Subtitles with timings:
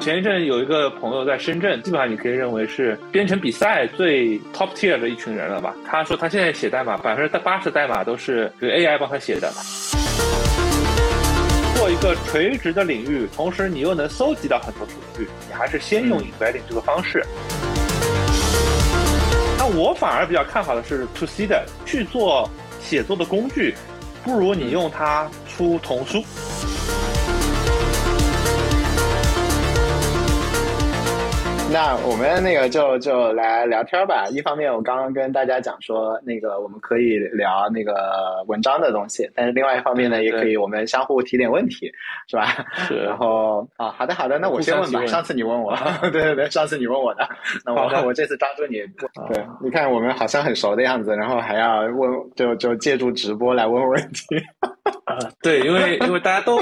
[0.00, 5.74] 前一阵有一个朋友在深圳，基本上你可以认为是编程比赛最 top tier 的一群人了吧？
[5.84, 9.52] 他说他现在写代码，百分之八十代码都是这个 AI 帮他写的。
[11.74, 17.22] 做一个垂直的领域，同时你又能搜集到很多数据，你还是先用 embedding 这个方式。
[19.58, 22.48] 那我反而比较看好的是 to C 的去做
[22.80, 23.74] 写作的工具，
[24.24, 26.24] 不如你用它出童书。
[31.70, 34.24] 那我们那个就就来聊天吧。
[34.30, 41.92] 一方面，我刚刚跟大家讲说，那个我们可以聊那个文章的东西，但是另外一方面呢，也可以我们相互提点问题，
[42.26, 42.46] 是吧？
[42.88, 43.02] 是。
[43.02, 45.04] 然后啊，好的好的，那我先问吧。
[45.06, 45.76] 上次你问我，
[46.10, 47.28] 对对对，上次你问我的，
[47.66, 48.78] 那我我这次抓住你。
[49.32, 54.24] 对，你看我们好像很熟的样子，然后还要问，就就借助直播来问问题。
[55.04, 56.58] 啊，对，因为因为大家都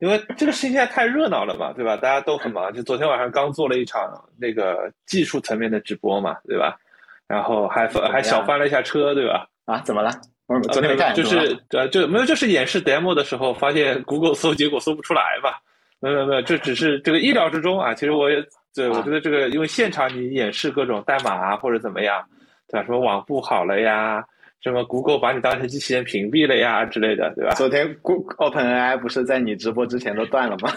[0.00, 1.96] 因为这个事情现在太热闹了嘛，对吧？
[1.96, 4.02] 大家都很忙，就昨天晚上刚做了一场。
[4.38, 6.76] 那个技术层面的直播嘛，对吧？
[7.26, 9.46] 然后还翻还小翻了一下车，对吧？
[9.64, 10.10] 啊，怎么了？
[10.46, 15.58] 我昨天看就是呃，就没有就是演示 demo 的时候，发现 Google 搜结果搜不出来吧？
[16.00, 17.94] 没有没有，这只是这个意料之中啊。
[17.94, 22.22] 其实我也对，我觉得这个因为现场你演示各种代码啊或者怎么样，
[22.68, 22.84] 对吧？
[22.84, 24.22] 什么网不好了呀，
[24.62, 27.54] 什么 Google 把你当成机器人屏蔽了呀之类的，对吧？
[27.54, 30.70] 昨天 Google OpenAI 不是在你直播之前都断了吗？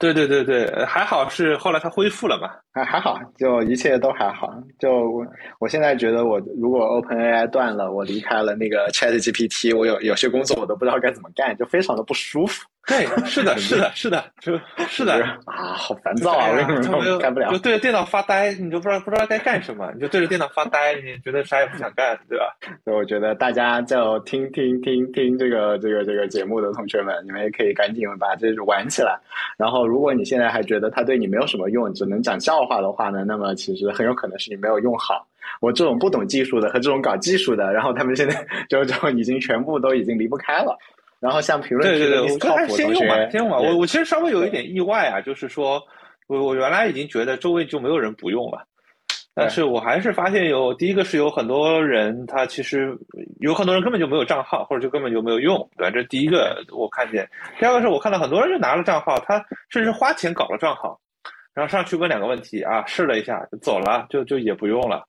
[0.00, 4.50] 对对对对，还好是后来它恢复了嘛，还还好，就一切都还好。
[4.78, 5.26] 就我
[5.58, 12.64] 我现在觉得，我如果 OpenAI 断了，我离开了那个 ChatGPT，我有有些工作我都不知道该怎么干，就非常的不舒服。
[12.90, 15.14] 对，是的， 是的，是的，就是的
[15.46, 17.48] 啊，好烦躁啊，为什么干不了？
[17.52, 22.44] 就对着电脑发呆，你就不知道不知道该干什么，你就对着电脑发呆，你觉得啥也不想干，对吧？
[22.84, 29.16] 所以我觉得大家就听听听听这个这个这个节目的同学们，你们也可以赶紧把这玩起来。
[29.56, 35.24] 然后，如果你现在还觉得它对你没有什么用，只能讲笑话的话呢，那么其实很有可能是你没有用好。
[35.60, 40.76] 我这种不懂技术的和这种搞技术的，然后他们现在就就已经全部都已经离不开了。
[41.20, 43.58] 然后像评论区的靠谱先用吧，先用吧。
[43.58, 45.82] 我我其实稍微有一点意外啊，就是说
[46.28, 48.64] 我我原来已经觉得周围就没有人不用了，
[49.34, 52.96] 但是我还是发现有第一个是有很多人他其实
[53.40, 55.90] 有很多人根本就没有账号，或者就根本就没有用，对吧？
[55.90, 57.28] 这第一个我看见。
[57.58, 60.98] 第二个是我看到很多人就拿了账号，他甚至花钱搞了账号，
[61.52, 65.04] 然后上去问两个问题啊，试了一下就走了，就就也不用了。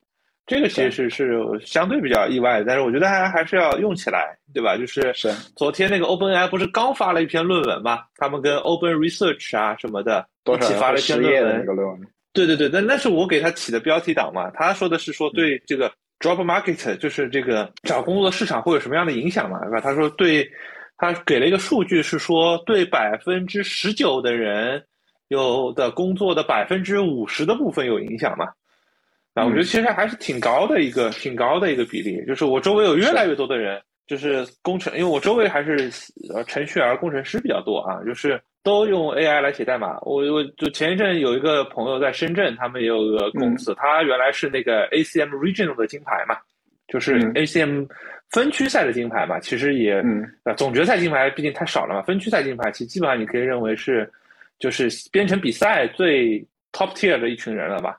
[0.51, 4.75] 这个其实是相对比较意外的，但是我觉得还还是要用起来，对吧？
[4.75, 8.01] 就是是昨天那个 OpenAI 不是刚发了一篇论文嘛？
[8.17, 12.01] 他们跟 Open Research 啊什么的一起发了一篇论文。
[12.34, 14.51] 对对对，那那是我给他起的标题党嘛？
[14.53, 19.57] 他说的是说对这个 Job Market，就是这个找工作市场会有什么样的影响嘛？
[19.61, 19.79] 对吧？
[19.79, 20.45] 他说对，
[20.97, 24.84] 他给了一个数据是说对百分之十九的人
[25.29, 28.47] 有的工作的百分之五十的部分有影响嘛？
[29.33, 32.23] 啊，我觉得其实还是挺高的一个，挺高的一个比例。
[32.25, 35.89] 就是我周围有越来越多的人，就是工程，因为我周围还是
[36.33, 39.97] 呃程序员、工程师比较多啊，就是都用 AI 来写代码。
[40.01, 46.35] 我我就前一阵有一个朋友在深圳，他们也有个公司，他原来是那个 ACM Regional 的金牌嘛，
[46.89, 47.87] 就是 ACM
[48.31, 49.39] 分区赛的金牌嘛。
[49.39, 50.03] 其实也
[50.43, 54.11] 啊，总决赛金牌毕竟太少了嘛，分区赛金牌其实基本上你可以认为是
[54.59, 56.37] 就是编程比赛最
[56.73, 57.97] top tier 的一群人了吧。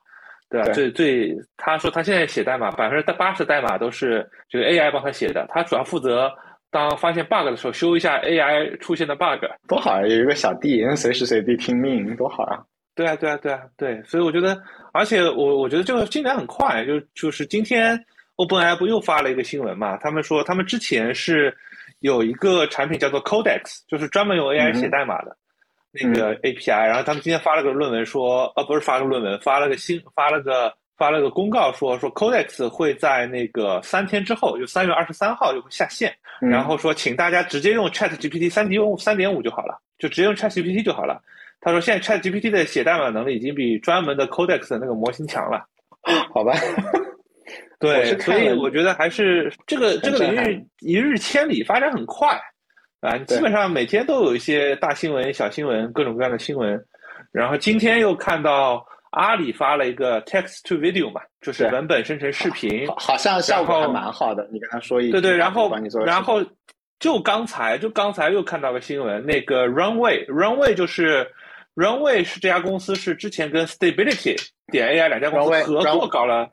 [0.53, 0.71] 对吧？
[0.73, 5.47] 最最，他说他现在写代码，百分之八十代码都是这个 AI 帮他写的。
[5.49, 6.31] 他主要负责
[6.71, 10.03] 当发现 bug 的时候修一下 AI 出现的 bug，多好啊！
[10.03, 12.61] 有一个小弟能随时随地听命，多好啊！
[12.95, 14.03] 对啊，对啊，对啊，对。
[14.03, 14.61] 所以我觉得，
[14.93, 17.99] 而且我我觉得这个进展很快，就就是今天
[18.37, 19.97] OpenAI 不又发了一个新闻嘛？
[19.97, 21.57] 他们说他们之前是
[22.01, 25.35] 有一个产品叫做 Codex，就是专门用 AI 写代码的。
[25.93, 41.21] 那个 API，然后他们今天发了个论文说，呃，不是发个论文，发了个新，发了个发了个公告说，说 Codex 会在那个三天之后，就三月二十三号就会下线，然后说请大家直接用 Chat GPT 三点五三点五就好了，就直接用 Chat GPT 就好了。
[41.61, 45.65] 他说现在 Chat GPT 的写代码能力已经比专门的 Codex 的那个模型强了，
[46.33, 46.53] 好吧？
[47.79, 52.41] 对，所以我觉得还是这个这个领域一日千里，发展很快。
[53.02, 56.81] 啊，基本上每天都有一些大新闻、小新闻，各种各样的新闻。
[57.32, 64.49] 然后今天又看到阿里发了一个 text to video 嘛，就是文本生成视频，好像效果还蛮好的。
[64.52, 65.69] 你跟他说一对对，然后
[66.06, 66.40] 然后
[67.00, 71.28] 就刚才就刚才又看到个新闻，那个 runway runway 就是
[71.75, 74.37] runway 是这家公司是之前跟 stability
[74.70, 76.49] 点 AI 两家公司合作搞了。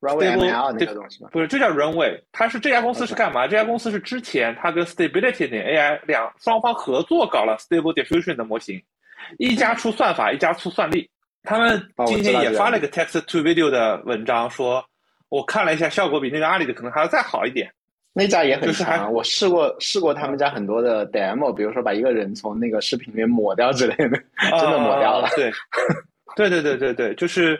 [0.00, 1.28] Runway ML 那个东西吗？
[1.32, 2.20] 不是，就叫 Runway。
[2.32, 3.46] 它是这家公司是干嘛？
[3.46, 8.82] 这家公司是之前它跟 Stability 点 AI 两双方合作搞了 Stable Diffusion 的模型，
[9.38, 11.08] 一家出算法，一家出算力。
[11.42, 14.84] 他们今天也发了一个 text to video 的文章，说
[15.28, 17.70] 我看了一下，效果比那个阿里的可能还要再好一点。
[18.12, 24.18] 那家也很强，我试过试过他们家很多的 demo，比如说把一个人从那个视频里面抹掉之类的，
[24.58, 25.28] 真的抹掉了。
[25.36, 25.50] 对，
[26.34, 27.56] 对对对对对，就是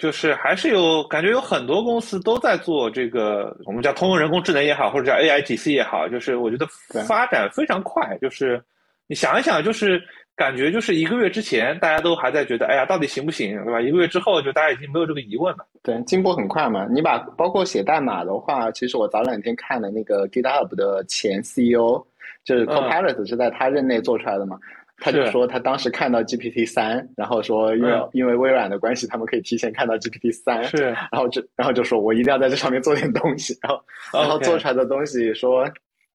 [0.00, 6.66] 就是还是有感觉，有很多公司都在做这个，我们叫通用人工智能也好，或者叫 AIGC 也好，就是我觉得
[7.06, 8.18] 发展非常快。
[8.20, 8.60] 就是
[9.06, 10.02] 你想一想，就是。
[10.36, 13.78] 感觉就是一个月之前，大家都还在觉得，哎呀，到底行不行，对吧？
[13.78, 15.66] 一个月之后，就大家已经没有这个疑问了。
[15.82, 16.86] 对，进步很快嘛。
[16.90, 22.02] 你把包括写代码的话，其实我早两天看了那个 GitHub 的前 CEO，
[22.42, 24.58] 就是 Copilot 是在他任内做出来的嘛。
[25.00, 30.84] 他就说他当时看到 GPT 三，然后说因为因为微软的关系，他们可以提前看到 GPT 三，是。
[30.84, 33.82] 然后就然后就说我一定要在这上面做点东西，然后
[34.12, 35.66] 然后做出来的东西说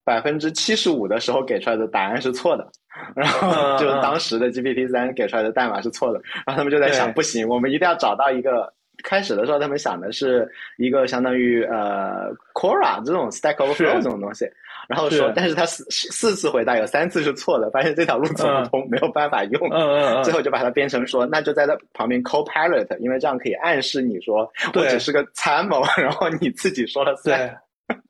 [0.04, 2.66] 百分之七十五的时候给出来的答案是错的。
[3.14, 8.72] 然后就当时的 GPT 三给出来的代码是错的，然后他们就在想，不行，我们一定要找到一个。
[9.04, 14.46] 开始的时候，他们想的是一个相当于呃 Quora 这种 Stack Overflow 这种东西，
[14.88, 27.56] 然后说，但是他四四次回答有三次是错的，发现这条路走不通，没有办法用，最后就把它编成说，那就在他旁边 Copilot，因为这样可以暗示你说，我只是个参谋，然后你自己说了算。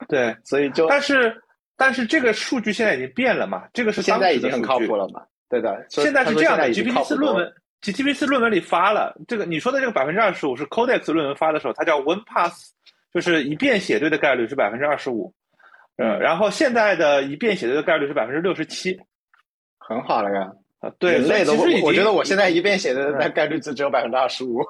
[0.08, 1.42] 对，所以就但是。
[1.78, 3.64] 但是这个数据现在已经变了嘛？
[3.74, 5.20] 这个是现在已经很靠谱了嘛？
[5.46, 6.72] 对的，现在是这样的。
[6.72, 7.52] GPT 四论文
[7.82, 12.72] ，GPT 四论文里发了这个你说的这个百分之二十五是 Codex 论文发的时候，它叫 One Pass，
[13.12, 15.34] 就是一遍写对的概率是百分之二十五。
[15.98, 18.98] 嗯，然后现在的一遍写对的概率是百分之六十七，
[19.78, 20.50] 很好了呀。
[20.80, 24.62] 啊，对，累的我我觉得我现在一遍写的那概率只只有百分之二十五，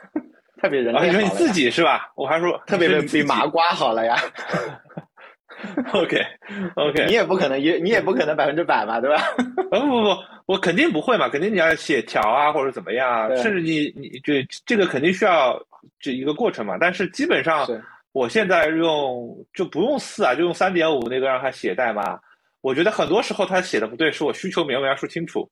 [0.62, 1.06] 特别人类。
[1.08, 2.10] 你说你自己是吧？
[2.16, 4.16] 我还说特别比麻瓜好了呀。
[5.92, 9.22] OK，OK，你也不可能也你也不可能百分之百嘛，对吧？
[9.70, 10.16] 不不不，
[10.46, 15.62] 我肯定不会嘛，肯定你要写条啊或者怎么样，甚至你你这这个肯定需要
[16.00, 16.76] 这一个过程嘛。
[16.80, 17.64] 但是基本上，
[18.12, 22.18] 我现在用就不用四啊，就用三点五那个让他写代码。
[22.60, 25.50] 我觉得很多时候他写的不对，是我需求没有描述清楚，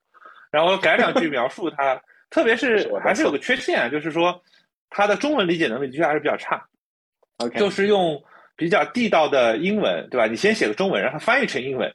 [0.51, 4.41] 然后改两句描述他，特别是还是有个缺陷，就是说
[4.91, 6.65] 他的中文理解能力的确还是比较差。
[7.39, 8.23] OK，就是用。
[8.57, 10.27] 比较地道的英文，对吧？
[10.27, 11.91] 你先写个中文，让它翻译成英文，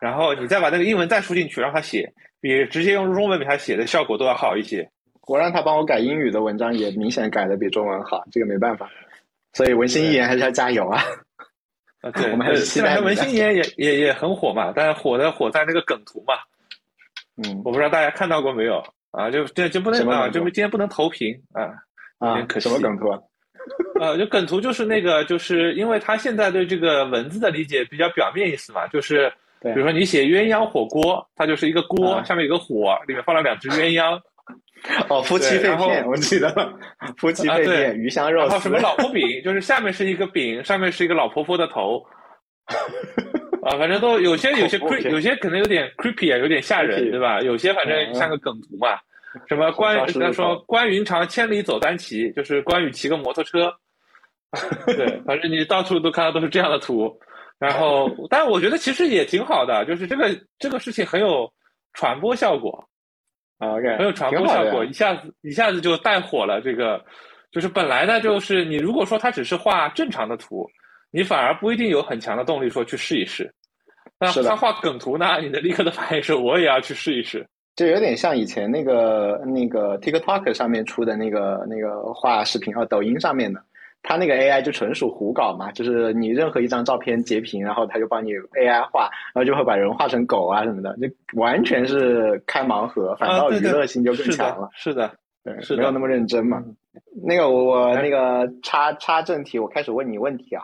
[0.00, 2.10] 然后你再把那个英文再输进去，让他写，
[2.40, 4.90] 比直接用中文给他写的效果都要好一些。
[5.26, 8.88] 我让他帮我改英语的文章，也明显改的比中文好，这个没办法。
[9.56, 11.02] 所以文心一言还是要加油啊！
[12.02, 16.34] 啊，对，我们还是现在文心一言也也也很火嘛，但是火的火在那个梗图嘛。
[17.38, 19.30] 嗯，我不知道大家看到过没有啊？
[19.30, 21.72] 就这就不能啊，就今天不能投屏啊，
[22.20, 22.68] 有点可惜。
[22.68, 23.08] 什么梗图？
[23.08, 23.18] 啊？
[23.98, 29.32] 呃， 就梗图就是那个，就是因为他现在对这个文字的理解比较表面意思嘛，就是
[29.62, 34.20] 比如说你写鸳鸯火锅，它就是一个锅，下面有个火，里面放了两只鸳鸯。
[35.08, 36.52] 哦，夫妻肺片，我记得
[37.16, 38.48] 夫妻肺片鱼香肉丝。
[38.48, 42.04] 然后什么老婆饼，就是下面是一个饼，上面是一个老婆婆的头。
[43.62, 44.78] 啊，反正都有些有些
[45.10, 47.40] 有些可能有点 creepy 啊，有点吓人，对吧？
[47.40, 48.98] 有些反正像个梗图嘛。
[49.48, 49.96] 什么关？
[50.14, 53.72] 他说关云长千里走单骑，就是关羽骑个摩托车。
[54.86, 57.12] 对，反正你到处都看到都是这样的图。
[57.58, 61.50] 然后，但我觉得其实也挺好的，就是这个这个事情很有
[61.92, 62.88] 传播效果。
[63.58, 66.60] OK，很有传播效果，一下子一下子就带火了。
[66.60, 67.02] 这个
[67.50, 70.66] 就是本来呢，就是你如果说他只是画正常的图，
[71.10, 73.50] 你反而不一定有很强的动力说去试一试。
[74.18, 77.46] 那他画梗图呢，你的立刻的反应是我也要去试一试。
[77.74, 83.62] 就有点像以前那个那个 TikTok 上面出的那个那个画视频哦，抖音上面的，
[84.08, 94.70] 它那个 AI 就纯属胡搞嘛，就是你任何一张照片截屏，然后他就帮你 AI 画，然后就会把人画成狗啊什么的，就完全是开盲盒，反倒娱乐性就更强了。
[94.72, 95.10] 是的，
[95.42, 96.62] 对，是没有那么认真嘛。
[97.26, 100.62] 那个我我那个插插正题，我开始问你问题啊。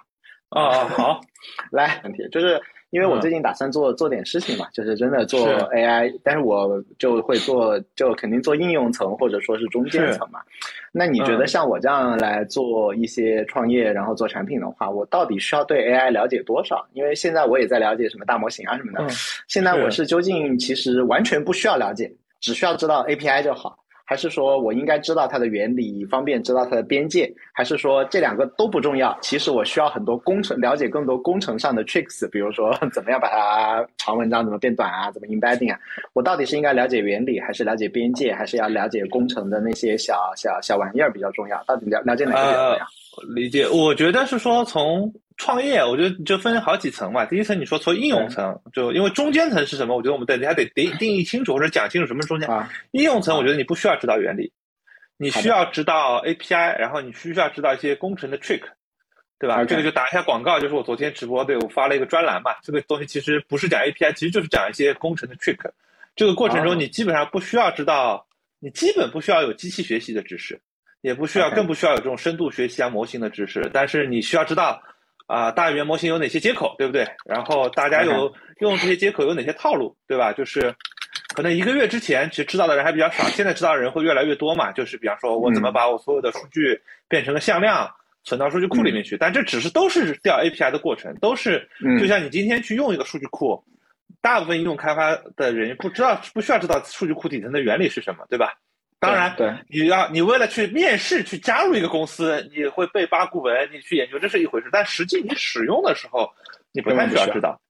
[0.48, 1.20] 啊，好，
[1.72, 2.60] 来问题就是。
[2.92, 10.40] 因为我最近打算做做点事情嘛，就是真的做 AI，但是我就会做，就肯定做应用层或者说是中间层嘛。
[10.94, 16.86] 那你觉得像我这样来做一些创业，然后做产品的话，我到底需要对 AI 了解多少？
[16.92, 19.08] 因为现在我也在了解什么大模型啊什么的。
[19.48, 23.81] 现在我是究竟其实完全不需要了解，只需要知道 API 就好。
[24.12, 27.32] 还是说我应该知道它的原理，方便知道它的边界？
[27.50, 29.16] 还是说这两个都不重要？
[29.22, 35.80] 其实我需要很多工程，了解更多工程上的 tricks，比如说 怎么样把它长文章怎么变短啊，怎么 embedding 啊？
[36.12, 41.64] 我到底是应该了解原理，还是了解边界，还是要了解工程的那些小小小玩意儿比较重要？
[41.64, 42.86] 到底了了解哪个比较重要？
[43.34, 47.24] 理解，我觉得是说从创业，我觉得就分好几层嘛。
[47.24, 49.96] 第一层你说从应用层，就因为中间层是什么？
[49.96, 52.48] 我觉得我们得还得定定义清楚或者讲清楚什么是中间。
[52.92, 54.52] 应用层，我觉得你不需要知道原理，
[55.16, 58.62] 你需要知道 API，然后你需要知道一些工程的 trick，
[59.38, 59.64] 对吧？
[59.64, 62.52] 这个就打一下广告，就是我昨天直播对我发了一个专栏嘛。
[62.62, 65.58] 这个东西其实不是讲 API，其实就是讲一些工程的 trick。
[66.14, 68.26] 这个过程中你基本上不需要知道，
[68.60, 70.60] 你基本不需要有机器学习的知识。
[71.00, 74.80] 也不需要，更不需要有这种深度学习啊模型的知识，但是你需要知道，
[75.32, 77.08] 啊大语言模型有哪些接口，对不对？
[77.24, 80.32] 然后大家有 用这些接口有哪些套路，对吧？
[80.32, 80.74] 就是
[81.34, 84.70] 可能一个月之前其实知道的人还比较少，现在知道的人会越来越多嘛。
[84.72, 87.90] 就是比方说我怎么把我所有的数据变成个向量，
[88.24, 91.66] 存到数据库里面去，但这只是都是调 API 的过程，都是
[91.98, 93.64] 就像你今天去用一个数据库，
[94.20, 98.52] 大部分应用开发的人不知道不需要知道数据库底层的原理是什么，对吧？
[99.02, 106.30] 当然，对，你要你为了去面试去加入一个公司，你会背八股文，你去研究这是一回事，但实际你使用的时候，
[106.70, 107.60] 你不太需要知道，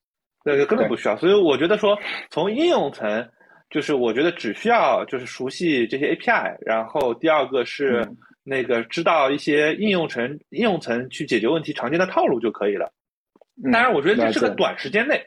[0.44, 1.16] 对，根本不需要。
[1.16, 1.98] 所以我觉得说，
[2.28, 3.26] 从应用层，
[3.70, 8.06] 就是我觉得只需要就是熟悉这些 API，然后第二个是
[8.44, 12.92] 那个知道一些应用层应用层去解决问题常见的套路就可以了。
[13.72, 15.24] 当然，我觉得这是个短时间内，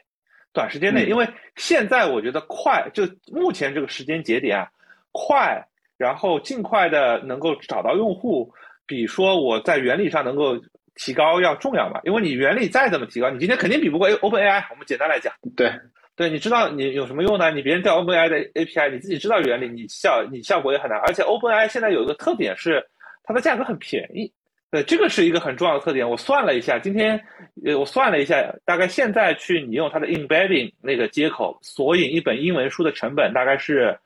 [0.52, 4.68] 短时间内，因为现在我觉得快，就目前这个时间节点啊，
[5.10, 5.60] 快。
[5.98, 8.52] 然后尽快的能够找到用户，
[8.86, 10.56] 比说我在原理上能够
[10.94, 12.00] 提高要重要嘛？
[12.04, 14.64] 因为你原理再怎么提高，你今天肯定比不过 Open AI。
[14.70, 15.72] 我们简单来讲，对
[16.14, 17.50] 对，你知道你有什么用呢？
[17.50, 20.98] 你别人调 Open AI 的 API，你自己知道原理，你效你效果也很难。
[21.00, 22.84] 而且 Open AI 现在有一个特点是，
[23.24, 24.30] 它的价格很便宜。
[24.70, 26.08] 对，这个是一个很重要的特点。
[26.08, 27.18] 我算了一下，今天
[27.64, 33.98] 呃我算了一下，大概现在去你用它的 Embedding 那个接口索引一本英文书的成本大概是。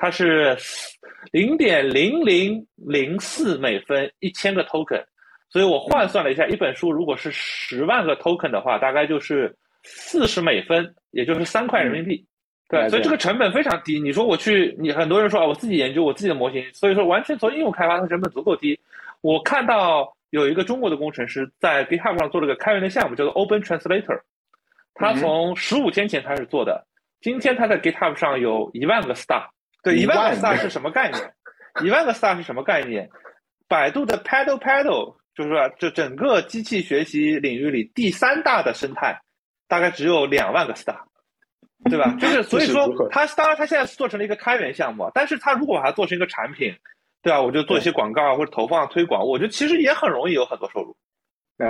[0.00, 0.56] 它是
[1.32, 5.04] 零点零零零四美分一千个 token，
[5.50, 9.52] 所以我换算了一下，一本书如果是十万个 token 的话，大概就是
[9.82, 12.24] 四十美分，也就是三块人民币。
[12.68, 13.98] 对，所以这个成本非常低。
[13.98, 18.78] 你说我去，你很多人说啊，我自己研究我自己的模型，所以说完全从应用开发，它成本足够低。
[19.20, 24.20] 我看到有一个中国的工程师在 GitHub 上做了个开源的项目，叫做 Open Translator，
[24.94, 26.86] 他从十五天前开始做的，
[27.20, 29.48] 今天他在 GitHub 上有一万个 star。
[29.82, 31.32] 对，一万个 star 是什么概念？
[31.82, 33.08] 一万个 star 是什么概念？
[33.68, 39.20] 百度的 Paddle Paddle 就是说，这整个机器学习领域里第三大的生态，
[39.68, 40.98] 大概只有两万个 star，
[41.84, 42.12] 对吧？
[42.18, 46.74] 就是 所以说，它当然它现在做成了一个开源项目，但是它如果把它做成一个产品，
[47.22, 47.40] 对吧？
[47.40, 50.96] 我就做一些广告或者投放推广，我觉得其实也很容易有很多收入。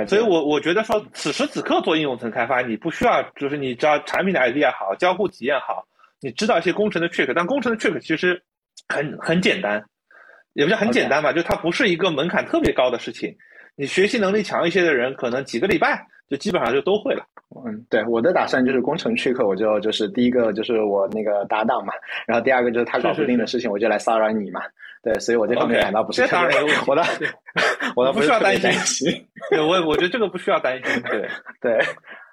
[0.07, 5.87] 所以我我觉得说，此时此刻做应用层开发，你不需要，就是你只要产品的 idea 好，交互体验好。
[6.21, 8.43] 你知道一些工程的 trick，但工程的 trick 其实
[8.89, 9.83] 很很简单，
[10.55, 13.35] 也不叫很简单吧，就它不是一个门槛特别高的事情。
[13.77, 17.25] 你学习能力强一些的人，可能几个礼拜就基本上就都会了。
[17.65, 21.93] 嗯，对，我的打算就是工程 trick，我就就是第一个就是我那个搭档嘛，
[22.27, 24.61] 然后第二个就是他搞不定的事情，我就来骚扰你嘛。
[25.01, 27.03] 对，所以我这方面感到不是当然，我的
[27.95, 29.09] 我的不需要担心。
[29.49, 31.03] 对，我我觉得这个不需要担心。
[31.05, 31.29] 对
[31.61, 31.79] 对。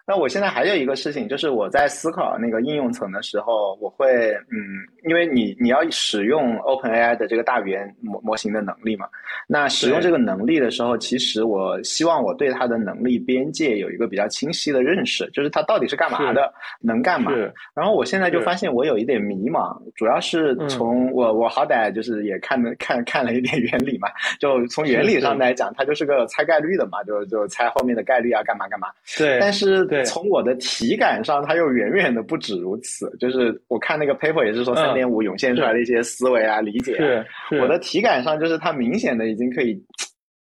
[0.08, 9.08] 那我现在还有一个事情，就是我在思考那个应用层的时候，我会，嗯，因为你你要使用 OpenAI 的这个大语言模模型的能力嘛，
[9.48, 17.32] 那使用这个能力的时候，其实我希望我对它的能力边界有一个比较清晰的认识，就是它到底是干嘛的，能干嘛。
[17.74, 24.08] 然后我现在就发现我有一点迷茫，主要是从我我好歹就是也看了看看了一点原理嘛，
[24.40, 28.88] 就从原理上来讲，它就是个猜概率的嘛，就就猜后面的概率啊，干嘛干嘛。
[29.18, 29.84] 对，但是。
[30.04, 33.10] 从我的体感上，它又远远的不止如此。
[33.20, 36.98] 就是我看那个 paper 也是说三点五涌现出来的一些思维啊、理解。
[36.98, 37.26] 是，
[37.62, 39.82] 我的体感上就是它明显的已经可以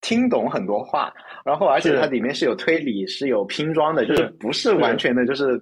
[0.01, 1.13] 听懂很多话，
[1.45, 5.61] 然后而且它里面是有推理、是有拼装的，就是不是完全的，就是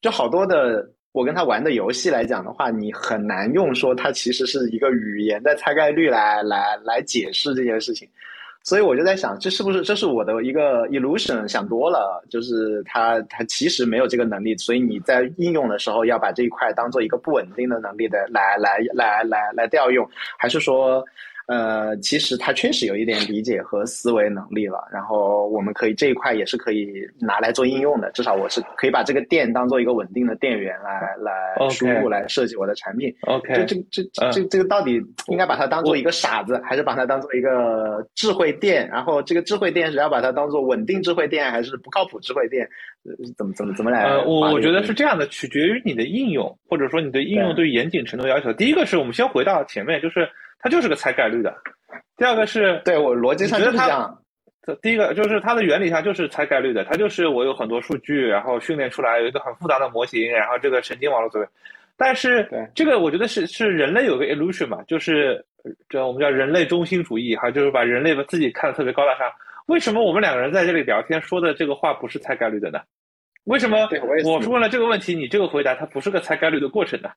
[0.00, 8.08] 就好多的我跟他玩的游戏来讲的话，你很难用说它其实是一个语言的猜概率来来来解释这件事情。
[8.62, 12.24] 所以我就在想，这是不是这是我的一个 illusion 想多了？
[12.30, 21.04] 就是他他其实没有这个能力，所以你在应用的时候要把这一块当做一个不稳定的能力的来来来来来调用，还是说？
[21.50, 33.12] 呃，其实他确实有一点理解和思维能力了，然后我们可以这一块也是可以拿来做应用的，至少我是可以把这个电当做一个稳定的电源来来输入来设计我的产品。
[33.22, 38.88] OK，这这这这这个到底应该把它当做一个傻子，还是把它当做一个智慧电？
[38.88, 42.68] 然后这个智慧电是要把它当做稳定智慧电，还是不靠谱智慧电？
[43.36, 44.04] 怎么怎么怎么来？
[44.04, 48.52] 呃，我我觉得是这样的，取决于你的应用，或者说你的应用对严谨程度要求。
[48.52, 50.28] 第一个是我们先回到前面，就是。
[50.60, 51.54] 它就是个猜概率的。
[52.16, 54.16] 第二个是对我逻辑上就是这样。
[54.62, 61.48] 这第一个就是它的原理上就是猜概率的，它就是我有很多数据，然后训练出来有一个很复杂的模型，然后这个神经网络作为。
[61.96, 65.44] 但是这个我觉得是是人类有个 illusion 嘛，就是
[65.88, 69.30] 这我们叫人类中心主义哈，就是把人类把自己看得特别高大上。
[69.66, 72.80] 为什么我们两个人在这里聊天说的这个话不是猜概率的呢？
[73.44, 73.88] 为什么
[74.24, 77.10] 我是问了这个问题，你这个回答它不是个猜概率的过程呢？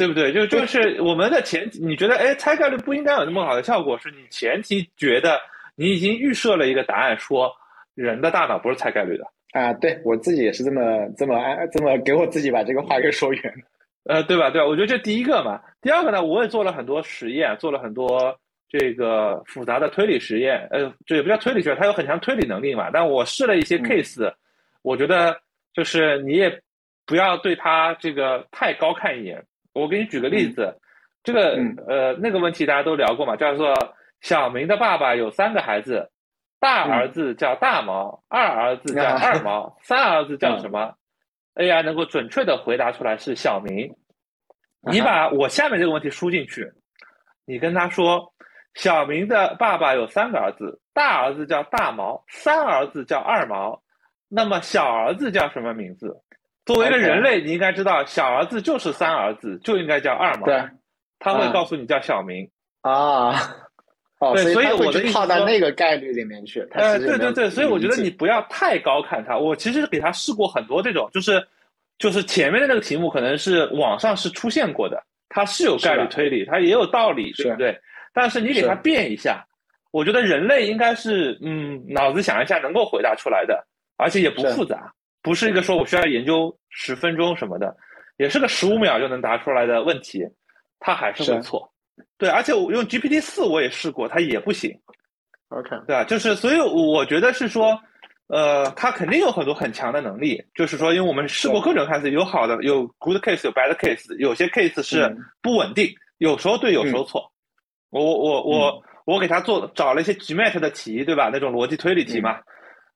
[0.00, 0.32] 对不对？
[0.32, 5.38] 就就是我们的前提，你觉得哎，猜概率不应该有那么好的效果，是你前提觉得
[5.76, 7.52] 你已经预设了一个答案，说
[7.94, 9.74] 人的大脑不是猜概率的啊。
[9.74, 13.54] 对我自己也是这么这么安这么给我自己把这个话给说圆。
[14.04, 14.48] 呃，对吧？
[14.48, 14.66] 对吧？
[14.66, 15.60] 我觉得这第一个嘛。
[15.82, 18.34] 第二个呢，我也做了很多实验，做了很多
[18.70, 20.66] 这个复杂的推理实验。
[20.70, 22.88] 呃，这也不叫推理实验，它有很强推理能力嘛。
[22.90, 24.32] 但我试了一些 case，
[24.80, 25.38] 我觉得
[25.74, 26.58] 就是你也
[27.04, 29.44] 不要对它这个太高看一眼。
[29.80, 30.74] 我给你举个例子，
[31.22, 31.56] 这个
[31.88, 33.74] 呃那个问题大家都聊过嘛，叫做
[34.20, 36.10] 小明的爸爸有三个孩子，
[36.58, 40.94] 大儿子叫大毛，二儿子叫二毛， 三儿子叫什么
[41.54, 43.94] ？AI 能够准确的回答出来是小明。
[44.82, 46.70] 你把我下面这个问题输进去，
[47.44, 48.32] 你跟他说，
[48.74, 53.82] 小明的爸爸有三个儿子，大儿子叫大毛，三儿子叫二毛，
[54.28, 56.16] 那么小儿子叫什么名字？
[56.74, 60.46] 作为一个人类，你应该知道，小儿子就是三儿子，就应该叫二毛。
[60.46, 60.62] 对，
[61.18, 62.48] 他会告诉你叫小明
[62.82, 63.30] 啊。
[64.18, 66.60] 哦，对，所以我的意思套到那个概率里面去。
[66.72, 69.36] 呃，对对对，所以我觉得你不要太高看他。
[69.36, 71.42] 我其实给他试过很多这种，就是
[71.98, 77.80] 就是前面的那个题目可能是网上是出现过的，它是有概率推理，它也有道理，对不对？
[78.12, 79.42] 但是你给他变一下，
[79.90, 84.92] 我觉得人类应该是嗯，脑子想一下能够回答出来的，而且也不复杂。
[85.22, 87.76] 不是一个说我需要研究十分钟什么的，
[88.16, 90.24] 也是个十五秒就能答出来的问题，
[90.78, 91.72] 它还是会错。
[92.16, 94.74] 对，而且我用 GPT 四我也试过，它也不行。
[95.48, 96.04] OK，对吧？
[96.04, 97.78] 就是所以我觉得是说，
[98.28, 100.42] 呃，它肯定有很多很强的能力。
[100.54, 107.30] 就是说，因为我们试过各种 case，有好的，有 good case，有 bad case，有些 case 是不稳定，有时候对，有时候错。
[107.90, 111.28] 我我我我给他做找了一些 GMAT 的题，对吧？
[111.32, 112.38] 那种逻辑推理题嘛。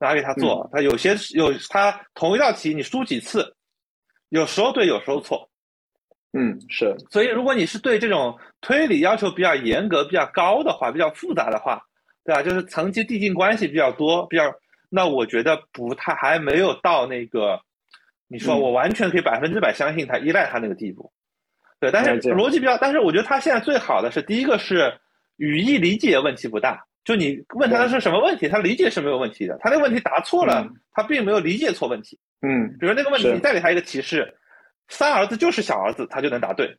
[0.04, 3.56] 拿给他做，他有些有他同一道题你输几次，
[4.28, 5.48] 有时候对，有时候错。
[6.36, 6.94] 嗯，是。
[7.10, 11.80] 所以如果你是对这种推理要求比较严格、比较高的话，比较复杂的话，
[12.24, 12.42] 对吧？
[12.42, 14.52] 就是层级递进关系比较多，比较
[14.90, 17.60] 那我觉得不太还没有到那个
[18.28, 21.12] 你说我完全可以百分之百相信他、依赖他那个地步。
[21.78, 24.98] 对，但是逻辑比较，但是我觉得他现在最好的是第一个是
[25.36, 26.84] 语义理解问题不大。
[27.04, 29.58] 就你问他的是什么问题，他理解是没有问题的。
[29.60, 32.18] 他那个问题答错了，他并没有理解错问题。
[32.40, 34.34] 嗯，比如那个问题，你再给他一个提示，
[34.88, 36.74] 三儿子就是小儿子，他就能答对。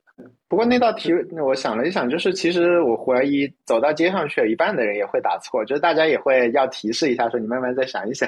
[0.47, 1.11] 不过那道题，
[1.43, 8.27] 我想了一想，就是其实我怀疑走到街上去，一半的人也会答错，就是大家也会要提示一下，说你慢慢再想一想。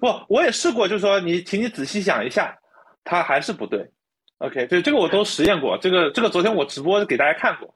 [0.00, 2.56] 不，我也试过，就是说你，请你仔细想一下，
[3.04, 3.86] 他还是不对。
[4.38, 7.74] OK，对，这个我都实验过，这个这个昨天我直播给大家看过。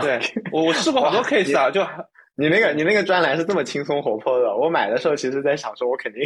[0.00, 0.20] 对
[0.52, 1.84] 我我试过好多 case 啊，就。
[2.40, 6.22] 你那个你那个专栏是这么轻松活泼的，我买的时候其实在想说，我肯定，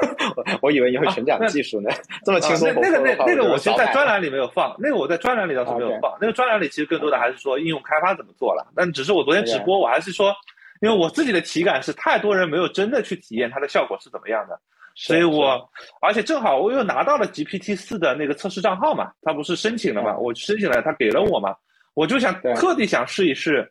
[0.62, 1.90] 我以为你会全讲技术呢，
[2.24, 2.82] 这么轻松活泼。
[2.82, 6.16] 那个那那个我其实在专栏里没有放，那个我在专栏里倒是没有放。
[6.18, 10.34] 那个专栏里其实更多的还是说应用开发怎么做了，但只是我昨天直播，我还是说，
[10.80, 14.58] 因为我自己的体感是太多人没有真的去体验它的效果是怎么样的，
[14.94, 15.60] 所以我
[16.00, 21.54] 而且正好我又拿到了 GPT 四的那个测试账号嘛，他不是申请了嘛，我申请了，他给了我嘛，
[21.92, 23.70] 我就想特地想试一试。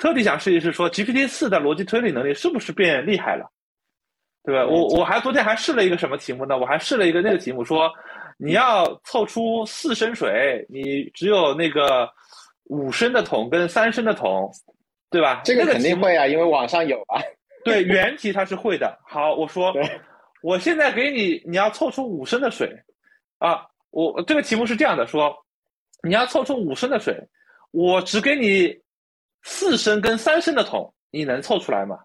[0.00, 3.46] 特地想试一试，说 GPT 四的逻辑推理能力是不是变厉害了，
[4.42, 4.66] 对吧？
[4.66, 6.56] 我我还昨天还试了一个什么题目呢？
[6.56, 7.92] 我还试了一个那个题目，说
[8.38, 12.08] 你要凑出四升水，你只有那个
[12.64, 14.50] 五升的桶跟三升的桶，
[15.10, 15.42] 对吧？
[15.44, 17.20] 这个肯定会啊，因为网上有啊。
[17.62, 18.98] 对，原题它是会的。
[19.06, 19.70] 好，我说，
[20.42, 22.74] 我现在给你，你要凑出五升的水
[23.36, 23.66] 啊。
[23.90, 25.36] 我这个题目是这样的，说
[26.02, 27.14] 你要凑出五升的水，
[27.70, 28.74] 我只给你。
[29.42, 31.98] 四升跟三升的桶，你能凑出来吗？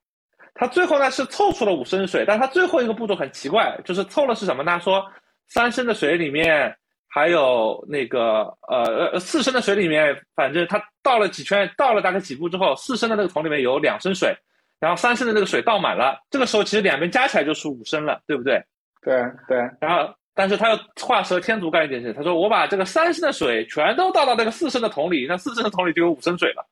[0.53, 4.79] 他最后呢是凑出了五升水，但他最后一个步骤很奇怪，就是凑了是什么呢？
[4.79, 5.05] 说
[5.47, 6.73] 三升的水里面
[7.07, 14.33] 还有那个呃呃四升的水里面，反正他倒了几圈，倒了大概几步之后，四升的那个桶里面有两升水，
[14.79, 18.63] 然后三升的那个水倒满了，这个时候其实两边加起来就是五升了，对不对？
[19.01, 19.57] 对对。
[19.81, 26.65] 然后，但是他又画蛇添足干一件事，他说我把这个三升的水全都倒到那个四升的桶里，那四升的桶里就有五升水了。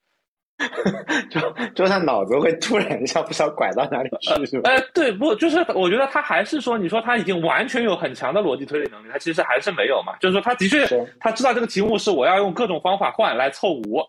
[1.30, 1.40] 就
[1.74, 4.70] 就他脑子会突然一下不知道拐到哪里去，是吧？
[4.70, 10.16] 哎，对，不，就是我觉得他还是说，你说他已经完全有很强的逻辑推理能力，他其实还是没有嘛。
[10.22, 10.88] 就是说，他的确
[11.20, 14.02] 他知道这个题目是我要用各种方法换来凑五，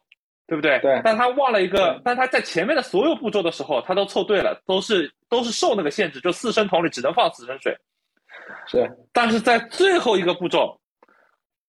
[0.46, 0.78] 对不对？
[0.80, 1.00] 对。
[1.02, 7.76] 但他忘了一个，但他在前面的所有步骤的时候，他都凑对了，都是都是受那个限制，就四升桶里只能放四升水。
[8.66, 10.78] 是，但是在最后一个步骤，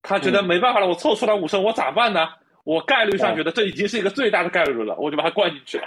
[0.02, 2.28] 他觉得没办法了，我凑出来五升，我咋办呢？
[2.66, 5.86] 我概率上觉得这已经是一个最大的概率了，我就把它灌进去了。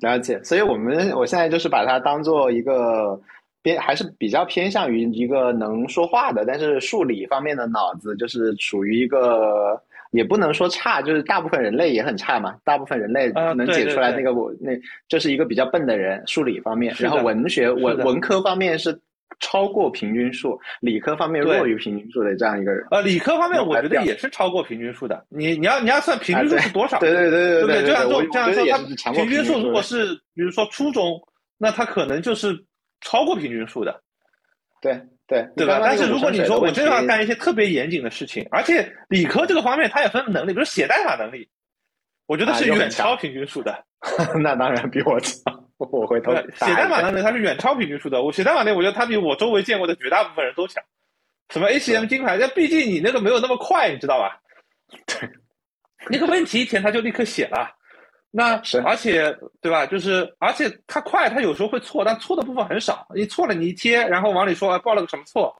[0.00, 3.20] 了解，所以我们我现在就是把它当做一个
[3.62, 14.70] 偏，还是比较偏向于一个能说话的，但是数理方面的脑子就是属于一个，也不能说差，就是大部分人类也很差嘛，大部分人类能解出来那个我那
[15.08, 18.96] 就是一个比较笨的人，数理方面，然后文学文文科方面是。
[19.40, 22.86] 超过平均数，理科方面弱于平均数的这样一个人。
[22.90, 25.24] 呃，理科方面我觉得也是超过平均数的。
[25.28, 26.98] 你你要你要算平均数是多少？
[27.00, 28.64] 对对对对对，这样说这样说，
[29.02, 31.20] 他平均数如果是比如说初中，
[31.58, 32.56] 那他可能就是
[33.00, 34.00] 超过平均数的。
[34.80, 35.80] 对对对吧？
[35.82, 41.48] 但是如果你说我真要干一些特别严谨的事情，而且理科这个方面它也分能力，比如写代码能力，
[42.26, 43.84] 我觉得是远超平均数的。
[44.42, 45.42] 那当然比我强。
[45.90, 48.22] 我回头写代码能力，它是远超平均数的。
[48.22, 50.82] 我写代码能力，我觉得它比我周围见过的绝大部分人都强。
[51.50, 52.36] 什么 ACM 金牌？
[52.38, 54.40] 那毕竟你那个没有那么快，你知道吧？
[55.06, 55.28] 对，
[56.08, 57.70] 那个问题一填他就立刻写了。
[58.30, 59.84] 那是而且对吧？
[59.86, 63.06] 就是而且他快，他有时候会错，但错的部分很少。
[63.14, 65.54] 你错了，你一贴，然后往里说报了个什么错，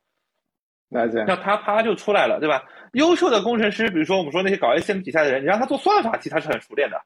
[0.89, 2.65] 那这样，那他啪就出来了，对吧？
[2.95, 7.01] 优秀的工程师，比如说我们说那些搞 ACM 比赛的人，你让他做算法题，他是很熟练的。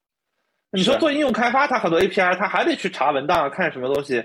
[0.71, 4.23] 你说做应用开发，它很多 API，它还得去查文档，看什么东西，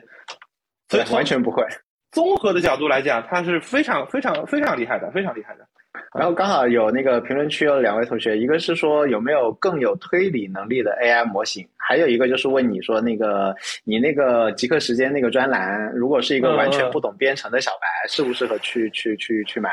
[0.89, 1.63] 所以完全不会。
[2.11, 5.65] 综合的角度来讲，它是非常非常非常厉害的，非常厉害的。
[6.13, 19.69] 然后刚好有那个评论区有两位同学，一个是说有没有更有推理能力的 AI 模型，还有一个就是问你说那个你那个极客时间那个专栏，如果是一个完全不懂编程的小白，适不适合去去去去买？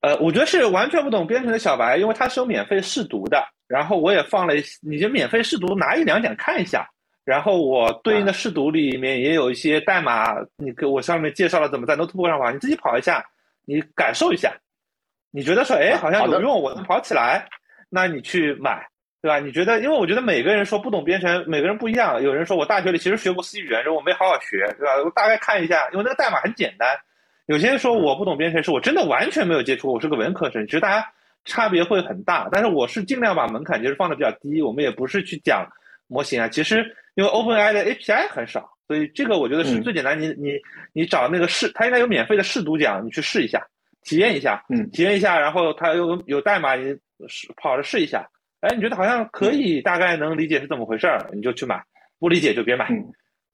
[0.00, 3.44] 呃，我觉得是完全不懂编程的小白，因为它是有免费试读的。
[3.66, 6.88] 然后我也放了，你就免费试读拿一两点看一下。
[7.24, 13.24] 然后我对应的试读里面也有一些代码，你给我上面介绍了怎么在 Notebook 上跑，你自己跑一下，
[13.66, 14.52] 你感受一下。
[15.30, 17.46] 你觉得说，哎，好像有用，我能跑起来，
[17.88, 18.84] 那你去买，
[19.22, 19.38] 对吧？
[19.38, 22.20] 你觉得，因为我觉得每个人说不懂编程，每个人不一样。
[22.20, 24.96] 有人说我大学里其实学过 C 语言，我没好好学，对吧？
[25.04, 26.98] 我大概看一下，因为那个代码很简单。
[27.50, 30.64] 有些人说我不懂编程，是我真的完全没有接触，我是个文科生。
[30.66, 31.04] 其实大家
[31.44, 34.62] 差别会很大，但是我是尽量把门槛就是放的比较低。
[34.62, 35.66] 我们也不是去讲
[36.06, 36.76] 模型啊，其实
[37.16, 40.20] 因为 OpenAI 的 API 很少，所以这个我觉得是最简单。
[40.20, 40.52] 你你
[40.92, 43.60] 你找那个试，它应该有免费的试读讲，你去试一下，
[44.04, 48.24] 体验一下，嗯，体验一下，然后它有有代码，你试跑着试一下。
[48.60, 51.78] 哎，你觉得好像可以，大概能理解是怎么回事儿，你就去买；
[52.20, 52.86] 不理解就别买，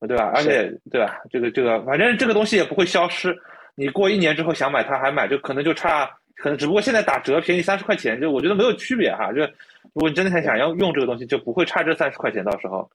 [0.07, 0.33] 对吧？
[0.35, 1.19] 而且对吧？
[1.31, 3.35] 这个这个，反正这个东西也不会消失。
[3.77, 9.31] 你过一年之后想买它还买，就可能就差，可能只不过现在打折便宜三十块钱，就我觉得没有区别哈。
[9.33, 12.91] 就如果你真的很想要用这个东西，就不会差这三十块钱到时候。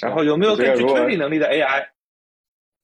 [0.00, 1.84] 然后有没有根据推理能力的 AI？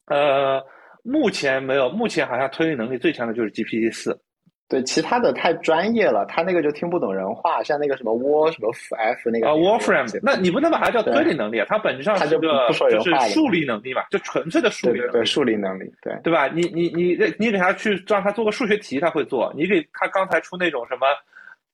[0.07, 0.63] 呃，
[1.03, 4.21] 目前没有，目前好像推理能力最强的就是 GPT 四。
[4.69, 16.49] 对，其他的太专业了，他那个就听不懂人话，像那个什么 War 什么 F 那个啊 Warframe，那你不能把它叫推理能力啊，它本质上是个就是数理能力嘛，就纯粹的数理能力对数理能力，对对吧？
[16.49, 21.07] 你你你你给他去让他做个数学题，他会做；你给他刚才出那种什么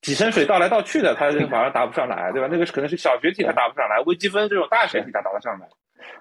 [0.00, 2.48] 几升水倒来倒去的，他马上答不上来，对吧？
[2.48, 5.66] 那个可能是小学题，他答不上来；微积分这种大学题，他答得上来。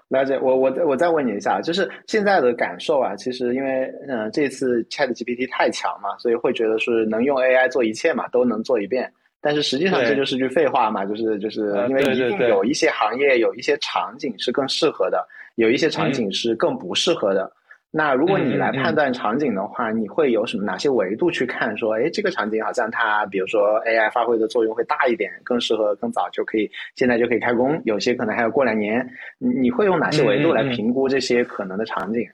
[0.10, 9.12] 了解，我我我再问你一下，就是现在的感受啊，其实因为嗯这次 Chat GPT 太强嘛，所以会觉得是能用 AI 做一切嘛，都能做一遍。
[9.42, 17.52] 但是实际上这就是句废话嘛，就是就是因为一定有一些行业有一些场景是更适合的，有一些场景是更不适合的。
[17.96, 21.78] 那如果你来判断场景的话，你会有什么哪些维度去看？
[21.78, 27.80] 说，哎，这个场景好像它，比如说 AI 发挥的作用会大一点，更适合更早就可以，现在就可以开工。
[27.86, 29.08] 有些可能还要过两年。
[29.38, 32.28] 你会用哪些维度来评估这些可能的场景？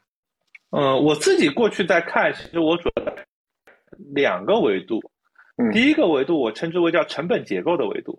[0.72, 3.14] 嗯，我自己过去在看，其实我主要
[4.14, 5.02] 两个维度。
[5.58, 8.18] 嗯，第一个维度我称之为叫成本结构的维度，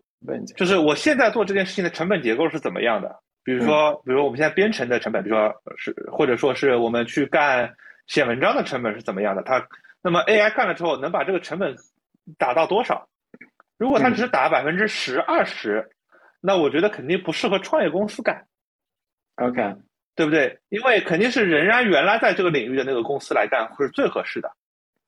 [0.57, 3.19] 就是我现在做这件事情的成本结构是怎么样的。
[3.51, 7.75] 比如说，比如我们现在编程的成本，比如说是，或者说是我们去干
[8.07, 9.43] 写文章的成本是怎么样的？
[9.43, 9.67] 它
[10.03, 11.75] 那么 AI 干了之后，能把这个成本
[12.39, 13.09] 打到多少？
[13.77, 15.91] 如果它只打百分之十、二十，
[16.41, 18.47] 那我觉得肯定不适合创业公司干。
[19.35, 19.75] OK，
[20.15, 20.61] 对不对？
[20.69, 24.53] 因为肯定是仍然原来在这个领域的那个公司来干会是最合适的。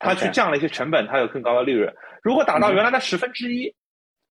[0.00, 1.94] 他去降了一些成本，他有更高的利润。
[2.24, 3.72] 如果打到原来的十分之一，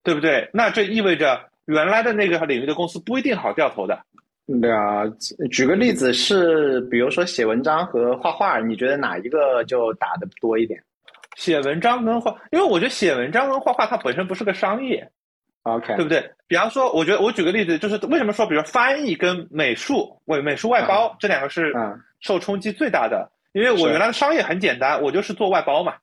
[0.04, 0.50] 对不对？
[0.52, 1.50] 那这意味着。
[1.66, 4.00] 原来的那个领域的公司不一定好掉头的。
[4.62, 5.04] 对啊，
[5.52, 10.82] 举个例子是，比如说写文章和画画，你觉得哪一个就打的多一点？
[11.38, 15.10] 写文章跟画，因为我觉得写文章跟画画它本身不是个商业
[15.64, 16.30] ，OK，对不对？
[16.48, 21.74] 比方说，我觉得我举个例子，就是为什么说，比如翻译跟美术，为美术外包这两个是
[22.20, 25.94] 受冲击最大的，因为我原来的商业很简单，我就是做外包嘛，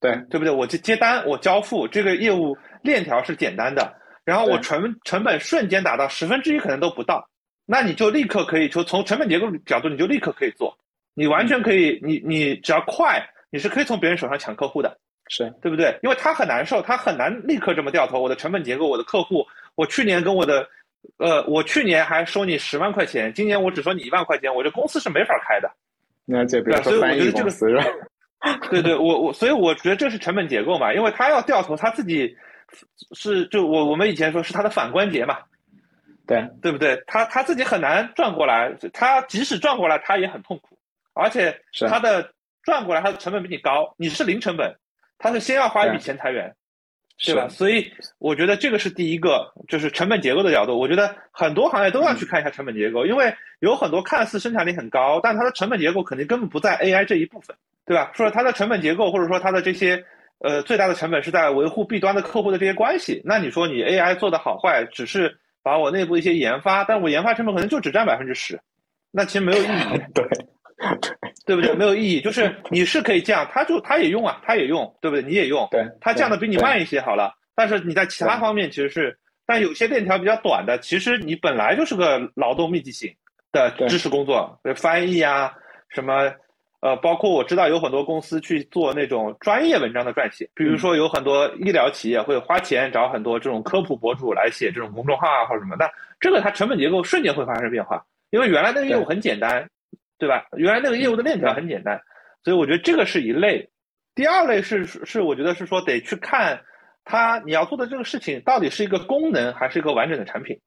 [0.00, 0.16] 对。
[0.30, 0.50] 对不对？
[0.50, 3.92] 我接接单，我交付，这个业务链条是简单的，
[4.28, 7.26] 然后我成成本瞬间达到十分之一可能都不到，
[7.64, 10.76] 那你就立刻可以，就从成本结构角度，你就立刻可以做，
[11.14, 14.98] 你完全可以，你你只要快，你是可以从别人手上抢客户的。
[15.30, 15.98] 是对不对？
[16.02, 18.20] 因为他很难受，他很难立刻这么掉头。
[18.20, 20.68] 我的成本结构，我的客户，我去年跟我的，
[21.16, 25.70] 呃，我去年还收你十万块钱，今年我只收你一万块钱，我这公司是没法开的。
[26.26, 27.84] 那这对，所以我觉得这个是吧？
[28.70, 32.34] 对对，我我所以我觉得这是成本结构嘛，因为他要掉头，他自己
[33.14, 35.38] 是就我我们以前说是他的反关节嘛，
[36.26, 37.02] 对对不对？
[37.06, 40.78] 他他自己很难转过来，他即使转过来，他也很痛苦，
[41.14, 44.76] 而且他的转过来，他的成本比你高，你是零成本。
[45.20, 46.54] 他是先要花一笔钱裁员，
[47.24, 47.48] 对吧？
[47.48, 50.78] 所以我觉得这个是第一个，就是成本结构的角度。
[50.78, 58.12] 我觉得很多行业都要去看一下成本结构，因为有很多看似生产力很高，但它的成本结构肯定根本不在 AI 这一部分，对吧？
[58.14, 60.04] 说它的成本结构，或者说它的这些
[60.40, 63.22] 呃最大的成本是在维护 B 端的客户的这些关系。
[63.24, 68.60] 那你说你 AI 做的好坏，只是把我内部一些研发，但我研发成本可能就只占百分之十，
[69.10, 70.02] 那其实没有意义。
[70.14, 70.24] 对。
[71.44, 71.74] 对不对？
[71.74, 72.20] 没有意义。
[72.20, 75.24] 就是你是可以降，他就他也用啊，他也用，对不对？
[75.24, 77.34] 你也用，对，他降的比你慢一些好了。
[77.56, 83.12] 但是你在其他方面其实是，但有些链条比较短的，其实你本来就是个劳动密集型
[83.50, 85.52] 的知识工作，翻译啊，
[85.88, 86.32] 什么，
[86.80, 99.68] 呃，包括我知道有很多公司去做那种专业文章的撰写，比如说有很多医疗企业会花钱找很多这种科普博主来写这种公众号啊或者什么，但这个它成本结构瞬间会发生变化，因为原来那个业务很简单。
[100.20, 100.44] 对吧？
[100.56, 102.02] 原来那个业务的链条很简单，
[102.42, 103.70] 所以我觉得这个是一类。
[104.16, 106.60] 第二类是是，我觉得是说得去看
[107.04, 110.58] 它你要做的这个事情到底是一个功能还是一个完整的产品，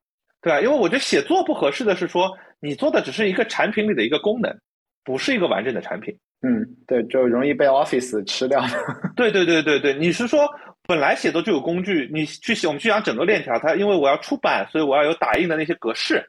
[0.42, 0.62] 对吧？
[0.62, 4.58] 因为我觉得写作不合适的是说你做的只是一个产品里的一个功能，
[5.04, 6.18] 不是一个完整的产品。
[6.42, 8.62] 嗯，对，就容易被 Office 吃掉。
[9.16, 10.50] 对对对对对，你是说
[10.88, 16.28] 本来写作就有工具，你去写我们去讲整个链条，它因为我要出版，所以我要有打印的那些格式。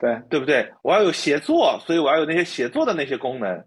[0.00, 0.72] 对对不对？
[0.82, 3.64] 我要有协作，所以我要有那些协作的那些功能，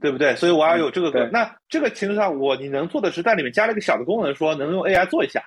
[0.00, 0.34] 对不对？
[0.36, 1.28] 所以我要有这个。
[1.28, 5.44] 那这个其实上，我你能做的是在里面加了一个小的功能，说能用 AI 做一下。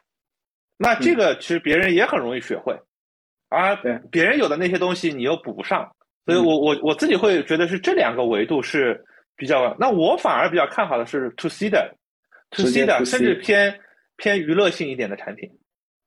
[0.77, 2.79] 那这个其实别人也很容易学会，
[3.49, 3.75] 而
[4.11, 5.91] 别人有的那些东西你又补不上。
[6.27, 9.01] 所以我我我自己会觉得是这两个维度是
[9.37, 9.73] 比较。
[9.79, 11.95] 那我反而比较看好的是 To C 的
[12.51, 13.73] ，To C 的，甚至偏
[14.17, 15.49] 偏娱乐性一点的产品。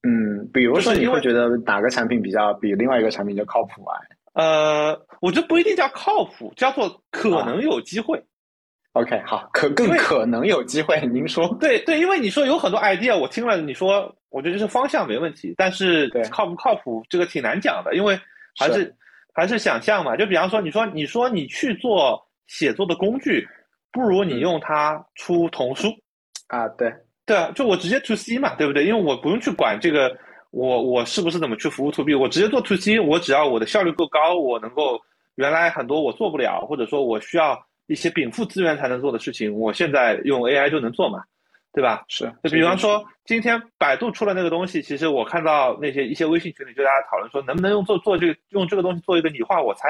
[0.02, 3.96] 嗯，比如说你会觉得哪个产品比较比另外一个产品就靠谱啊？
[4.34, 8.22] 呃，我觉得不一定叫靠谱，叫做可能有机会。
[8.92, 11.00] OK，好，可更可能有机会。
[11.06, 18.18] 您说对对，因为你说有很多 idea，我听了你说，我觉得这是方向没问题，但是靠不靠谱这个挺难讲的，因为
[18.58, 18.92] 还是
[19.34, 20.16] 还是想象嘛。
[20.16, 23.46] 就比方说，你说你说你去做写作的工具，
[23.92, 25.88] 不如你用它出童书
[26.48, 26.68] 啊？
[26.70, 26.92] 对。
[27.26, 28.84] 对啊，就我直接 to C 嘛，对不对？
[28.84, 30.10] 因为我不用去管这个，
[30.50, 35.00] 我我是不是怎么去服务 to B，我直接做 to C，我只要我的效率够高，我能够
[35.36, 41.22] 原来很多我做不了，或者说我需要一些禀赋资源才能做的事情，我现在用 AI 就能做嘛，
[41.72, 42.04] 对吧？
[42.08, 49.88] 是，就比方说今天百度出了那个东西，其实我看到那些一些微信群里就大家讨论说，能不能用做做这个用这个东西做一个你画我猜。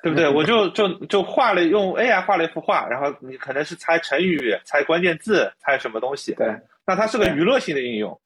[0.00, 0.28] 对不对？
[0.28, 6.32] 我就就就画了，用 AI 画了一幅画，然后你可能是猜成语、猜关键字、猜什么东西。
[6.36, 6.46] 对，
[6.86, 8.16] 那它是个娱乐性的应用，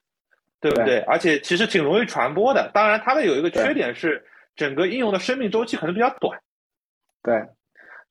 [0.61, 0.99] 对不对？
[1.07, 2.71] 而且其实挺容易传播的。
[2.75, 4.23] 当然，它的有一个缺点是，
[4.55, 6.39] 整个应用的生命周期可能比较短。
[7.23, 7.43] 对，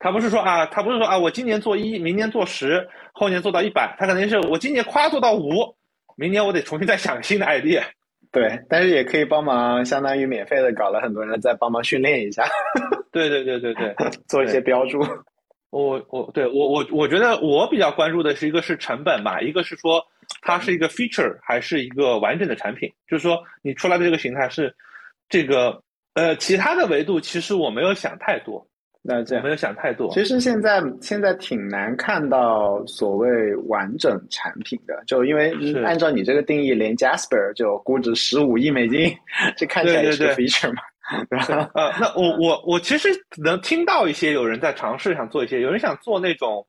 [0.00, 5.76] 它不是说啊，它不是说啊，我今年做一，明年做十，后年做到一百，他肯定是我今年夸做到五，
[6.16, 7.82] 明年我得重新再想新的 idea。
[8.30, 12.44] 对，但是也可以帮忙，相当于免费的搞了很多人再帮忙训练一下。
[13.12, 13.94] 对对对对对，
[14.26, 15.00] 做一些标注。
[15.68, 20.02] 我我对我我我觉得我比较关注的是一个是成本吧，一个是说
[20.40, 24.74] 它是一个 feature 还是一个完整的产品，就是说你出来的这个形态是
[25.28, 25.82] 这个
[26.14, 28.66] 呃其他的维度，其实我没有想太多。
[29.04, 30.08] 那这样没有想太多。
[30.12, 35.52] 其实现在现在挺难看到所谓完整产品的，就因为
[35.84, 39.12] 按照你这个定义，连 Jasper 就估值十五亿美金，
[39.58, 40.82] 这看起来也是 feature 嘛。
[41.74, 46.64] 呃，那我我我其实能听到一些有人在尝试想做一些，有人想做那种，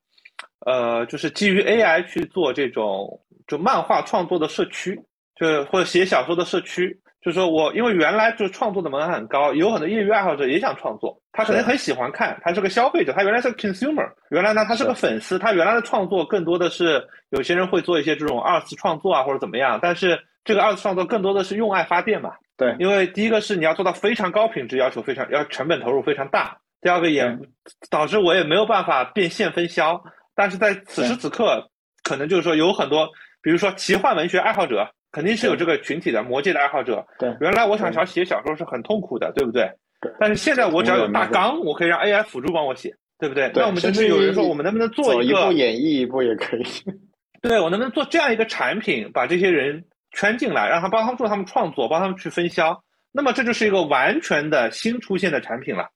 [0.66, 3.08] 呃，就是基于 AI 去做这种
[3.48, 5.00] 就漫画创作的社区，
[5.36, 7.00] 就或者写小说的社区。
[7.22, 22.32] 就是说我因为原来就创作的门槛很高，有很多业余爱好者也想创作，他可能很喜欢看，他是个消费者，他原来是个 consumer，原来呢他是个粉丝，他原来的创作更多的是有些人会做一些这种二次创作啊或者怎么样，但是这个二次创作更多的是用爱发电嘛。
[22.56, 26.56] 对，因为第一个是你要做到非常高品质，要求非常要成本投入非常大。
[26.82, 27.36] 第二个也
[27.90, 30.04] 导致我也没有办法变现分销。
[30.36, 31.68] 但是在此时此刻，
[32.04, 33.10] 可能就是说有很多，
[33.42, 37.04] 比如说奇幻文学爱好者，肯定是有这个群体的魔界的爱好者。
[37.18, 39.72] 对，原来我想想写小说是很痛苦的，对不对？
[40.04, 40.12] 对。
[40.20, 43.52] 但是现在我只要有大纲，我可以让 AI 辅助帮我写，对不对？
[43.56, 46.64] 那我们就是有人说，我们能不能做一步演绎一步也可以？
[47.42, 52.80] 对，我能不能做这样一个产品，把这些人圈进来，让他帮他们做他们创作，帮他们去分销？
[53.12, 55.88] 那么这就是一个完全的新出现的产品了，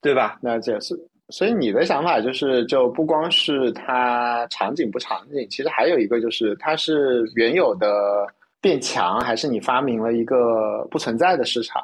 [0.00, 0.38] 对吧？
[0.42, 0.94] 那解释。
[1.28, 8.26] 所以你的想法就是，就不光是它场景不场景，其实还有一个就是，它是原有的
[8.60, 11.82] 变强，还是你发明了一个不存在的市场？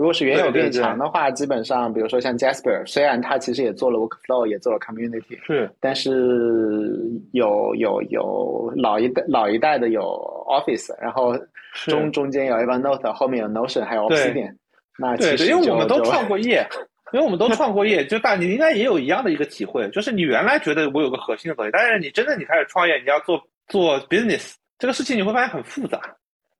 [0.00, 6.98] 如果是原有变强的话，基本上，比如说像 Jasper，虽然它其实也做了 Workflow，也做了 Community，是，但是
[7.32, 10.00] 有有有老一代老一代的有
[10.48, 11.38] Office，然后
[11.84, 14.54] 中中间有 Evernote，后面有 Notion，还有 Obsidian，
[14.98, 16.66] 那其实因为我们都创过业。
[17.12, 26.00] 因为我们都创过业，就大你应该也有一样的一个体会，就是你原来觉得我有个核心的东西，但是你真的你开始创业，你要做做 business 这个事情，你会发现很复杂，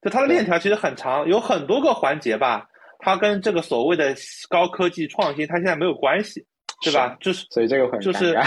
[0.03, 2.66] 就它的链条其实很长，有很多个环节吧，
[3.01, 4.15] 它跟这个所谓的
[4.49, 6.45] 高科技创新，它现在没有关系，
[6.83, 7.17] 对吧？
[7.21, 8.39] 就是所以这个很就是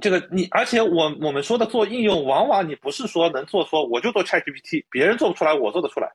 [0.00, 6.10] 这个你，而且我我们说的做应用，往往你不是说能做说我就做 ChatGPT，别人做不出来，我做得出来。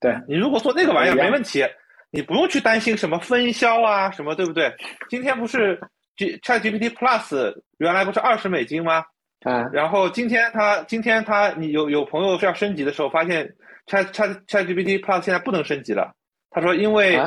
[0.00, 1.64] 对你如果做那个玩意儿没问题。
[2.10, 4.74] 你不用去担心什么分销啊，什么对不对？
[5.10, 5.78] 今天不是
[6.16, 9.04] G ChatGPT Plus 原来不是二十美金吗？
[9.42, 13.54] 啊，然后今天他今天他你有有朋友要升级的时候，发现
[13.86, 16.10] Chat Chat ChatGPT Plus 现在不能升级了。
[16.50, 17.20] 他说因为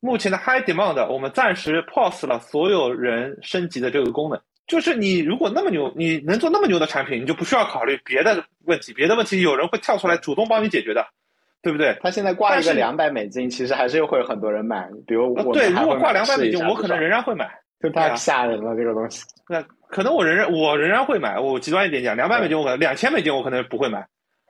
[0.00, 4.40] 目前的 High Demand，我们暂时 pause 了所有人升级的这个功能。
[4.66, 11.06] 就是你如果那么牛，你能做那么牛的产品，你就不需要考虑别的问题，别的问题有人会跳出来主动帮你解决的。
[11.62, 11.94] 对不对？
[12.00, 14.88] 他现在挂一个两百美金，其实还是会有很多人买。
[15.06, 17.50] 比如我对，如果挂两百美金，我可能仍然会买。
[17.82, 19.22] 就太吓人了，这个东西。
[19.46, 21.38] 那可能我仍然我仍然会买。
[21.38, 24.06] 我极端一点讲，两百美金我可能两千美金我可能不会买，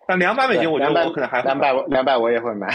[0.06, 2.68] 但两百美金我觉得我可能还两百两百我也会买。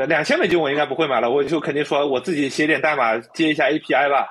[0.00, 4.30] 对，两千美金我应该不会买了，我就肯定说我自己写点代码接一下 API 吧。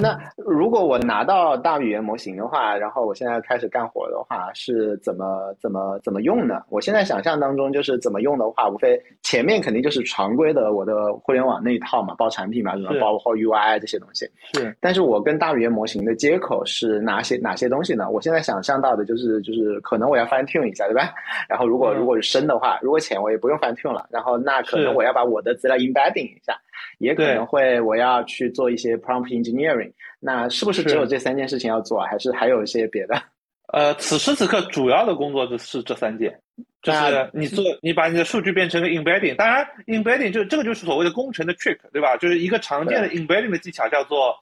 [0.00, 6.62] 那如果我拿到大语言模型的话，然后我现在开始干活的话，是怎么怎么怎么用呢？
[6.68, 14.28] 我现在想象当中就是怎么用的话，无非前面肯定就是常规的我的互联网那一套嘛，包产品嘛，什么包括 UI 这些东西。
[14.52, 14.76] 是。
[14.80, 18.10] 但是我跟大语言模型的接口是哪些哪些东西呢？
[18.10, 21.12] 我现在想象到的就是就是可能我要 fine tune 一下，对吧？
[21.48, 24.06] 然后如果如果是深的话，如果浅我也不用 fine tune 了。
[24.10, 26.54] 然后那可能我要把我的资料 embedding 一下。
[26.98, 33.20] 也可能会，我要去做一些 prompt engineering，那是不是只有这三件事情要做，还是还有一些别的？
[33.72, 36.38] 呃，此时此刻主要的工作就是这三件，
[36.82, 42.16] 就是你做，你把你的数据变成个 embedding，当然 embedding 就这个就是所谓的工程的 trick，对吧？
[42.16, 44.36] 就是一个常见的 embedding 的技巧叫做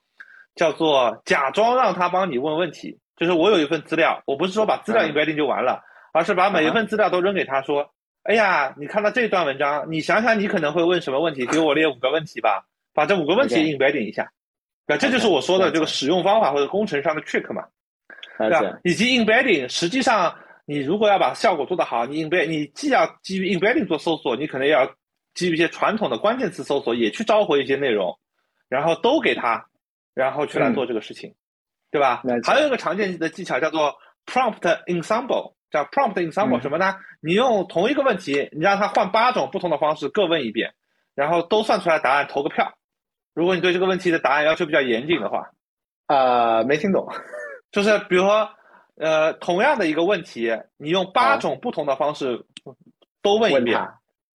[0.55, 7.91] 叫做假装让他帮你问问题，就是我有一份资料，我不是说把资料 embedding 就完了，而是把每一份资料都扔给他说。
[8.25, 11.45] 哎呀，你看到这段文章，你想想你可能会问什么问题？
[11.47, 14.31] 给我列五个问题吧，把这五个问题 embedding 一下。
[14.87, 17.65] 那这就是我说的这个使用方法或者工程上的 trick 嘛，
[18.39, 18.79] 对吧？
[18.85, 24.87] 以及 embedding，实际上你如果要把效果做得好，你 embed 你既要基于 embedding 做搜索，你可能也要
[25.35, 28.17] 基于一些传统的关键词搜索，也去召回一些内容，
[28.69, 29.67] 然后都给他，
[30.15, 31.35] 然后去来做这个事情，
[31.91, 32.23] 对吧？
[32.45, 35.55] 还有一个常见的技巧叫做 prompt ensemble。
[35.73, 36.95] 叫 prompt ensemble 什么呢？
[37.21, 40.75] 你用同一个问题，你让他换八种不同的方式各问一遍，
[41.15, 42.75] 然后都算出来答案，投个票。
[43.35, 45.51] 如果你对这个问题的答案要求比较严谨的话，
[46.07, 47.09] 呃，没听懂，
[47.73, 48.51] 就是比如说，
[48.97, 52.45] 呃，同样的一个问题，你用八种不同的方式
[53.23, 53.81] 都问一遍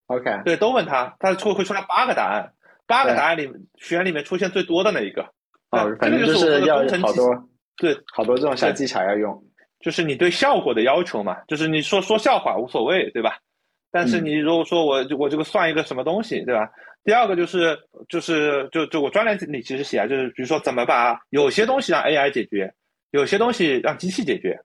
[0.07, 2.53] ，OK，对，都问他，他出会出来八个答案，
[2.87, 5.21] 八个答案里选里面出现最多的那一个。
[5.69, 9.43] 哦，反正就是要好多，对，好多这种小技巧要用。
[9.79, 13.37] 就是你对效果的要求嘛，就是你说说笑话无所谓，对吧？
[13.91, 16.69] 但是你如果说我我这个算一个什么东西，对吧？
[17.03, 17.77] 第二个就是
[18.09, 22.71] 就是就就我专栏里其实写啊，就是比如说怎么把有些东西让 AI 解决，
[23.11, 24.59] 有些东西让机器解决。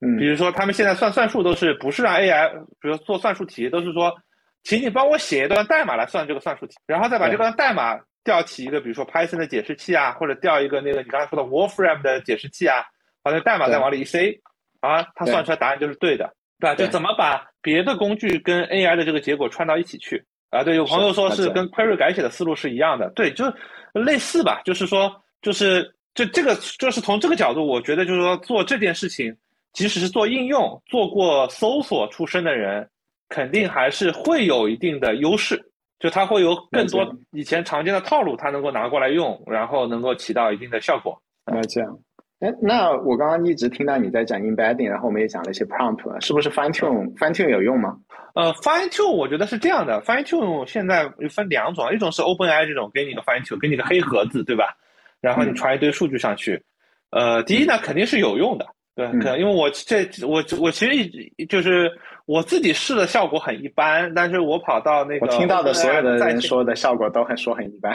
[0.00, 2.48] 嗯，比如说他们现在算算术都是不是让 AI，
[2.80, 4.14] 比如做算术题都是说，
[4.62, 12.84] 请你帮我写一段代码来算这个算术题，然后再把这段代码调起一个，比如说 Python 的解释器啊，或者调一个那个你刚才说的 Wolfram 的解释器啊，
[13.24, 14.40] 把那代码再往里一塞。
[14.80, 16.74] 啊，他算出来答案就是对的，对吧？
[16.74, 20.62] 就怎么把别的工具跟 AI 的这个结果串到一起去啊？
[20.62, 23.44] 对，有朋友说是跟 Query 改写的思路是一样的，对，就
[23.92, 24.60] 类似吧。
[24.64, 29.36] 就是说，就是这这个就是从这个角度，我觉得就是说做这件事情，
[29.72, 32.88] 即使是做应用，做过搜索出身的人，
[33.28, 35.64] 肯定还是会有一定的优势。
[35.98, 41.20] 就他会有更多以前常见的套路，他能够拿过来用，然后能够起到一定的效果。
[41.44, 41.98] 那这样，
[42.40, 47.96] 哎，那我刚刚一直听到你在讲 embedding，然后我们也讲了一些 prompt，是不是 fine tune fine tune 有用吗？
[48.34, 54.76] 呃，fine tune 我觉得是这样的，fine tune 现在分两种，一种是 OpenAI 这种给你个 fine tune，给你个黑盒子，对吧？
[55.20, 56.62] 然后你传一堆数据上去。
[57.10, 61.90] 呃，第一呢，肯定是有用的，对，可能因为我这我我其实就是
[62.26, 67.92] 我自己试的效果很一般，但是我跑到那个我听到的所有的人说的效果都很说很一般。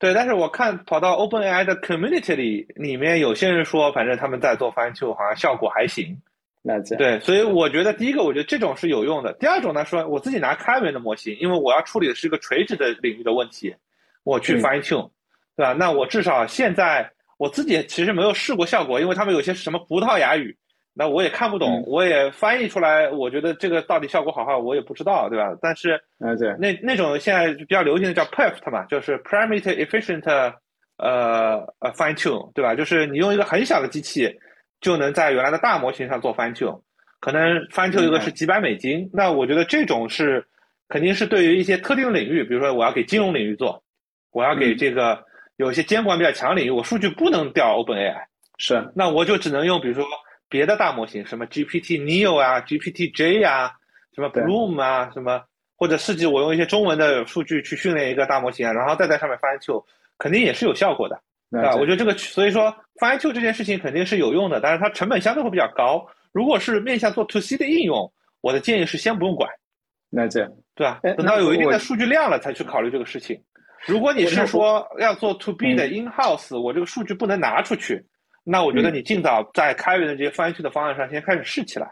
[0.00, 6.16] 对，但是我看跑到 OpenAI 的 community 里，里面有些人说，反正他们在做 fine tune，好像效果还行。
[6.62, 9.34] 那这对，所以我觉得第一个，我觉得这种是有用的。
[9.34, 13.74] 第二种呢，说我自己拿开源的模型，因为我要处理的是一个垂直的领域的问题，
[14.24, 15.10] 我去 fine tune，
[15.54, 15.74] 对吧？
[15.74, 20.56] 那我至少现在我自己其实没有试过效果，因为他们有些什么葡萄牙语。
[20.92, 25.56] 那我也看不懂，我也翻译出来，我觉得这个到底效果好坏我也不知道，对吧？
[25.62, 30.24] 但是，啊对，那那种现在比较流行的叫 PERFT 嘛，就是 Parameter Efficient，
[30.98, 32.74] 呃呃 Fine Tune，对吧？
[32.74, 34.36] 就是你用一个很小的机器
[34.80, 36.82] 就能在原来的大模型上做 Fine Tune，
[37.20, 39.08] 可能 Fine Tune 一个是几百美金。
[39.12, 40.44] 那我觉得这种是
[40.88, 43.82] 肯定是对于一些特定领域，比如说我要给金融领域做，
[44.32, 45.24] 我要给这个
[45.56, 48.24] 有一些监管比较强领域，我数据不能调 OpenAI，
[48.58, 50.04] 是，那我就只能用比如说。
[50.50, 53.70] 别的大模型，什么 GPT Neo 啊，GPT J 啊，
[54.14, 55.42] 什么 Bloom 啊，什么
[55.76, 59.82] 或者设计我用一些中文的数据去训练一个大模型啊，然后再在上面 fine tune，
[60.18, 61.14] 肯定也是有效果的，
[61.62, 66.04] 啊，我觉得这个所以说 fine tune 这件事情肯定是有用的，但是它成本相对会比较高。
[66.32, 69.48] 如果是面向做 To C 的应用，我的建议是先不用管，
[70.10, 71.00] 那这样对吧？
[71.16, 73.40] 等到有一定的数据量了才去考虑这个事情。
[73.86, 78.04] 如果你是说要做 To B 的 In House，我这个数据不能拿出去。
[78.50, 81.88] 那我觉得你尽早在开源的这些翻译的方案上先开始试起来，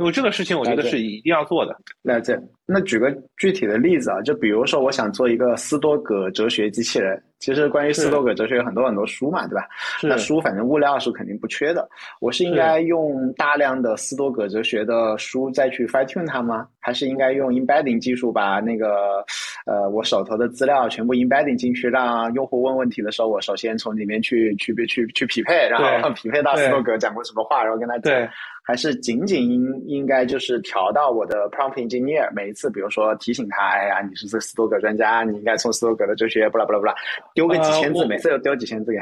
[0.00, 1.76] 因为这个事情我觉得是一定要做的。
[2.00, 2.36] 那这
[2.66, 7.22] 那举个具体的例子啊，就比如说我想做一个斯多葛哲学机器人。
[7.38, 9.66] 其实关于斯多葛哲学有很多很多书嘛，对吧？
[10.02, 11.88] 那书反正物料是肯定不缺的。
[12.20, 16.66] 我是应该用大量的斯多葛哲学的书再去 fine tune 它吗？
[16.80, 19.24] 还是应该用 embedding 技术把那个
[19.64, 28.28] 呃我手头的资料全部 embedding 进去，让用户问问题的时候，我首先从里面去去去去匹配，然后 匹配到斯多葛讲过什么话，然后跟他讲。
[28.70, 36.94] 还是仅仅应应该就是调到我的 prompt engineer，每一次比如说提醒他，哎呀，你是这斯多葛专家，你应该从斯多葛的哲学，不啦不啦不啦。
[37.34, 38.98] 丢个几千字，每次都丢几千字给。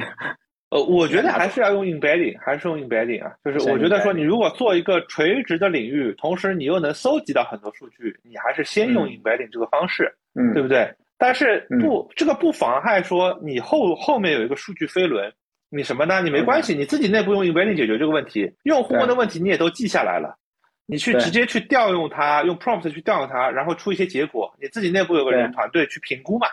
[0.71, 3.31] 呃，我觉得还是要用 embedding，还是用 embedding 啊。
[3.45, 10.91] 就是我觉得说，你如果做一个垂直的领域，同时你又能搜集到很多数据，你还是先用 embedding 这个方式，嗯，对不对？
[11.19, 15.31] 但是不，这个不妨碍说你后后面有一个数据飞轮，
[15.71, 16.21] 你什么呢？
[16.23, 20.37] 你没关系，你自己内部用 embedding 解决这个问题，用户问的问题你也都记下来了，
[20.87, 26.47] 你去直接去调用它，用 prompt 去调用它，然后出一些结果，你自己内部有个人团队去评估嘛，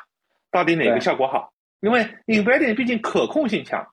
[0.51, 1.51] 到底哪个效果好。
[1.81, 3.85] 因为 embedding 毕竟可控性强，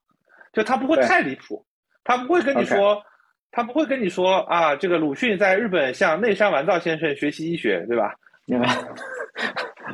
[0.52, 1.64] 就它不会太离谱，
[2.04, 3.02] 它不会跟你说，
[3.50, 8.14] 它不会跟你说啊，这个鲁迅在日本向内山完造先生学习医学，对吧？
[8.46, 8.68] 明白。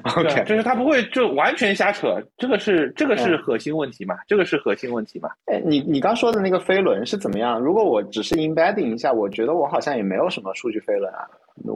[0.05, 4.17] OK，就是他不会就完全瞎扯，这个是这个是核心问题嘛？
[4.27, 5.31] 这个是核心问题嘛？
[5.47, 7.59] 哎，你你刚说的那个飞轮是怎么样？
[7.59, 11.27] 如果我只是 embedding 一下，我觉得我好像也没有什么数据飞轮啊。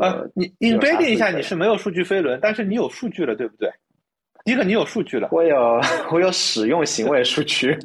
[0.00, 3.70] 呃，你 embedding 一下你是没有数据飞轮，但是你有数据了，对不对？
[4.44, 7.78] 一个你有数据了，我有我有使用行为数据，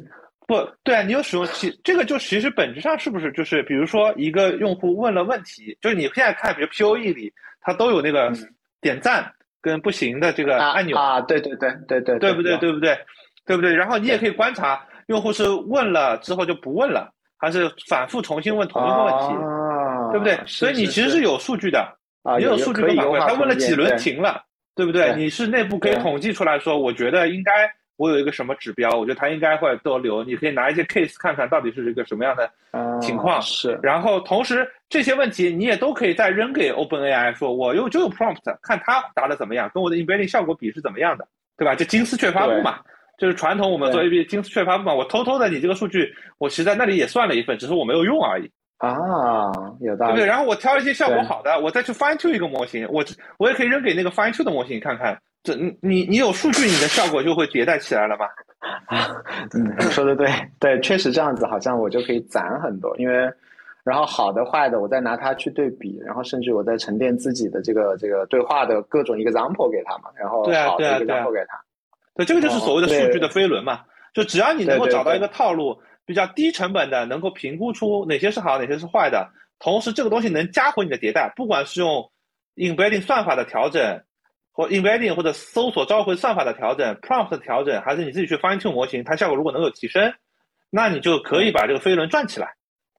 [0.46, 8.32] 不对啊，你有使用其这个就其实本质上是不是就是比如说一个用户问了问题，就是你现在看比如 P O E 里它都有那个
[8.80, 12.98] 点赞跟不行的这个按钮啊，对对对对对，对不对对不对
[13.46, 13.74] 对不对？
[13.74, 19.34] 然后你也可以观察用户是问了之后就不问了，还是反复重新问同一个问题，
[20.12, 20.38] 对不对？
[20.46, 21.80] 所以你其实是有数据的，
[22.22, 24.44] 啊，也有数据的反馈，他问了几轮停了。
[24.78, 25.12] 对不对？
[25.16, 27.68] 你是内部可以统计出来说，我觉得应该
[27.98, 30.22] 我有一个什么指标，我觉得它应该会多留。
[30.24, 32.50] 你可以拿一些 case 看看到底是一个什么样的
[33.02, 33.42] 情况。
[33.42, 33.78] 是。
[33.82, 41.26] 然后同时这些问题你也都可以再扔给 OpenAI，说我用就有 prompt，看它答的怎么样，跟我的 embedding 效果比是怎么样的，
[41.56, 41.74] 对吧？
[41.74, 42.78] 就金丝雀发布嘛，
[43.18, 44.94] 就是传统我们做 A B 金丝雀发布嘛。
[44.94, 48.48] 我偷偷的你这个数据，我其实在那里也算了一份，只是我没有用而已。
[48.78, 50.24] 啊，有道理，对不对？
[50.24, 53.04] 然后我挑一些效果好的，我再去 fine tune 一个模型，我
[53.36, 55.20] 我也可以扔给那个 fine tune 的模型看看。
[55.48, 58.26] 这你你有数据，你的效果就会迭代起来了嘛？
[58.84, 59.08] 啊，
[59.54, 60.28] 嗯，说的对，
[60.60, 62.94] 对，确实这样子，好像我就可以攒很多。
[62.98, 63.30] 因为，
[63.82, 71.58] 然后好的坏的，我再拿它去对比，然后甚至我再沉淀自己的这个这个对话的各种 example 给他嘛，然后好的 example 给他。
[72.14, 73.80] 对，这个就是所谓的数据的飞轮嘛。
[74.12, 82.10] 就只要你能够找到一个套路，比较低成本的，能够评估出哪些是好，哪些是坏的，同时这个东西能加回你的迭代，不管是用
[82.56, 84.02] embedding 算法的调整，
[84.58, 90.12] 或 embedding 或者搜索召回算法的调整，prompt 的调整，还是你自己去 fine tune 模型，它效果如果能有提升，
[90.68, 92.56] 那你就可以把这个飞轮转起来。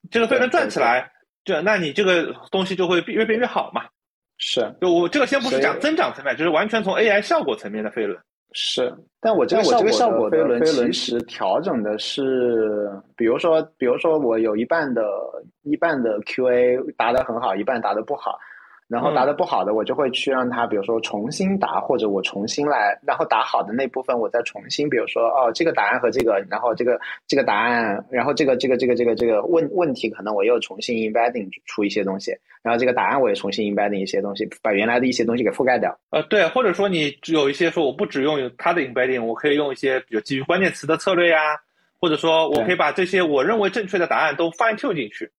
[0.09, 1.11] 这个飞轮转起来，
[1.43, 3.81] 这那你这个东西就会越变越好嘛。
[4.37, 8.17] 是，就我这个先不是讲增长层面，就是完全从 AI 效果层面的飞轮。
[8.53, 15.03] 是，但我这个我这个效果飞轮其实调整的是，比如说，比如说我有一半的
[15.63, 18.39] 一半的 QA 答得很好，一半答得不好。
[18.89, 35.95] 然后答的不好的，我就会去让他，比如说重新答，或者我重新来，然后答好的那部分，我再重新，比如说哦，这个答案和这个，然后这个这个答案，然后这个这个这个这个这个问问题，可能我又重新 embedding 出一些东西，然后这个答案我也重新 embedding 一些东西，把原来的一些东西给覆盖掉。
[36.09, 41.37] 呃，对，或者说你有一些说我不只用它的 embedding，我可以用一些比如基于关键词的策略呀，
[42.01, 45.31] 或者说我可以把这些我认为正确的答案都 fine tune 进去。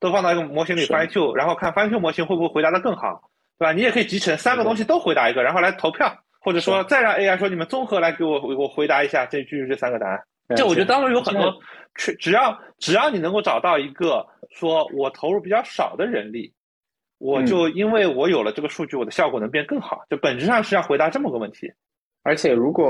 [0.00, 3.72] 都放到一个模型里 fine tune，然后看 fine tune 模型会不会回答的更好，对吧？
[3.72, 10.18] 你也可以集成三个东西都回答一个，然后来投票，或者说再让 AI 说你们综合来给我我回答一下这句这三个答案。
[10.56, 11.54] 这我觉得当中有很多，
[11.94, 16.50] 只只要只要你能够找到一个说我投入比较少的人力，
[17.18, 20.00] 我就因为我有了这个数据，我的效果能变更好。
[20.08, 21.70] 就本质上是要回答这么个问题。
[22.22, 22.88] 而且如果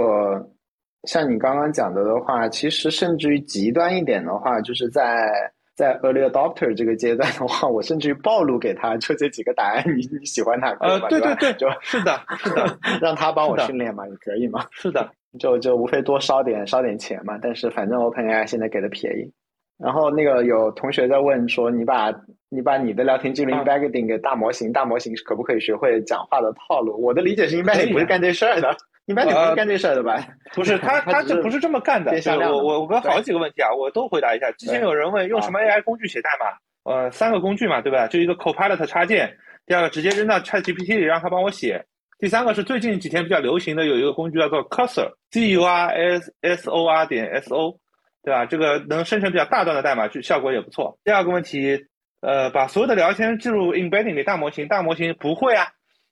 [1.08, 5.28] 像你刚刚讲的的话，其实甚至于极端一点的话，就是在。
[5.76, 10.86] 在 early adopter 这个阶段的话， 我甚至于暴露给他就这几个答案，你你喜欢哪个？
[10.86, 14.66] 呃，对对对，就是的， 是的，让他帮我训练嘛，也可以嘛。
[14.72, 17.38] 是的，就就无非多烧点烧点钱嘛。
[17.40, 19.32] 但是反正 OpenAI 现在给的便宜。
[19.78, 22.12] 然后那个有同学在问说，你把
[22.50, 27.00] 你把你的聊天记录 embedding 给大模型，大模型可不可以学会讲话的套路？
[27.02, 28.76] 我的理解是 embedding 不是干这事儿的。
[29.10, 30.24] 一般你不是干这事儿的吧？
[30.54, 32.12] 不是，他 他这不是这么干的。
[32.48, 34.50] 我我我跟好几个问题啊，我都回答一下。
[34.52, 36.56] 之前有人问用什么 AI 工具写代码？
[36.84, 38.06] 呃，三个工具嘛，对吧？
[38.06, 39.36] 就一个 Copilot 插件，
[39.66, 41.84] 第二个直接扔到 ChatGPT 里让他帮我写，
[42.20, 47.78] 第三个是最近几天比较流行的有一个工具叫做 Cursor，C U R S S O R 点 S O，
[48.22, 48.46] 对吧？
[48.46, 50.98] 这个能生成比较大段的代码，就效果也不错。
[51.02, 51.84] 第二个问题，
[52.20, 55.66] 呃，把所有的聊天记录 embedding 给大模型，大模型不会啊。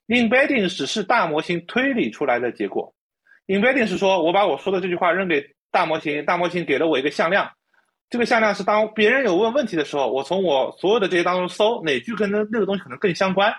[0.09, 2.95] Embedding 只是大模型推理出来的结果。
[3.45, 7.51] Embedding 是说我把我说的这句话扔给大模型，大模型给了我一个向量。
[8.09, 13.53] 这个向量是当别人有问问题的时候，我从我所有的这些当中搜哪句跟那那个东西可能更相关，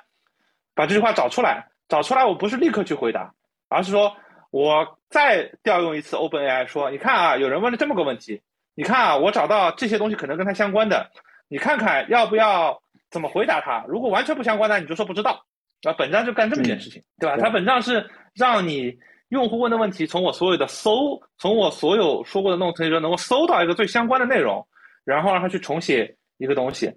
[0.75, 1.69] 把这句话找出来。
[1.89, 3.33] 找出来我不是立刻去回答，
[3.69, 4.17] 而是说
[4.51, 8.43] 我再调用一次 OpenAI，说你看啊，有人问了这么个问题，
[8.75, 11.11] 你看啊，我找到这些东西可能跟它相关的，
[11.49, 13.85] 你看看要不要怎么回答它？
[13.87, 15.45] 如果完全不相关呢，你就说不知道。
[15.83, 17.37] 啊，本质上就干这么一件事情，对吧？
[17.39, 18.05] 它本质上是
[18.35, 18.95] 让你
[19.31, 24.67] 用户问的问题，从我所有的搜，从我所有说过的那种程序中能够搜到一个最相关的内容，
[25.05, 26.93] 然后让他去重写一个东西。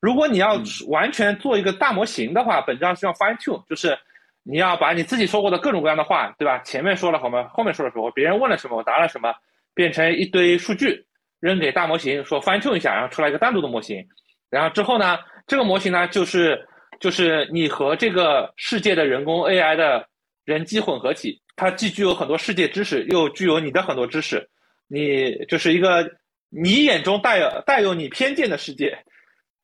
[0.00, 3.98] 如果你要完全做一个大模型的话，本质上是要 fine tune，就是
[4.44, 6.58] 你要把你自己说过的各种各样的话，对吧？
[6.58, 9.34] 前面说了好吗，后面说了什么，别人问了什么，我答了什么，
[9.74, 11.06] 变成一堆数据，
[11.40, 14.06] 扔给大模型说 fine tune 一下，然后出来一个单独的模型。
[14.48, 16.68] 然后之后呢，这个模型呢就是。
[17.00, 20.06] 就是你和这个世界的人工 AI 的
[20.44, 24.48] 人机混合体，它既具有很多世界知识，又具有你的很多知识，
[24.88, 26.10] 你就是一个
[26.48, 28.98] 你眼中带有带有你偏见的世界，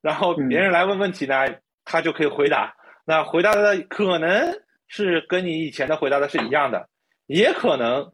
[0.01, 1.47] 然后别人来问问题呢，
[1.85, 2.75] 他就可以回答，
[3.05, 4.57] 那回答的可能
[4.87, 6.89] 是跟你以前的回答的是一样的，
[7.27, 8.13] 也可能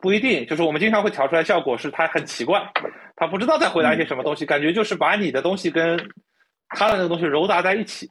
[0.00, 2.62] 不一定，就是我们经常会调出来效果是他很奇怪，
[3.16, 5.98] 他不知道在回答一些什么东西，感觉就是把你的东西跟
[6.68, 8.08] 他的那个东西揉杂在一起。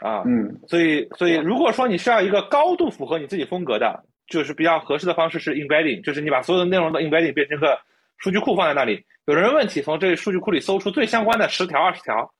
[0.00, 7.78] 啊，嗯，所以，所以如果说你需要一个高度符合你自己风格的，就是比较合适的方式是 embedding，就是你把所有的内容的 embedding 变成个
[8.18, 12.30] 数据库放在那里，有人问题从这数据库里搜出最相关的十条二十条，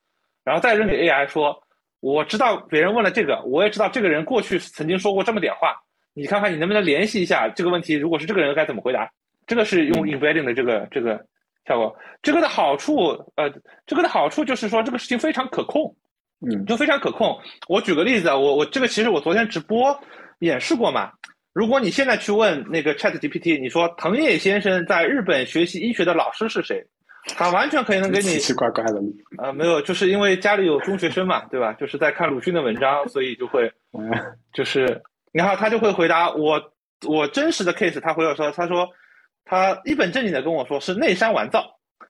[0.44, 1.62] 然后再扔给 AI 说，
[2.00, 5.76] 我知道别人问了这个，我也知道这个人过去曾经说过这么点话，
[6.14, 9.10] 你看看你能不能联系一下这个问题，如果是这个人该怎么回答？
[9.46, 11.24] 这个是用 embedding 的这个这个
[11.66, 12.96] 效果，这个的好处，
[13.36, 13.50] 呃，
[13.86, 15.96] 这个的好处就是说这个事情非常可控。
[16.40, 17.36] 嗯，就非常可控。
[17.68, 19.98] 我举个例子啊，我我这个其实我昨天直播
[20.38, 21.10] 演示过嘛。
[21.52, 26.86] 如果你现在去问那个 Chat GPT，你说藤野先生在日本学习医学的老师是谁，
[27.34, 29.00] 他完全可以能给你奇奇怪怪的。
[29.38, 31.72] 呃，没有，就是因为家里有中学生嘛，对吧？
[31.72, 33.72] 就是在看鲁迅的文章，所以就会，
[34.52, 36.62] 就是，然后他就会回答我，
[37.08, 38.88] 我真实的 case，他回我说，他说
[39.44, 41.64] 他一本正经的跟我说是内山完造，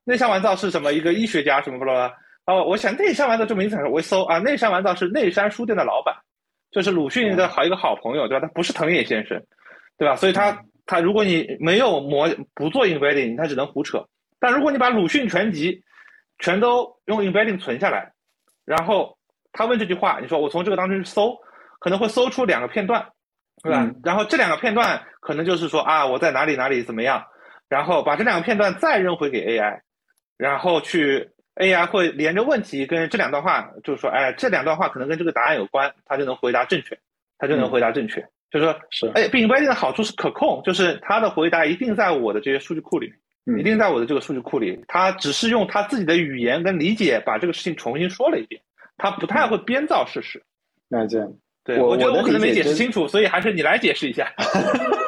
[0.05, 2.13] 内山完造是什么一个医学家什么不啦。
[2.49, 6.17] 哦，我想内山完造这名字，我一搜啊，内山完造是内山书店的老板，
[6.71, 8.47] 就是鲁迅的好一个好朋友，对吧？
[8.47, 9.39] 他不是藤野先生，
[9.99, 10.17] 对吧？
[10.17, 14.03] 所以他他如果你没有模不做 embedding，他只能胡扯。
[14.41, 15.83] 但如果你把鲁迅全集
[16.39, 18.11] 全都用 embedding 存下来，
[18.65, 19.19] 然后
[19.53, 21.37] 他问这句话，你说我从这个当中去搜，
[21.81, 23.07] 可能会搜出两个片段，
[23.63, 23.91] 对吧？
[24.03, 27.27] 然后这两个片段可能就是说啊，我在哪里哪里怎么样，
[27.69, 29.81] 然后把这两个片段再扔回给 AI，
[30.39, 31.29] 然后去
[31.59, 36.99] AI 会连着问题跟这两段话，就是说，哎，这两段话可能跟这个答案有关，它就能回答正确，
[37.39, 38.27] 它就能回答正确。
[38.51, 43.17] 就是说，是哎，embedding 的好处是可控，就是它的回答一定在我的这些数据库里面。
[43.59, 48.61] 一定在我的这个数据库里，他只是用他自己的语言跟理解把这个事情重新说了一遍，
[48.99, 50.43] 他不太会编造事实。
[50.87, 51.33] 那这样，
[51.65, 54.31] 对我觉得我可能没解释清楚，所以还是你来解释一下。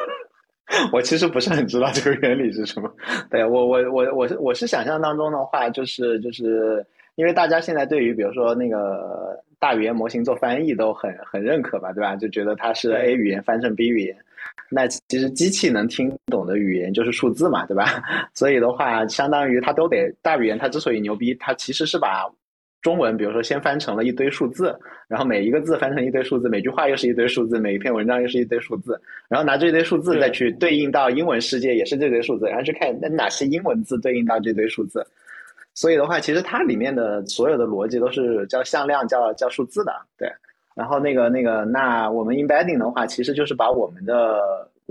[0.93, 2.89] 我其实不是很知道这个原理是什么。
[3.29, 12.15] 对我，我，我，我是我是想象当中的话，就是就是因为大家现在对于比如说那个大语言模型做翻译都很很认可吧，对吧？
[12.15, 14.15] 就觉得它是 A 语言翻成 B 语言。
[14.69, 18.01] 那其实机器能听懂的语言就是数字嘛，对吧？
[18.33, 20.57] 所以的话，相当于它都得大语言。
[20.57, 22.25] 它之所以牛逼，它其实是把
[22.81, 24.77] 中文，比如说先翻成了一堆数字，
[25.07, 35.05] 然后每一个字翻成一堆数字，每句话又是一堆数字，每一篇文章又是一堆数字，然后拿这堆数字再去对应到英文世界，也是这堆数字，然后去看那哪些英文字对应到这堆数字。
[35.73, 40.29] 所以的话，其实它里面的所有的逻辑都是叫向量，叫叫数字的，对。
[40.73, 44.39] 然后那个那个，那我们 embedding 的话，其实就是把我们的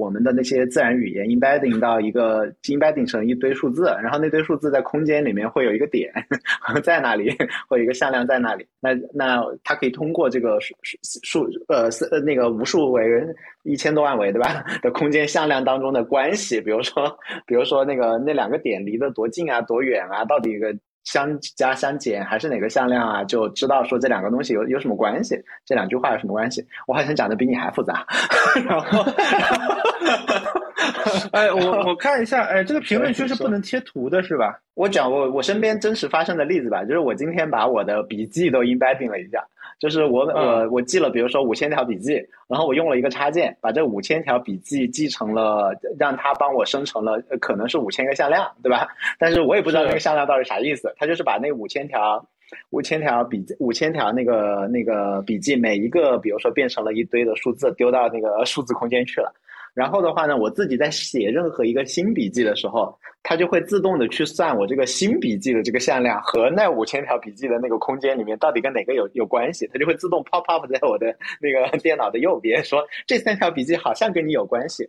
[0.01, 6.11] 我们的那些自然语言 embedding 到一个 embedding 成一堆数字，然后那堆数字在空间里面会有一个点
[6.83, 7.31] 在那里，
[7.69, 8.67] 会有一个向量在那里。
[8.81, 10.75] 那那它可以通过这个数
[11.23, 13.03] 数呃呃那个无数维
[13.65, 17.15] 一千多万维对吧的空间向量当中的关系，比如说
[17.47, 20.75] 比如说那个那两个点离得多近啊多远啊，到底一个。
[21.05, 23.25] 相加相减还是哪个向量啊？
[23.25, 25.41] 就知道说这两个东西有有什么关系？
[25.65, 26.65] 这两句话有什么关系？
[26.87, 28.07] 我好像讲的比你还复杂。
[28.67, 29.05] 然后，
[31.33, 34.59] 哎，我我看一下，哎，这个评论区是不能贴图的，是吧？
[34.75, 39.45] 我讲我我身边真实发生的例子吧，就是我今天把我的笔记都 embedding 了一下。
[39.81, 42.13] 就是我我我记了，比如说五千条笔记，
[42.47, 48.87] 然后我用了一个插件，把这五千条笔记记成了，让它帮我生成了，可能是五千个向量，对吧？
[49.19, 50.93] 但是我也不知道那个向量到底啥意思。
[50.99, 52.23] 他就是把那五千条
[52.69, 59.33] 五千条笔记，五千条那个那个笔记每一个，比如说变成了一堆的数字，丢到那个数字空间去了。
[59.75, 74.89] 然后的话呢，我自己在写任何一个新笔记的时候，它就会自动的去算我这个新笔记的这个向量和那五千条笔记的那个空间里面到底跟哪个有有关系，它就会自动 pop up 在我的那个电脑的右边，说这三条笔记好像跟你有关系。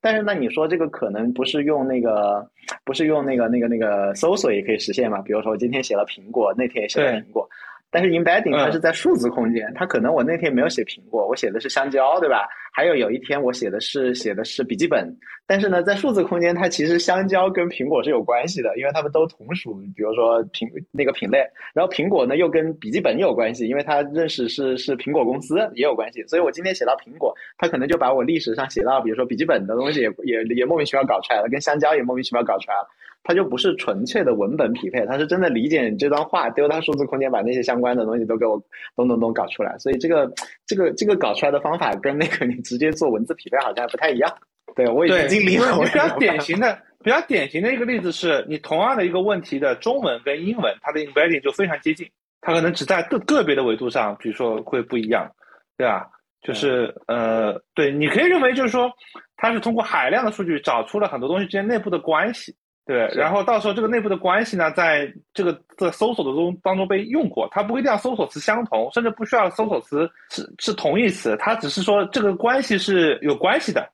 [0.00, 2.48] 但是那你说这个可能不是用那个，
[2.84, 5.20] 不是用那个那个那个搜索也可以实现嘛？
[5.22, 7.48] 比如说我今天写了苹果，那天也写了苹果。
[7.90, 12.46] 但是 embedding 它是在数字空间，它可能我那天没有写苹果，我写的是香蕉，对吧？
[12.78, 15.12] 还有有一天我写的是写的是笔记本，
[15.48, 21.38] 但是呢，在数字空间，它其实香蕉跟苹果是有关系的，因为它们都同属，比如说品那个品类。
[21.74, 26.22] 然后苹果呢又跟笔记本有关系，因为它认识是是苹果公司也有关系。
[26.28, 32.88] 所以我今天写到苹果，它可能就把我历史上写到，比如说笔记本的东西也也也莫名其妙搞出来了，跟香蕉也莫名其妙搞出来了。
[33.22, 38.58] 它就不是纯粹的文本匹配，它是真的理解你这段话，丢到数字空间，把那些相关的东西都给我
[38.96, 39.76] 咚咚咚搞出来。
[39.78, 40.32] 所以这个
[40.66, 44.32] 这个这个搞出来的方法跟那个你直接做文字匹配好像还不太一样。
[44.74, 45.78] 对我已经经历了。
[45.84, 52.08] 比较典型的、比较典型的一个例子是，你同样的一个问题的中文跟英文，它的 embedding 就非常接近，
[52.40, 55.28] 它可能只在个个别的维度上，比如说会不一样，
[55.76, 56.08] 对吧？
[56.40, 58.88] 就是呃，对，你可以认为就是说，
[59.36, 62.54] 它是通过海量的数据找出了很多东西之间内部的关系。
[62.88, 73.86] 对，然后到时候这个内部的关系呢，在这个在搜索的中当中被用过，它不一定要搜索词相同，甚至不需要搜索词是是同义词，它只是说这个关系是有关系的，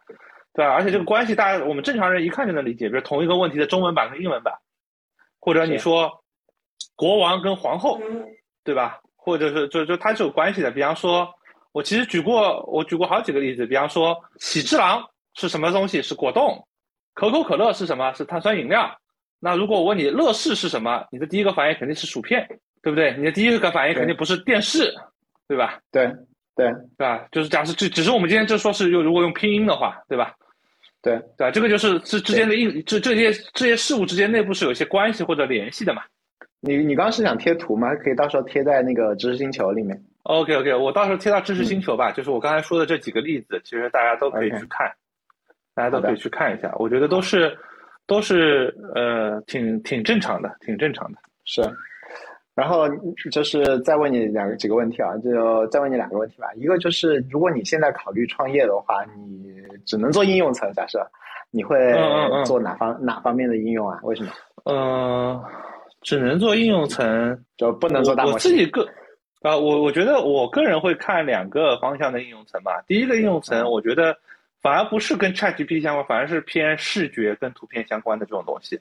[0.54, 0.70] 对吧？
[0.70, 4.54] 而且这个关系大家我们正常人一看就能理解，比如同一个问题的中文版跟英文版，
[5.40, 6.08] 或者你说
[6.94, 7.98] 国王跟皇后，
[8.62, 9.00] 对吧？
[9.16, 10.70] 或者是就就它是有关系的。
[10.70, 11.28] 比方说，
[11.72, 16.00] 我其实举过我举过好几个例子，比方说喜之郎是什么东西？
[16.00, 16.64] 是果冻。
[17.14, 18.12] 可口可乐是什么？
[18.14, 18.98] 是碳酸饮料。
[19.40, 22.46] 那如果我问你乐事是什么，你的第一个反应肯定是薯片，
[22.82, 23.14] 对不对？
[23.16, 24.92] 你的第一个反应肯定不是电视，
[25.46, 25.78] 对吧？
[25.92, 26.06] 对
[26.56, 27.26] 对对吧？
[27.30, 30.34] 就是假设只只是我们今天就说是用如果用拼音的话，对吧？
[31.02, 31.50] 对对吧？
[31.50, 36.02] 这个就是这之间的应这这些这些事物之间内部是有一些关系或者联系的嘛？
[36.60, 37.94] 你你刚刚是想贴图吗？
[37.96, 40.02] 可以到时候贴在那个知识星球里面。
[40.22, 42.10] OK OK，我到时候贴到知识星球吧。
[42.10, 44.90] 就是我刚才说的这几个例子，其实大家都可以去看。
[45.74, 47.56] 大家都可以去看一下，我觉得都是，
[48.06, 51.18] 都是呃，挺挺正常的，挺正常的。
[51.44, 51.62] 是，
[52.54, 52.88] 然后
[53.30, 56.46] 就是再问你两个几个问题啊，就再问你两个问题吧。
[56.54, 59.54] 一个就是，如果你现在考虑创业的话，你
[59.84, 61.04] 只能做应用层，假设
[61.50, 61.76] 你会
[62.44, 63.98] 做哪方哪方面的应用啊？
[64.04, 64.30] 为什么？
[64.64, 65.42] 嗯，
[66.00, 68.52] 只能做应用层，就不能做大模型。
[68.52, 68.86] 我自己个
[69.42, 72.82] 啊，我我觉得我个人会看两个方向的应用层吧。
[72.86, 74.16] 第一个应用层，我觉得
[74.64, 78.80] 反而不是跟 ChatGPT 相关，反而是偏视觉跟图片相关的这种东西，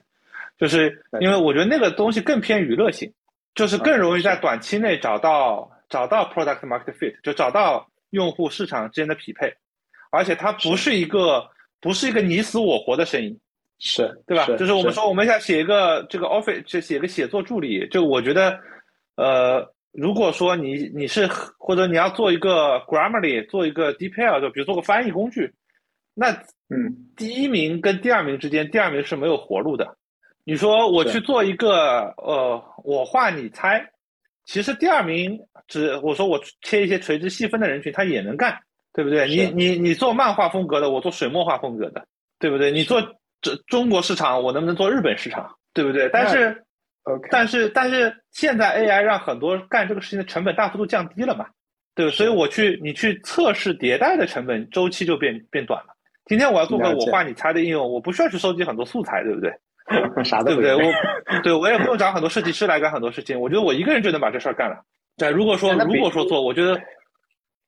[0.58, 3.12] 就是因为我觉得那个东西更偏娱乐性。
[3.54, 9.54] 就是更容易在短期内找到找到 product market fit，就找到用户市场之间的匹配，
[10.10, 10.96] 而且它不是。
[10.96, 11.48] 一个
[11.80, 13.38] 不是一个你死我活的生意，
[13.78, 14.44] 是对吧？
[14.56, 18.58] 就是我们说我们想写一个这个 office，就写个写作助理，就我觉得，
[19.14, 25.52] 呃，如果说你你是或者你要做一个 Grammarly，做一个 DeepL，就比如做个翻译工具，
[26.14, 26.30] 那
[26.70, 29.96] 嗯，第一名跟第二名之间，第二名是没有活路的。
[30.44, 33.84] 你说我去做一个呃，我画你猜，
[34.44, 38.58] 其实第二名只我说我切一些垂直细分的人群，他也能干，
[38.92, 39.26] 对不对？
[39.26, 42.06] 你你你做漫画风格的，我做水墨画风格的，
[42.38, 42.70] 对不对？
[42.70, 43.00] 你做
[43.40, 46.08] 这中国市场，我能不能做日本市场，对不对？
[46.12, 46.64] 但是
[47.04, 51.46] ，OK，但是但是现在 AI 让很多干这个事情的成本大幅度降低了嘛，
[51.94, 55.93] 对所以我去你去测试迭代的成本周期就变变短了。
[56.26, 59.52] 今天我要做个我画你猜的应用，我不需要去收集很多素材，对不对？
[60.24, 60.74] 啥对不对？
[60.74, 60.82] 我
[61.42, 64.76] 对我也不用找很多设计师来干很多事情，我觉得我一个人就能把这事儿干了。
[65.16, 66.80] 对，如果说如果说做，我觉得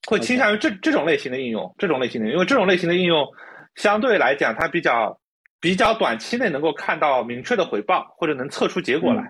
[0.09, 3.27] 会倾向于这这种类型的应用，这种类型的，因为这种类型的应用
[3.75, 5.19] 相对来讲，它比较
[5.61, 9.23] 比较短期内能够看到明确的回报，或者能测出结果来。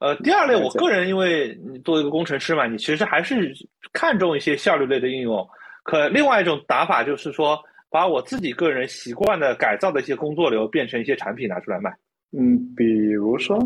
[0.00, 3.54] 呃，第二类，我个人因为你作为一个工程师嘛，你其实还是
[3.92, 5.48] 看重一些效率类的应用。
[5.82, 7.58] 可另外一种打法就是说，
[7.94, 11.92] 把我自己个人习惯的改造的一些工作流变成一些产品拿出来卖。
[12.36, 13.56] 嗯，比如说，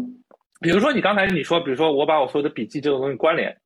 [0.60, 3.56] 比如说你刚才你说，比如说我把我所有的笔记这个东西关联，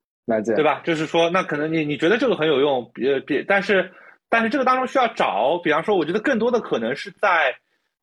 [0.54, 0.80] 对吧？
[0.84, 3.90] 就是说，那可能你你觉得这个很有用，别别，但是
[4.30, 7.52] 但是这个当中需要找，比方说，我觉得更多的可能是在，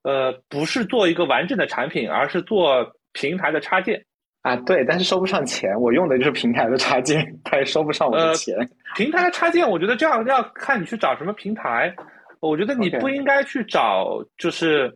[0.03, 4.03] 呃，不是做一个完整的产品，而是做平台的插件
[4.41, 4.57] 啊。
[4.57, 8.53] 对，但是收不上钱，我用的就是平台的插件， 它也收不上我的钱。
[8.97, 11.95] 平台的插件，我觉得这样要看你去找什么平台。
[12.40, 14.96] 我觉得你不应该去找，就是。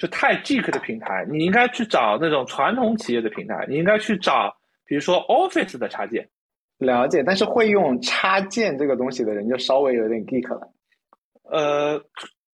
[0.00, 4.56] 就太 geek 的平台，你应该去找那种传统企业的平台，你应该去找，
[4.86, 6.28] 比如说 Office 的插件。
[6.78, 10.72] 了解，但是会用插件这个东西的人就稍微有点 geek 了。
[11.50, 12.00] 呃，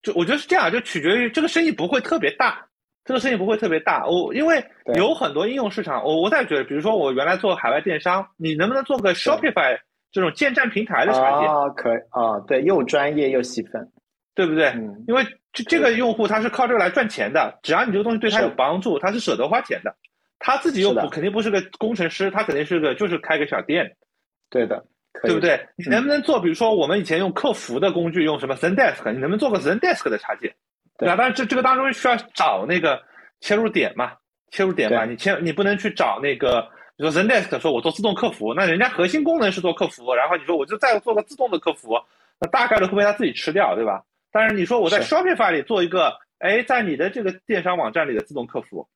[0.00, 2.66] 就我觉得是这样，就取决于这个生意不会特别大，
[3.04, 4.06] 这个生意不会特别大。
[4.06, 9.78] 我因为有很多应用市场，我我在觉得，比如说我原来做海外电商，你能不能做个 Shopify
[10.10, 11.50] 这种建站平台的插件？
[11.50, 13.86] 啊，可以啊，对，又专业又细分。
[14.34, 14.74] 对不对？
[15.06, 19.94] 因为这这个用户他是靠这个来赚钱的，只要你这个东西对他有帮助，他是舍得花钱的。
[20.38, 23.96] 他自己又不肯定不是个工程师，他肯定是个就是开个小店。
[24.50, 24.84] 对的，
[25.22, 25.66] 对不对？
[25.76, 26.40] 你能不能做？
[26.40, 30.54] 比如说我们以前用客服的工具，用什么 Zendesk，你能不能做个 Zendesk 的插件？
[30.98, 31.14] 对吧？
[31.16, 33.00] 但是这这个当中需要找那个
[33.40, 34.12] 切入点嘛，
[34.50, 41.98] 切入点嘛，你切你不能去找那个，你说 Zendesk 说我做自动客服，那人家核心功能是做客服，然后你说我就再做个自动的客服，
[42.38, 44.02] 那大概率会被他自己吃掉，对吧？
[44.34, 48.88] 但是你说我在 Shopify 里做一个，哎，在你的这个电商网站里的自动客服，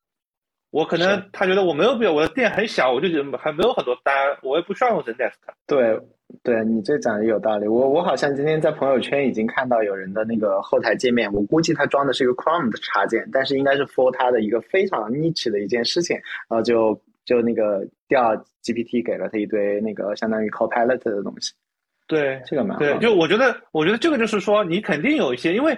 [0.69, 4.13] 我可能他觉得我没有必要，我的店很小，我就觉得还没有很多单，
[4.43, 5.35] 我也不需要用 Zendesk。
[5.65, 5.97] 对，
[6.43, 7.69] 对你这讲的有道理。
[7.69, 16.17] 我我好像今天在朋友圈已经看到有人的那个后台界面，我估计他装的是一个 Chrome 的插件，但是应该是 for 他的一个非常 niche 的一件事情，
[16.49, 21.53] 然后就就那个调 GPT 给了他一堆那个相当于 Copilot 的东西。
[22.09, 25.77] 对，这个蛮对，就我觉得，我觉得这个就是说，你肯定有一些，因为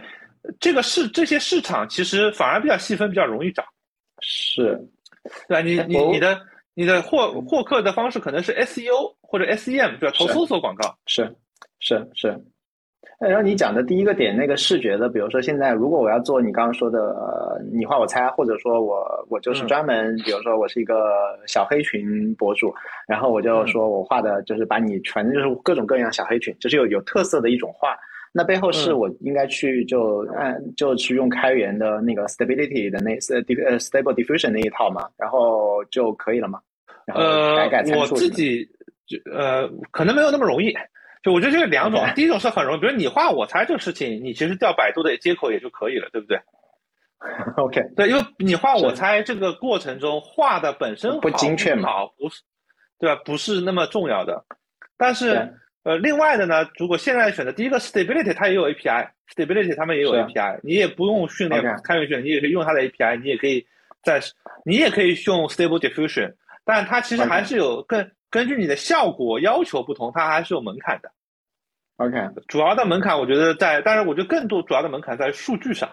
[0.62, 3.66] 这个市这些市场其实反而比较细分，比较容易找。
[4.22, 4.80] 是，
[5.50, 5.62] 对吧？
[5.62, 6.40] 你你你的
[6.74, 10.16] 你的获获客的方式可能是 SEO 或者 SEM，对吧？
[10.18, 10.98] 投搜索广告。
[11.06, 11.36] 是
[11.80, 12.42] 是是。
[13.22, 22.74] 然后你讲的第一个点，那个视觉的，比如说现在，如果我要做你刚刚说的，呃，你画我猜，或者说我我就是专门，比如说我是一个小黑裙博主，
[23.08, 27.96] 然后我就说我画的就是把你反正就是各种各样小黑裙，就是有有特色的一种画，
[28.34, 36.60] 那背后是我应该去就按就去用开源的那个 stability 的那呃 stable diffusion 那一套嘛，然后就可以了嘛。
[37.14, 37.70] 呃，
[38.00, 38.68] 我自己
[39.06, 40.74] 就呃可能没有那么容易。
[41.24, 46.40] 就我觉得这是两种，第一种是很容易，比如你画我猜这个事情，你其实调百度的接口也就可以了，对不对
[47.58, 52.42] ？OK，对，因为你画我猜这个过程中画的本身不精确嘛，不是，
[53.00, 53.22] 对吧？
[53.24, 54.44] 不是那么重要的。
[54.98, 55.54] 但是
[55.84, 63.66] 呃，另外的呢，如果现在选择第一个 Stability，它也有 API，Stability 他们也有 API，你也不用训练开源训练，你也可以用它的 API，你也可以
[64.04, 64.20] 在
[64.66, 66.34] 你也可以用 Stable Diffusion。
[66.64, 71.12] 但它其实还是有根根据你的效果要求不同，它还是有门槛的。
[71.98, 72.18] OK，
[72.48, 75.88] 主要的门槛我觉得在，但是我觉得更多主要的门槛在数据上。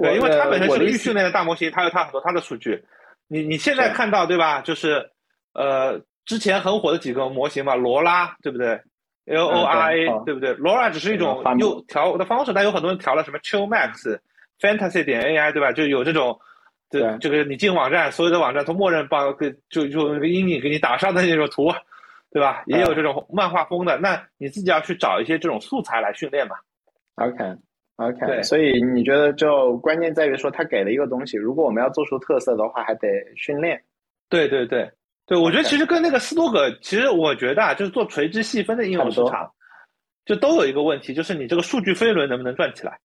[0.00, 2.82] 对，因为它本身是个预训练的大模型，它有它很多它的数据。
[3.26, 4.62] 你你现在看到对吧？
[4.62, 5.10] 就是
[5.52, 8.80] 呃，之前很火的几个模型嘛，罗拉对不对
[9.26, 10.54] ？L O R A 对不对？
[10.54, 14.18] 罗拉只是一种又调的方式，但有很多人调了什么 Chill Max、
[14.60, 15.72] Fantasy 点 A I 对吧？
[15.72, 16.40] 就有这种，
[16.90, 21.70] 对这个你进网站，所有的网站都默认帮给就就那个阴影给你打上的那种图，
[22.32, 22.62] 对吧？
[22.66, 26.56] 也有这种漫画风的，那你自己要去找一些这种素材来训练嘛。
[27.16, 27.56] OK。
[27.96, 33.82] OK，所以你觉得就关键在于说他给了一个东西，如果我们要做出特色的话，还得训练。
[34.28, 34.88] 对对对
[35.26, 39.50] 对，我觉得其实跟那个斯多葛，其实我觉得啊，就是做垂直细分的应用市场，
[40.24, 42.96] 就都有一个问题，就是你这个数据飞轮能不能转起来？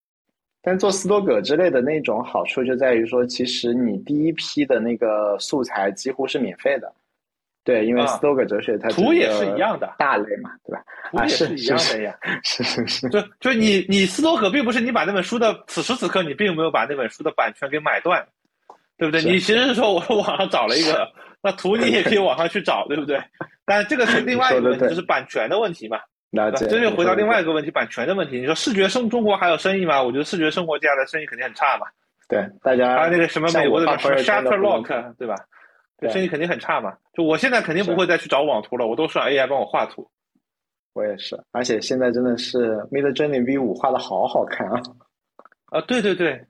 [0.64, 6.90] 但做斯多葛之类的那种好处就在于说，其实你第一批的那个素材几乎是免费的。
[7.62, 10.84] 对，因为斯多葛哲学它图也是一样的大类嘛，对吧？
[11.10, 13.08] 图也是一样的呀，是是是。
[13.08, 18.26] 就就你你斯多葛并不是你把那本书的此时此刻你并没有把那本书的版权给买断，
[18.98, 19.22] 对不对？
[19.22, 21.08] 你其实是说我网上找了一个，
[21.42, 23.18] 那图你也可以网上去找，对不对？
[23.64, 25.98] 但这个是另外一个问题，就是版权的问题嘛。
[26.34, 28.40] 那这就回到另外一个问题，版权的问题。
[28.40, 30.02] 你说视觉生中国还有生意吗？
[30.02, 31.86] 我觉得视觉生活家的生意肯定很差嘛。
[32.28, 35.34] 对，大家还有那个什么美国的什么 Shutterlock，对吧？
[36.10, 40.06] 生意肯定很差嘛，就我现在肯定不会再去找网图了，我都是让 AI 帮我画图。
[40.92, 44.80] 我也是，而且现在真的是 Mid Journey V 五画的好好看啊！
[45.70, 46.44] 啊，对对对，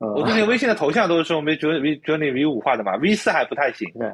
[0.00, 3.90] 我最近微信的头像都是用 Mid Journey V 五画的嘛，V 四还不太行。
[3.98, 4.12] 对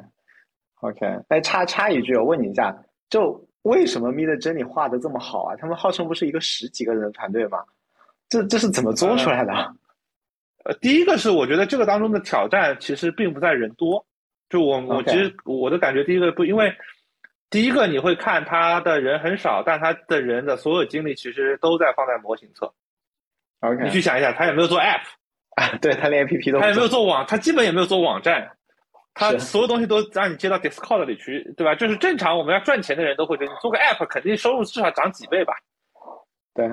[0.81, 2.75] ，OK，哎，插插一句，我问你一下，
[3.09, 5.55] 就为什么 Mid Journey 画的这么好啊？
[5.55, 7.63] 他们号称不是一个十几个人的团队吗？
[8.29, 9.53] 这这是怎么做出来的？
[10.63, 14.05] 呃，第一个是我觉得这个当中的挑战其实并不在人多。
[14.49, 16.71] 就我我其实我的感觉，第一个不因为，
[17.49, 22.71] 第一个你会看他的人很少，但他的人的所有精力其实都在放在模型侧。
[23.61, 25.01] OK，你去想一下，他有没有做 App？
[25.55, 27.25] 啊，对他连 APP 都他有没有做网？
[27.27, 28.51] 他基本也没有做网站，
[29.15, 31.73] 他所有东西都让你接到 Discord 里去，对吧？
[31.73, 35.53] 就是正常我们要赚钱的人都会觉得，做个 App 肯定收入至少涨几倍吧？
[36.53, 36.67] 对，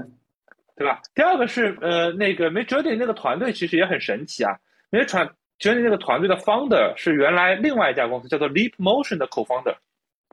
[0.77, 1.01] 对吧？
[1.15, 4.55] 第二个是呃，那个 Midjourney 那个团队其实也很神奇啊，
[4.91, 5.27] 因为传。
[5.59, 9.73] 其实那个团队的 founder 是原来另外一家公司叫做 Leap Motion 的 co-founder，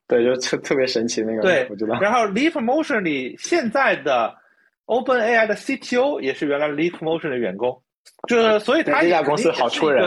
[0.07, 1.99] 对，就特特别神奇那个，对，我知道。
[2.01, 4.36] 然后 Leap Motion 里现在的
[4.86, 7.80] Open AI 的 CTO 也是原来 Leap Motion 的员工，
[8.28, 10.03] 就是所以他这家公司好出人，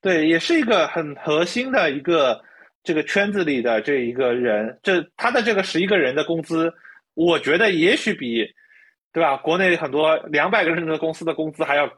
[0.00, 2.40] 对，也是一个很核心的一个
[2.82, 6.72] 这个圈子里的这一个人，这他的这个十一个人的工资，
[7.14, 8.46] 我觉得也许比
[9.12, 9.36] 对吧？
[9.36, 11.90] 国内很多两百个人的公司的工资还要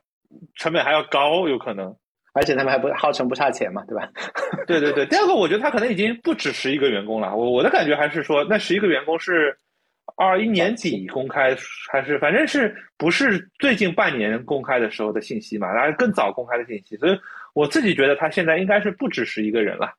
[0.55, 1.95] 成本还要高，有可能。
[2.33, 4.09] 而且他们还不号称不差钱嘛，对吧？
[4.65, 5.05] 对对对。
[5.07, 7.35] 第二个，我觉得他可能已经不止十一个员工了。
[7.35, 9.53] 我我的感觉还是说，那十一个员工是
[10.17, 11.57] 二一年底公开，
[11.91, 15.73] 还是反正是不是最近半年公开的时候的信息嘛？
[15.73, 16.97] 然后更早公开的信息。
[16.99, 17.19] 所以
[17.55, 19.93] 我自己觉得他现在应该是不只是一个人了。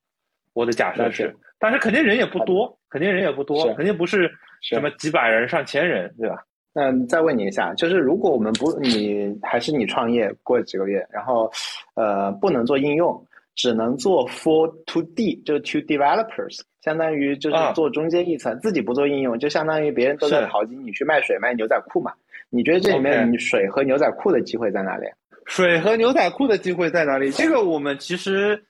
[0.54, 4.30] 我的假设是，但是肯定人也不多，肯定人也不多，肯定不是
[4.62, 6.44] 什么几百人、上千人，对吧？
[6.74, 11.52] 那再问你一下，就是如果我们不你还是你创业过几个月，然后，
[11.96, 13.26] 呃，不能做应用，
[13.56, 22.14] 只能做 for to D，就是 to developers，相当于就是做中间一层，自己不做应用，就相当于别人都在淘金，你去卖水卖牛仔裤嘛？
[22.50, 25.08] 你觉得这里面你水和牛仔裤的机会在哪里？
[25.46, 27.32] 水和牛仔裤的机会在哪里？
[27.32, 28.64] 这个我们其实，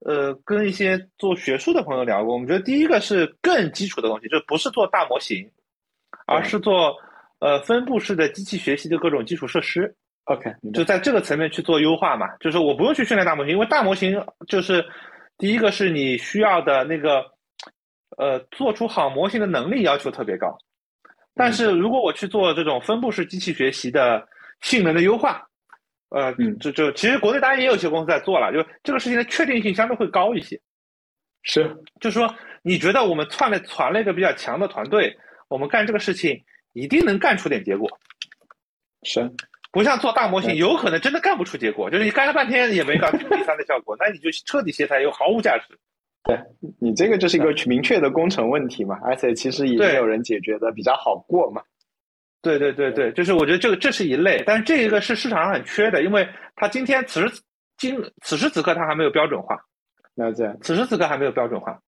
[0.00, 5.50] 呃，跟一些做学术的朋友聊过，我们觉得第一个是更基础的东西，就不是做大模型，
[6.26, 6.96] 而是做。
[7.40, 9.94] 呃，分布式的机器学习的各种基础设施
[10.24, 12.26] ，OK，就在这个层面去做优化嘛。
[12.40, 14.82] 就是我不用去训练大模型，因为大模型就是
[15.36, 17.22] 第一个是你需要的那个，
[18.16, 20.56] 呃，做出好模型的能力要求特别高。
[21.34, 24.26] 但是如果我去做这种分布式机器学习的
[24.62, 25.46] 性能的优化，
[26.14, 30.60] 呃，就就其实国内当然也有些公司在做了，就这个事情的确定性相对会高一些。
[31.42, 35.16] 是，就是说，你觉得我们串了传了一个比较强的团队，
[35.48, 36.44] 我们干这个事情。
[36.76, 37.88] 一定能干出点结果，
[39.04, 39.30] 是，
[39.70, 45.78] 不像做大模型，有可能真的干不出结果，就是你干了半天也没搞出第三的效果，那你就彻底歇菜，又毫无价值。
[46.24, 46.36] 对
[46.80, 51.62] 你这个就是一个明确的工程问题嘛，而且其实也没有人解决的比较好过嘛。
[52.44, 57.42] 对对对对，就是我觉得这个这是一类，但是这一个是市场上很缺的，因为它今天此时
[57.78, 59.58] 今此时此刻它还没有标准化，
[60.14, 61.80] 了解，此时此刻还没有标准化。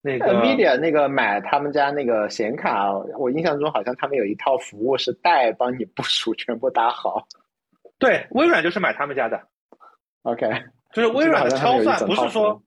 [0.00, 7.26] 那个 Nvidia 那个买他们家那个显卡，我印象中好像他们有一套服务是代帮你部署全部搭好。
[7.98, 9.42] 对，微软就是买他们家的。
[10.22, 10.46] OK，
[10.92, 12.62] 就是微软的超算，不是说，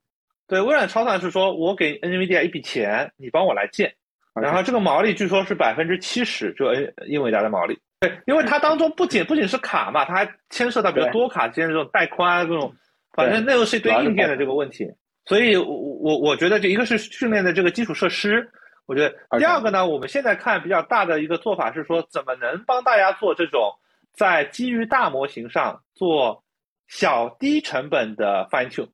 [0.46, 3.94] 对，微软超算是说我给 NVIDIA 一笔钱，你帮我来建，
[4.40, 6.72] 然后这个毛利据说是百分之七十，就
[7.06, 7.78] 英伟达的毛利。
[8.00, 12.74] 对，因为它当中不仅不仅是卡嘛，它还牵涉到比如多卡之间这种带宽这种，
[13.12, 14.86] 反正那又是一堆硬件的这个问题。
[15.26, 18.50] 所以，我我我觉得这一个是训练的这个基础设施，
[18.86, 23.70] 我觉得第二个呢，我们现在看比较大的一个做法是说，怎么能帮大家做这种
[24.14, 26.42] 在基于大模型上做
[26.88, 28.88] 小低成本的 fine tune，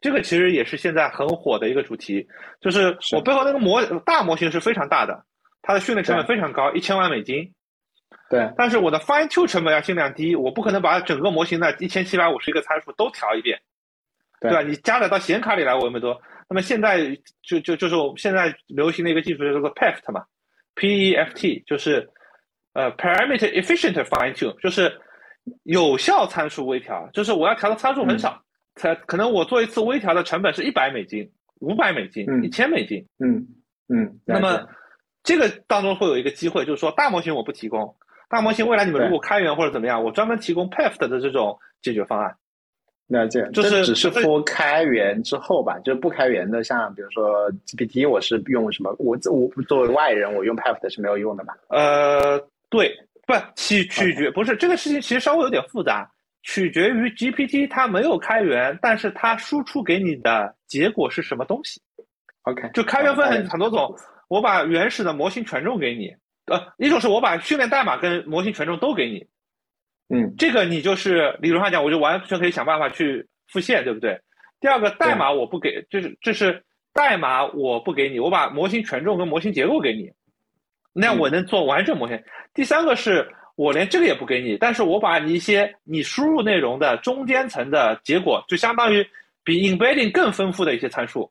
[0.00, 2.26] 这个其实也是现在很火的一个主题，
[2.60, 5.24] 就是我背后那个模大模型是非常大的，
[5.62, 7.52] 它的训练成本非常高，一千万美金。
[8.28, 13.58] 对，但是我的 fine tune 成本要尽量低，我不可能把整个模型的一千七百五十一个参数都调一遍，
[14.40, 14.62] 对吧？
[14.62, 16.20] 你加载到显卡里来，我那么多。
[16.48, 16.98] 那么现在
[17.42, 20.24] 就就就是我们现在流行的一个技术叫做 PEFT 嘛
[20.74, 22.08] ，P E F T 就是
[22.74, 25.00] 呃 parameter efficient fine tune，就是
[25.64, 28.40] 有效参数微调，就是我要调的参数很少，
[28.76, 31.28] 才可能我做一次微调的成本是一百美金、
[31.60, 33.04] 五百美金、一千美金。
[33.18, 33.46] 嗯
[33.88, 34.20] 嗯。
[34.24, 34.64] 那么
[35.24, 37.96] 这个当中会有一个机会，就是说大模型我不提供。
[38.28, 42.36] 大模型未来你们如果开源或者怎么样，我专门提供 PEFT 的这种解决方案。
[43.08, 48.92] 了解，就是只是说开源之后吧，就是不开源的，像比如说 GPT，我是用什么？
[48.98, 51.56] 我我作为外人，我用 PEFT 是没有用的吧？
[51.68, 52.36] 呃，
[52.68, 52.92] 对，
[53.24, 56.10] 不取取决不是这个事情，其实稍微有点复杂，
[56.46, 61.82] 取决于 GPT 它没有开源，但是它输出给你的结果是什么东西
[62.42, 63.92] ？OK，就开源分很很多种，
[64.28, 66.14] 我把原始的模型权重给你。
[66.46, 69.26] 呃，一种是我把训练代码跟模型权重都给你，
[70.08, 74.20] 嗯，这个你就是理论上讲，我就完全可以想办法去复现，对不对？
[74.60, 80.12] 第二个代码我不给，就是这是代码我不给你，我把模型权重跟模型结构给你，
[80.92, 82.22] 那我能做完整模型。
[82.54, 89.04] 第三个是我连这个也不给你，但是我把你一些你输入内容的中间层的结果，就相当于
[89.42, 91.30] 比 embedding 更丰富的一些参数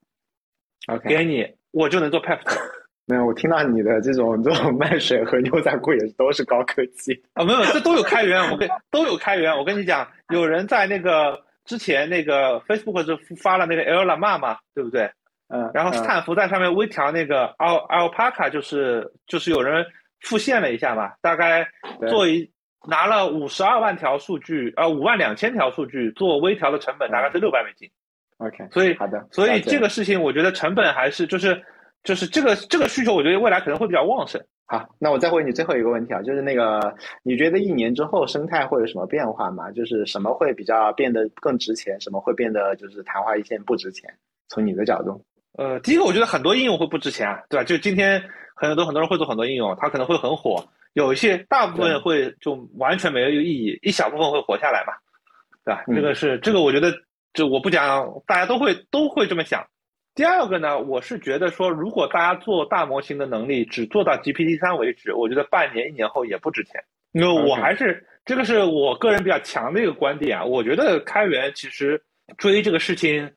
[0.88, 2.58] ，OK，给你，我就能做 PEFT。
[3.06, 9.56] 没有，我听到你的这种这种卖水和牛仔裤也是都是高科技啊，没有，这都有开源，我跟都有开源。
[9.56, 15.08] 我跟你讲，有人在那个之前那个 Facebook 就发了那个 L Llama 嘛，对不对？
[15.50, 19.86] 嗯，然后斯坦福在上面微调那个 Al Alpaca，就是就是有人
[20.26, 21.66] 复现了一下嘛，大概
[22.10, 22.52] 做一
[22.90, 27.90] 拿了五十二万条数据，呃，五万两千条数据做微调的成本大概是六百美金。
[28.38, 31.64] OK，所以好的，所以这个事情我觉得成本还是就是。
[32.06, 34.40] 就是这个这个需求，我觉得未来可能会比较旺盛。
[34.68, 39.72] 好，那我再问你最后一个问题啊，就是那个你觉得一年之后生态会有什么变化吗？
[39.72, 44.08] 就是什么会比较变得更值钱，什么会变得就是昙花一现不值钱？
[44.50, 45.20] 从你的角度，
[45.58, 47.64] 呃，第一个我觉得很多应用会不值钱啊，对吧？
[47.64, 48.22] 就今天
[48.56, 54.94] 很多很多人会做很多应用，它可能会很火，有一些大部分会就完全没有意义，一小部分会活下来嘛，
[55.64, 55.84] 对吧？
[55.88, 56.94] 这个是这个，我觉得
[57.34, 59.68] 这我不讲，大家都会都会这么想。
[60.16, 66.82] 第二个呢，我是觉得说，如果大家做大模型的能力只做到 GPT 三为止，我觉得半年一年后也不值钱。
[67.12, 72.02] 因为我还是这个是我个人比较强的一个观点啊，我觉得开源其实
[72.38, 73.30] 追这个事情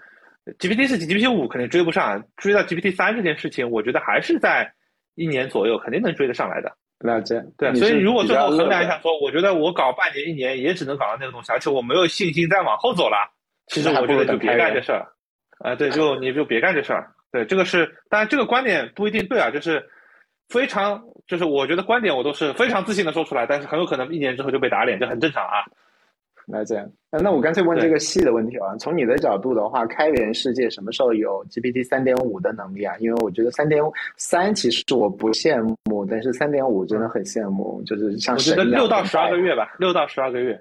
[0.60, 4.72] ，GPT 四、GPT 五肯定追不上，追到 GPT 三这件事情，我觉得还是在
[5.18, 6.72] 一年左右肯定能追得上来的。
[7.00, 13.16] 了解，对，所以如果最后衡量一下，说我觉得我搞半年一年也只能搞到那个东西，而且我没有信心再往后走了，
[13.68, 15.06] 其实我觉得就别干这事儿。
[15.58, 17.08] 啊，对，就你就别干这事儿。
[17.30, 19.84] 对，这个是，当然这个观点不一定对啊，就是
[20.48, 25.62] 非常，就是我觉得观点我都是非常自信的说出来，但是很有可能一年之后就被打脸，这很正常啊。
[26.50, 28.76] 来这样，那我干脆问这个细的问题啊。
[28.78, 32.94] 从你的角度的话，开源世界什么时候有 GPT 三点五的能力啊？
[32.98, 33.82] 因为我觉得三点
[34.16, 40.58] 三其实我不羡慕，但是三点五真的很羡慕，就是像我觉得六到十二个月吧，六到十二个月。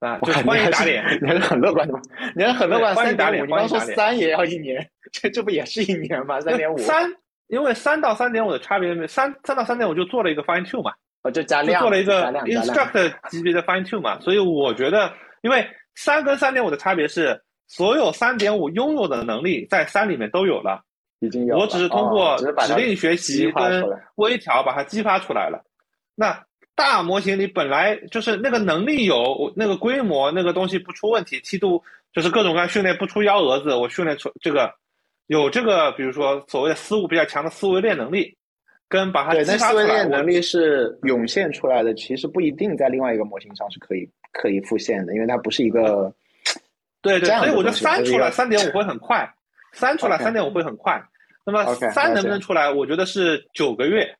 [0.00, 2.00] 啊，就欢迎打脸， 你还是很乐观的吗？
[2.36, 2.94] 你还是很乐观。
[2.94, 6.38] 欢迎打脸，你刚说三也要一年， 这这不也是一年吗？
[6.42, 6.76] 三点五。
[6.76, 7.10] 三，
[7.46, 15.10] 因为三到三点五的差别，三三到三点五就做了一个 fine tune 嘛，哦，就加量，做了一个 instruct 级别的 fine tune 嘛，所以我觉得，
[15.44, 15.64] 因为
[15.94, 20.82] 三跟三点五的差别是，所有三点五拥有的能力在三里面都有了，
[21.20, 22.36] 已经有，我只是通过
[22.66, 23.84] 指令学习跟
[24.16, 25.62] 微调把它激发出来了，
[26.16, 26.44] 那。
[26.76, 31.80] 大模型里本来就是那个能力有那个规模，那个东西不出问题，梯度
[32.12, 33.76] 就是各种各样训练不出幺蛾子。
[33.76, 34.74] 我训练出这个
[35.28, 38.36] 有这个，比如说所谓的思路比较强的思维链能力，
[38.88, 39.70] 跟把它激发出来。
[39.70, 46.12] 思维链能力是涌现出来的，其实不一定在另外一个模型上是可以可以复现的，因为它不是一个。
[47.00, 49.26] 对对，所以我觉得三出来三点五会很快，
[49.72, 51.02] 三出来三点五会很快。
[51.46, 52.70] 那么三能不能出来？
[52.70, 54.14] 我觉得是九个月。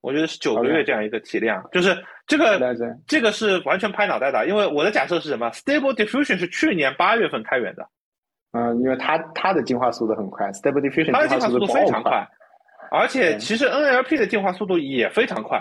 [0.00, 2.56] 我觉得是九个月这样一个体量，就是这个
[3.04, 7.84] 这个是完全拍脑袋的，因为我的假设是什么？Stable Diffusion 是去年八月份开源的，
[8.52, 12.24] 嗯，因为它它的进化速度很快，Stable Diffusion 它的进化速度非常快，
[12.92, 15.60] 而且其实 NLP 的进化速度也非常快，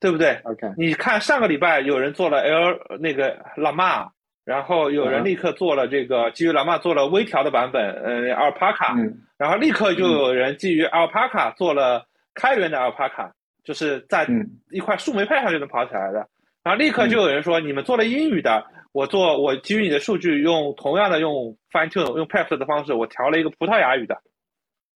[0.00, 4.08] 对不对？OK，你看上个礼拜有人做了 L 那个 Llama，
[4.44, 13.30] 然后有人立刻做了这个基于 Llama 做了微调的版本，呃，Alpaca，然后立刻就有人基于 Alpaca 做了开源的 Alpaca，
[13.64, 14.26] 就是在
[14.70, 16.28] 一块树莓派上就能跑起来的，
[16.62, 18.64] 然后立刻就有人说你们做了英语的。
[18.92, 24.16] 我做我基于你的数据，用同样的用 fine tune 用 p e p 的方式，我调了一个葡萄牙语的，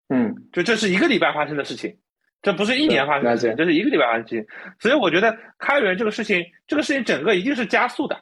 [0.10, 1.98] 嗯，就这是一个礼拜发生的事情，
[2.42, 4.46] 这不是一年发生的事情，这是一个礼拜发生的事情。
[4.80, 8.18] 所以我觉得开源这个事情，这个事情整个一定是加速的，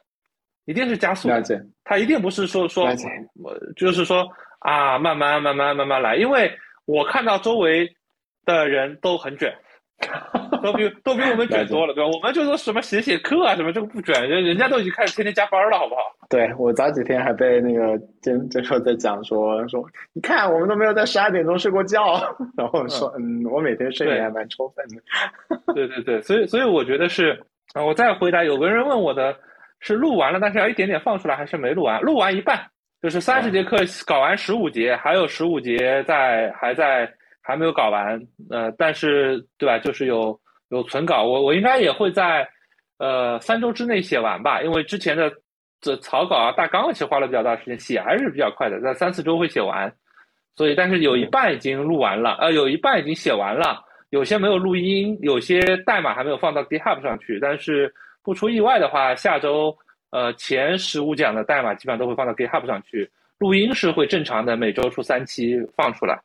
[0.64, 2.86] 一定是加速的，它一定不是说说
[3.34, 4.28] 我就是说
[4.60, 6.50] 啊，慢慢慢慢慢慢来，因为
[6.86, 7.88] 我看到周围
[8.44, 9.54] 的人都很卷。
[10.62, 12.10] 都比 都比我们卷多了，对吧？
[12.12, 16.00] 我们就说什么写写课啊，什么这个不卷，人人家都已经开始天天加班了，好不好？
[16.28, 19.82] 对我早几天还被那个监监说在讲说说，
[20.12, 22.20] 你看我们都没有在十二点钟睡过觉，
[22.56, 25.74] 然后说嗯，我每天睡眠还蛮充分的。
[25.74, 27.40] 对对对，所以所以我觉得是
[27.72, 29.34] 啊，我再回答，有个人问我的
[29.80, 32.00] 是录完了，但是要一点点放出来，还是没录完？
[32.02, 32.60] 录完一半，
[33.00, 37.10] 就是三十节课搞完十五节，还有十五节在还在。
[37.46, 38.20] 还没有搞完，
[38.50, 39.78] 呃，但是对吧？
[39.78, 40.38] 就是有
[40.70, 42.48] 有存稿，我我应该也会在
[42.98, 45.32] 呃三周之内写完吧，因为之前的
[45.80, 49.92] 这草稿啊、大纲其实花了比较大时间，写还是比较快的，在三四周会写完。
[50.56, 57.38] 所以，但是有一半已经录完了，呃，有一半已经写完了，有些没有录音，有些代码还没有放到 GitHub 上去。
[57.38, 57.92] 但是
[58.24, 59.76] 不出意外的话，下周
[60.10, 66.18] 呃前十五讲的代码基本上都会放到 GitHub 上去，录音是会正常的每周出三期放出来。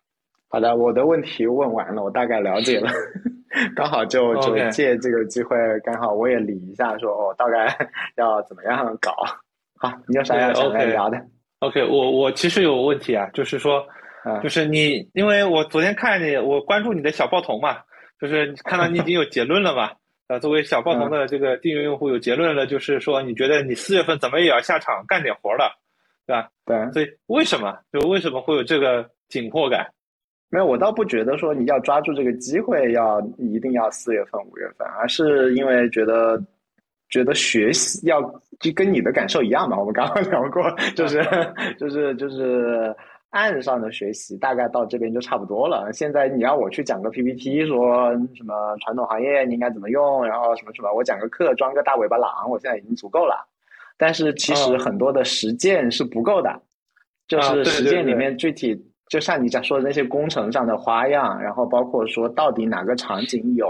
[0.51, 2.91] 好的，我的问题问完了，我大概了解了，
[3.73, 7.73] 刚好就就借这个机会，刚好我也理一下，说哦，大概
[8.17, 9.15] 要怎么样搞？
[9.77, 11.17] 好，你有啥要聊的
[11.59, 13.87] ？OK，我我其实有问题啊，就是说，
[14.43, 17.77] 就是你，因为我昨天看你，我关注你的小报童嘛，
[18.19, 19.91] 就是看到你已经有结论了嘛，
[20.27, 25.71] 呃，作为小报童的这个订阅用户有结论了，就是说你觉得你四月份怎么也要下场干点活了，
[26.27, 26.49] 对吧？
[26.65, 27.79] 对，所以为什么？
[27.93, 29.87] 就为什么会有这个紧迫感？
[30.51, 36.37] 没有，我倒不觉得说你要抓住这个机会要一定要四月份五月份，而是因为觉得
[37.09, 38.21] 觉得学习要
[38.59, 39.79] 就跟你的感受一样嘛。
[39.79, 41.25] 我们刚刚 聊过，就是
[41.79, 42.93] 就是就是
[43.29, 45.89] 岸上的学习大概到这边就差不多了。
[45.93, 53.47] 现在你要我去讲个 PPT，说什么传统行业你应该怎么用，然后什么什么，我讲个课装个大尾巴狼，我现在已经足够了。
[53.97, 56.61] 但是其实很多的实践是不够的，
[57.25, 58.77] 就是实践里面具体。
[59.11, 63.67] 就像你讲说的那些工程上的花样，然后包括说到底哪个场景有，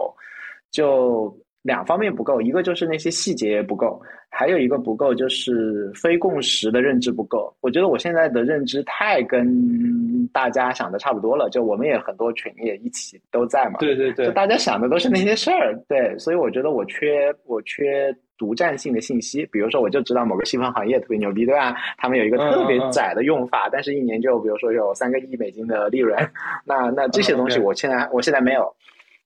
[0.70, 7.52] 就两方面不够，一个就是那些细节不够，还有一个不够就是非共识的认知不够。
[7.60, 18.16] 我觉得我现在的认知太跟大家想的差不多了，就我们也很多群也一起都在嘛，对对对，就大家想的都是那些事儿，对，所以我觉得我缺我缺。
[18.42, 21.76] 独占性的信息，比如说我就知道某个细分行业特别牛逼，对吧？
[21.96, 26.18] 他们有一个特别窄的用法，但是一年就比如说有三个亿美金的利润，
[26.66, 28.74] 那那这些东西我现在我现在没有，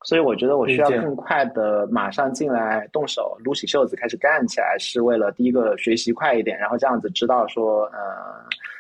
[0.03, 7.99] 所以我觉得我需要更快的马上进来动手，撸起袖子开始干起来，是为了第一个学习快一点，然后这样子知道说呃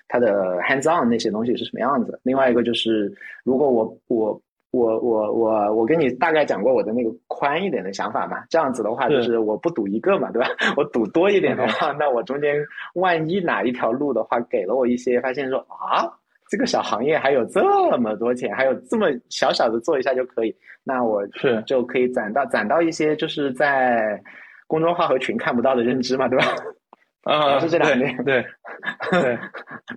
[0.09, 2.19] 它的 hands on 那些东西是什么样子。
[2.23, 3.09] 另外一个就是
[3.45, 4.41] 如果我我。
[4.75, 10.49] 我我我我跟你大概讲过我的那个宽一点的想法嘛，这样子的话就是我不赌一个嘛，对吧？
[10.75, 12.55] 我赌多一点的话，那我中间
[12.95, 16.05] 万一哪一条路的话给了我一些，发现说啊，
[16.49, 17.61] 这个小行业还有这
[17.97, 24.21] 么多钱，还有这么小小的做一下就可以，那我是就可以攒到攒到一些就是在
[24.67, 26.45] 公众号和群看不到的认知嘛，对吧？
[27.25, 28.45] 啊，是这两点，对
[29.21, 29.35] 对，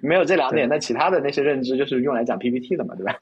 [0.01, 3.15] 没有这两点，那其他的那些认知就是用来讲 PPT 的嘛，对吧？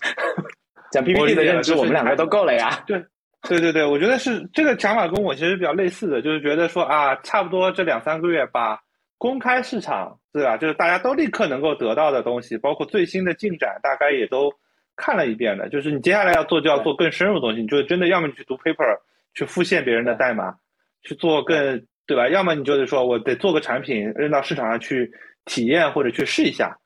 [0.91, 2.83] 讲 PPT 的认知，我们两个都够了呀。
[2.87, 3.03] 对，
[3.49, 8.79] 对对对，我觉得是这个想法跟我其实比较类似的，就是觉得说啊，差不多这两三个月把
[9.19, 10.57] 公开市场，对吧？
[10.57, 14.53] 就是大家都立刻能够得到的东西，包括最新的进展，大概也都
[14.97, 15.69] 看了一遍了。
[15.69, 17.61] 就是你接下来要做，就要做更深入的东西。
[17.61, 18.99] 你就真的要么你去读 paper，
[19.35, 20.55] 去复现别人的代码，
[21.03, 22.29] 去做更对吧？
[22.29, 25.11] 要么你就是说我得做个产品扔到市场上去
[25.45, 26.77] 体验或者去试一下，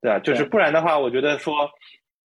[0.00, 0.18] 对吧？
[0.18, 1.68] 就是不然的话，我觉得说。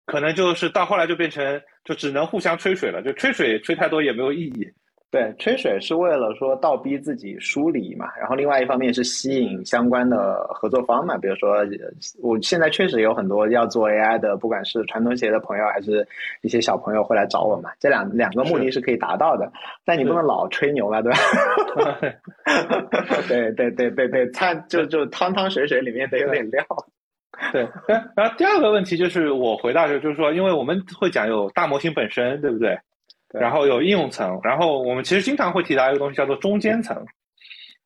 [0.06, 4.66] 可能就是到后来就变成就只能互相吹水了，就吹水吹太多也没有意义。
[5.08, 11.58] 对，吹水是为了说倒逼自己梳理嘛，然后另外一方面是吸引相关的合作方嘛，比如说
[12.20, 16.06] 我现在确实有很多要做 AI 的，不管是传统企业的朋友，还是
[16.42, 19.50] 一些小朋友会来找我嘛，这两两个目的是可以达到的，
[19.84, 21.18] 但你不能老吹牛了，对吧？
[23.28, 26.64] 对对对对对，它就就汤汤水水里面得有点料。
[27.52, 27.68] 对，
[28.16, 32.78] 然后第二个问题就是我回答就就是说，因为我们会讲有大模型本身，对不对？
[33.32, 37.04] 然后有应用层，然后我们其实经常会提到一个东西叫做中间层，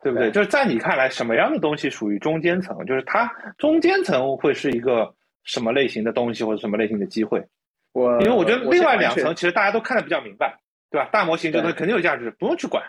[0.03, 0.31] 对不对？
[0.31, 2.85] 就是在你看来，什么样的东西属于中间层？
[2.87, 3.29] 就是它
[3.59, 5.13] 中间层会是一个
[5.43, 7.43] 什么类型的东西，或者什么类型的机会？
[7.93, 10.59] 我因为我觉得另外两层其实大家都看得比较明白，
[10.91, 11.09] 对吧？
[11.11, 12.85] 大模型这个肯定有价值，不用去管，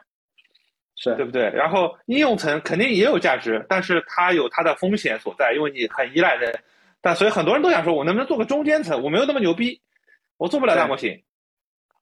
[1.02, 1.50] 是对不对？
[1.50, 6.54] 然后应用层肯定也有价值，但是它有它的风险所在，因为你很依赖人。
[7.02, 9.02] 但所以很多人都想说，我能不能做个中间层？
[9.02, 9.82] 我没有那么牛逼，
[10.38, 11.24] 我做不了大模型。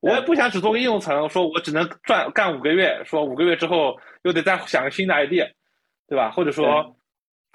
[0.01, 5.49] 我也不想只做个应用层，说我只能赚干五个月，说五个月之后又得再想个新的 idea，
[6.07, 6.31] 对吧？
[6.31, 6.97] 或者说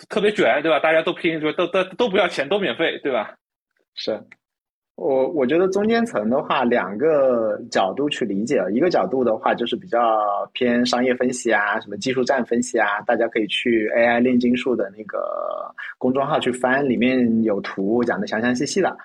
[0.08, 0.80] 特别卷，对吧？
[0.80, 3.34] 大家都拼，就都都都不要钱，都免费，对吧？
[3.94, 4.18] 是，
[4.96, 9.98] 我我觉得中间层的话，两个角度去理解，一个角度的话就是比较
[10.52, 15.18] 偏商业分析啊，什么技术站分析啊，大家可以去 AI 炼金术的那个
[15.98, 18.96] 公众号去翻，里面有图讲的详详细细的。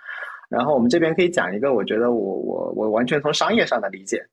[0.48, 4.24] 然后我们这边可以讲一个，我觉得我我我完全从商业上的理解，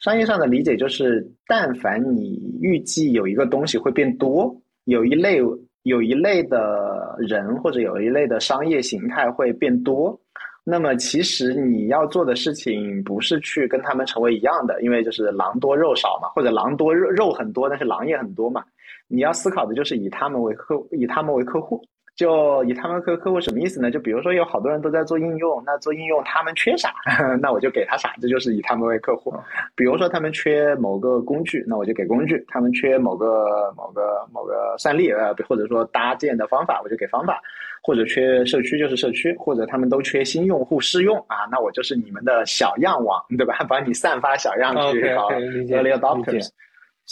[0.00, 5.40] 商业上的理解就是，但凡你预计有一个东西会变多，有一类
[5.82, 10.18] 有一类的人或者有一类的商业形态会变多，
[10.64, 18.64] 那么其实你要做的事情不是去跟他们成为一样的，因为就是狼多肉少嘛，或者狼多肉肉很多，但是狼也很多嘛，
[19.08, 21.84] 你要思考的就是以他们为客，以他们为客户。
[22.14, 23.90] 就以他们客客户什么意思呢？
[23.90, 26.92] 就比如说有好多人都在做应用，那做应用他们缺啥，
[27.40, 29.32] 那我就给他啥，这就是以他们为客户。
[29.74, 37.34] 比如说他们缺某个工具，那我就给工具；他们缺某个某个某个算力，呃，或者说搭建的方法，我就给方法；
[37.82, 43.56] 或者缺社区就是社区，或者他们都缺新用户试用啊，那我就是你们的小样网，对吧？
[43.68, 46.50] 帮你散发小样去搞 early adopters。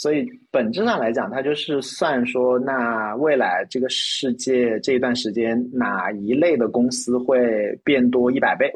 [0.01, 7.39] 所以本质上来讲，它就是算说，那未来这个世界这一段时间，哪一类的公司会
[7.83, 8.67] 变多一百倍，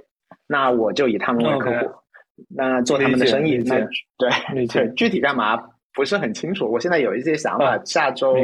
[0.45, 1.91] 那我就以他们为客户，
[2.47, 3.57] 那做他们的生意。
[3.65, 3.76] 那
[4.19, 5.60] 对对，具体干嘛
[5.95, 6.72] 不是很清楚。
[6.72, 8.35] 我现在有一些想法，下周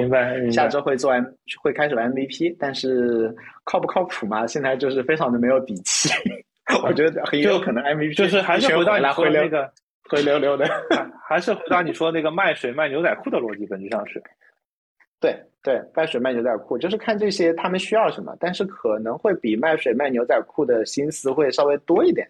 [0.51, 1.25] 下周会做 M
[1.61, 3.31] 会开始 MVP，但是
[3.63, 4.47] 靠不靠谱嘛？
[4.47, 6.09] 现在就是非常的没有底气。
[6.83, 9.71] 我觉得很有可能 MVP 就是还是回到你说那个。
[10.11, 10.65] 灰溜溜的，
[11.25, 14.21] 还是回到你说那个卖水卖牛仔裤的逻辑，本质上是，
[15.21, 15.33] 对
[15.63, 22.27] 对，卖水卖牛仔裤就是看这些他们需要什么，但是可能会比卖水卖牛仔裤的心思会稍微多一点，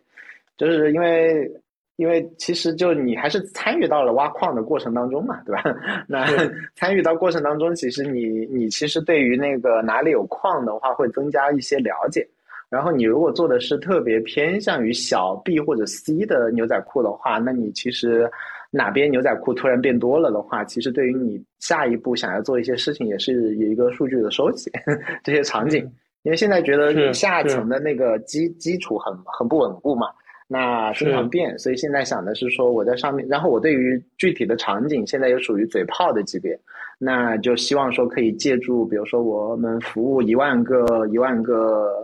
[0.57, 1.51] 就是因为
[1.95, 5.63] 因为其实就你还是参与到了挖矿的过程当中嘛，对吧？
[6.07, 6.25] 那
[6.75, 12.27] 参与到过程当中，其实你你其实对于那个哪里有矿的话，会增加一些了解。
[12.71, 18.31] 然后你如果做的是特别偏向于小 B 或者 C 的牛仔裤的话，那你其实
[18.71, 24.71] 哪边牛仔裤突然变多了的话，其实对于你下一步想要做一些事情，也是有一个数据的收集
[25.21, 25.85] 这些场景。
[26.23, 30.07] 因为现在觉得你下层的那个基基础很很不稳固嘛，
[30.47, 36.57] 那经常变，所以现在想的是说我在上面，然后我对于具体的场景现在又属于嘴炮的级别，
[37.03, 42.03] 那就希望说可以借助，比如说我们服务一万个一万个。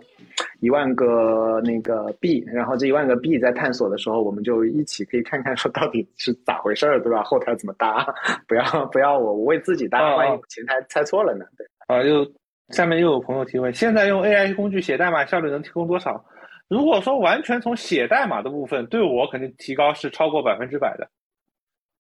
[0.60, 7.22] 一万个那个币，然后这一万个币在探索的时候，我们就一起可以看看说到底是咋回事儿，对吧？
[7.22, 8.04] 后台怎么搭？
[8.48, 11.46] 不要不要我我为自己搭，万一前台猜错了呢？
[11.56, 12.26] 对啊，又
[12.70, 16.26] 下面又有朋友提问：现在用 AI 工具写代码效率能提供多少？
[16.68, 21.08] 如果说完全从写代码的部分，对我肯定提高是超过百分之百的。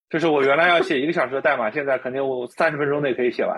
[0.10, 3.58] 就是我原来要写一个小时的代码，现在肯定我三十分钟内可以写完。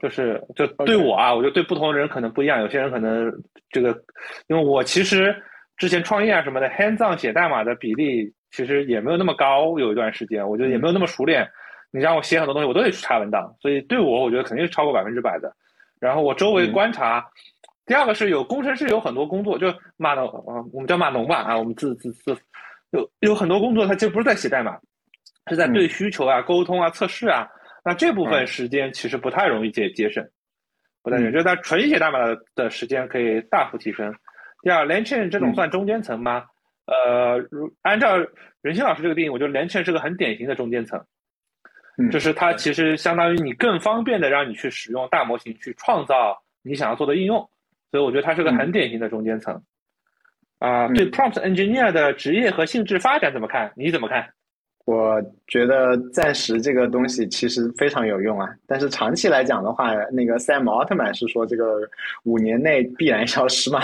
[0.00, 2.60] 就是就对我啊，我觉得对不同的人可能不一样。
[2.60, 3.32] 有些人可能
[3.70, 3.88] 这个，
[4.46, 5.34] 因为我其实
[5.76, 9.76] 之前创业啊什么的，hands on 写代码的比例其实也没有那么高。
[9.78, 11.48] 有一段时间，我觉得也没有那么熟练。
[11.90, 13.52] 你让我写很多东西，我都得去查文档。
[13.60, 15.52] 所以对我，我觉得肯定是超过百分之百的。
[15.98, 17.26] 然后我周围观察，
[17.84, 22.36] 第二个是有工程师有很多工作，就码农啊，我们叫码农吧啊，我们自自自
[22.90, 24.78] 有有很多工作，他其实不是在写代码，
[25.48, 27.48] 是在对需求啊、沟通啊、测试啊。
[27.84, 30.28] 那这部分时间其实不太容易节节省，
[31.02, 34.14] 不太容易，就是它纯写代码的的时间可以大幅提升。
[34.62, 36.44] 第二 l a n chain 这种算中间层吗？
[36.86, 38.16] 呃，如按照
[38.60, 41.02] 任鑫老师这个定义，我觉得 l a n chain 是个很典型的中间层，
[42.10, 47.38] 就是它其实相当于你更方便的让你去使用大模型去创造你想要做的应用，
[47.90, 49.62] 所以我觉得它是个很典型的中间层。
[50.58, 53.72] 啊，对 prompt engineer 的职业和性质发展怎么看？
[53.76, 54.28] 你怎么看？
[54.88, 61.86] 我觉得暂时这个东西其实非常有用啊，但是长期来讲的话，那个 Sam Altman 是说这个
[62.24, 63.82] 五年内必然消失嘛。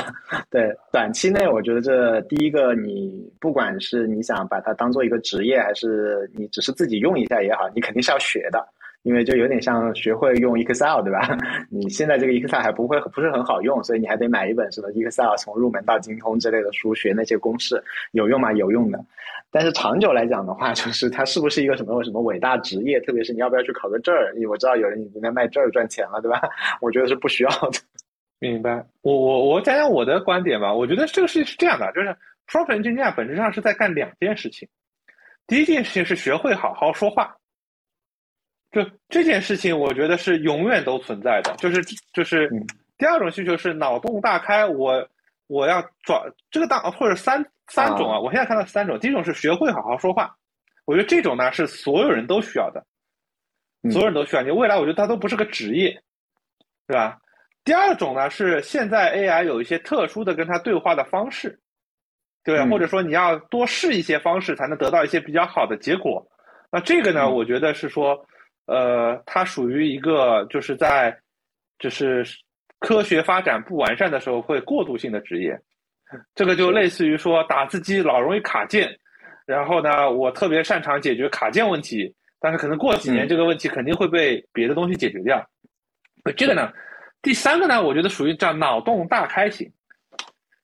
[0.49, 8.67] 对，短期内我觉得这第一个，你不管是你想把它当做一个职业，还是你只是自己用一下也好，你肯定是要学的。
[9.05, 11.21] 因为就有点像学会用 Excel，对吧？
[11.71, 17.81] 你现在这个 Excel 还不会不是很好用，所以你还得买一本什么 Excel 从入门到精通之类的书，学那些公式，
[18.13, 18.53] 有用吗？
[18.55, 18.99] 有用的。
[19.51, 22.99] 但是长久来讲的话，就是它是不是一个什么什么伟大职业？
[23.01, 24.35] 特别是你要不要去考个证儿？
[24.49, 26.41] 我知道有人已经在卖证儿赚钱了，对吧？
[26.81, 27.79] 我觉得是不需要的。
[28.41, 28.85] 明白。
[29.03, 30.73] 我我我讲讲我的观点吧。
[30.75, 32.09] 我觉得这个事情是这样的，就是
[32.49, 34.67] Prompt Engineer 本质上是在干两件事情。
[35.47, 37.37] 第一件事情是学会好好说话。
[38.75, 41.55] 就这件事情，我觉得是永远都存在的。
[41.59, 41.81] 就是
[42.13, 42.51] 就是，
[42.99, 44.67] 第二种需求是脑洞大开。
[44.67, 45.09] 我
[45.47, 46.21] 我要转
[46.51, 48.19] 这个大或者三三种啊。
[48.19, 50.35] 我现在看到三种，第一种是学会好好说话。
[50.87, 52.85] 我觉得这种呢是所有人都需要的，
[53.93, 54.43] 所有人都需要。
[54.43, 56.03] 你未来我觉得它都不是个职业，
[56.89, 57.19] 对吧？
[57.63, 61.61] 第二种呢是现在 AI 有一些特殊的跟它对话的方式，
[62.43, 66.27] 对，或者说你要多试一些方式才能得到一些比较好的结果。
[66.73, 68.27] 那这个呢，我觉得是说。
[68.67, 71.15] 呃，它属于一个就是在
[71.79, 72.25] 就是
[72.79, 75.59] 科学发展不完善的时候会过渡性的职业，
[76.35, 78.89] 这个就类似于说打字机老容易卡键，
[79.47, 85.45] 然后呢，我特别擅长解决卡键问题，但是可能过几年这个问题肯定会被别的东西解决掉。
[86.37, 86.73] 这个呢，
[87.21, 89.71] 第三个呢，我觉得属于叫脑洞大开型，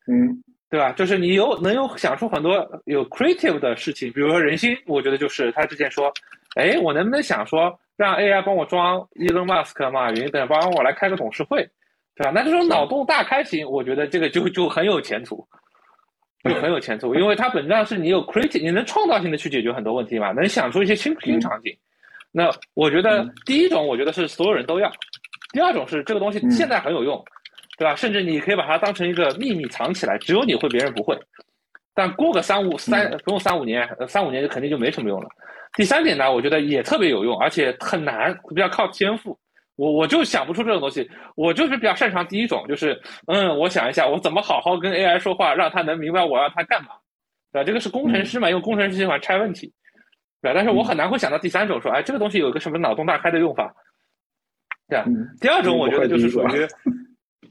[0.07, 0.93] 嗯，对吧？
[0.93, 6.11] 就是你有能有想出很多有 creative 的事情，比如说人心，我觉得就是他之前说，
[6.55, 7.79] 哎，我能不能想说。
[8.01, 11.69] 让 AI 帮我装 Elon Musk、马云等，帮我来开个董事会，
[12.17, 12.33] 对吧？
[12.35, 15.47] 那这种脑洞大开型，我觉得这个就就很有前途，
[16.43, 21.77] 就很有前途，因为它本质上是你有 creative，你能创造性的去解决很多问题嘛，能想出一些新新场景。
[22.33, 24.89] 那我觉得第一种，我觉得是所有人都要；
[25.53, 27.23] 第二种是这个东西现在很有用，
[27.77, 27.95] 对吧？
[27.95, 31.15] 甚至你可以把它当成一个秘密藏起来，只有你会，别人不会。
[31.95, 35.29] 但过个三五三不用三五年，三五年就肯定就没什么用了。
[35.75, 39.39] 第三点呢，我觉得也特别有用，而且很难，比较靠天赋。
[39.77, 46.91] 我我就想不出这种东西，我就是比较擅长第一种，就是嗯，我想一下，我怎么好好跟 AI 说话，让他能明白我要他干嘛，
[47.53, 47.65] 对吧？
[47.65, 49.73] 这个是工程师嘛，用工程师喜欢拆问题，
[50.43, 50.53] 对吧？
[50.55, 53.73] 但是我很难会想到第三种，说哎，这个东西有一个什么脑洞大开的用法，
[54.89, 55.07] 对吧？
[55.41, 56.67] 第二种我觉得就是属于，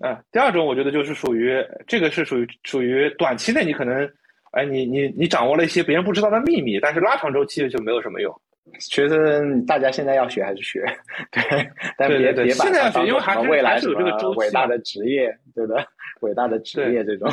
[0.02, 4.08] 嗯，第二种我觉得就是属于这个是属于属于短期内你可能。
[4.52, 8.34] 哎，你你你掌握了一些别人不知道的秘密，但是拉长周期就没有什么用。
[8.80, 10.86] 其实大家现在要学还是学，
[11.32, 11.42] 对，
[11.98, 15.84] 但别别把它当成未来有这个周期伟大的职业，对的，
[16.22, 17.32] 伟大的职业这种。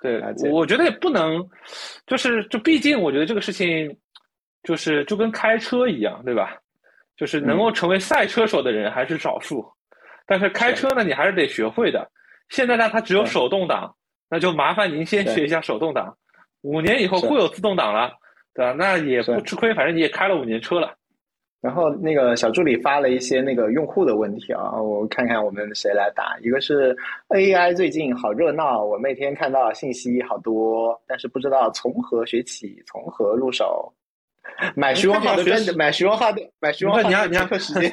[0.00, 1.44] 对，我觉得也不能，
[2.06, 3.96] 就是就毕竟我觉得这个事情，
[4.62, 6.56] 就是就跟开车一样，对吧？
[7.16, 9.64] 就是能够成为赛车手的人还是少数，
[10.26, 12.10] 但是开车呢，你还是得学会的。
[12.48, 13.94] 现在呢，它只有手动挡。
[14.32, 16.16] 那就麻烦您先学一下手动挡，
[16.62, 18.10] 五年以后会有自动挡了，
[18.54, 18.72] 对吧？
[18.72, 20.94] 那也不吃亏，反正你也开了五年车了。
[21.60, 26.38] 然后那个小助理发了一些那个用户的问题啊，我看看我们谁来答。
[26.40, 26.96] 一个是
[27.28, 33.92] AI 最近好热闹，我每天看到信息好多，但是不知道从何学起，从何入手。
[34.74, 37.02] 买徐文浩的专，买徐文浩的，买徐文浩。
[37.02, 37.92] 你要你要时间，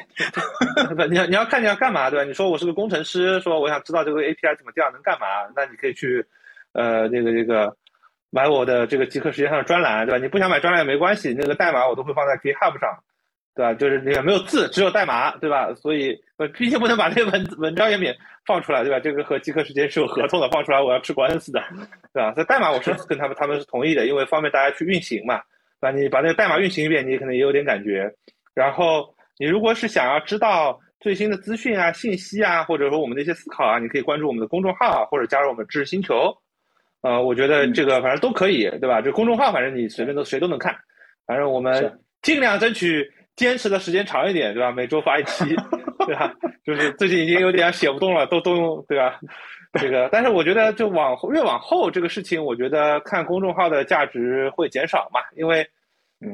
[1.08, 2.24] 你要你要看你要干嘛对吧？
[2.24, 5.26] 你说我是个工程师，说我想知道这个 API 怎么调，能干嘛？
[5.54, 6.24] 那你可以去，
[6.72, 7.74] 呃，那个那个
[8.30, 10.18] 买我的这个极客时间上的专栏，对吧？
[10.18, 12.98] 你不想买专栏也没关系，那个代码我都会放在 GitHub 上，
[13.54, 13.74] 对吧？
[13.74, 15.72] 就是那个没有字，只有代码，对吧？
[15.74, 18.98] 所以呃，毕竟不能把那个文文章也免放出来，对吧？
[19.00, 21.62] 这个和极客时间是有合同的，放出来我要吃官司的，
[22.12, 22.32] 对吧？
[22.34, 25.40] 所以代码我是跟他们他们是同意的，因为方便大家去运行嘛。
[25.80, 28.12] 那你把那个代码运行一遍，你可能也有点感觉。
[28.54, 36.36] 然后你如果是想要知道最新的资讯啊、信息啊，或者说我们的一些思考啊，你可以关注我们的公众号，或者加入我们知识星球。
[37.02, 39.00] 呃，我觉得这个反正都可以，对吧？
[39.00, 40.76] 这公众号反正你随便都谁都能看。
[41.26, 44.70] 反正我们尽量争取坚持的时间长一点，对吧？
[44.70, 45.44] 每周发一期，
[46.06, 46.34] 对吧？
[46.62, 49.18] 就是最近已经有点写不动了，都都用，对吧？
[49.80, 55.64] 这个，但是我觉得，就往后越往后这个事情，我觉得看公众号的价值会减少嘛，因为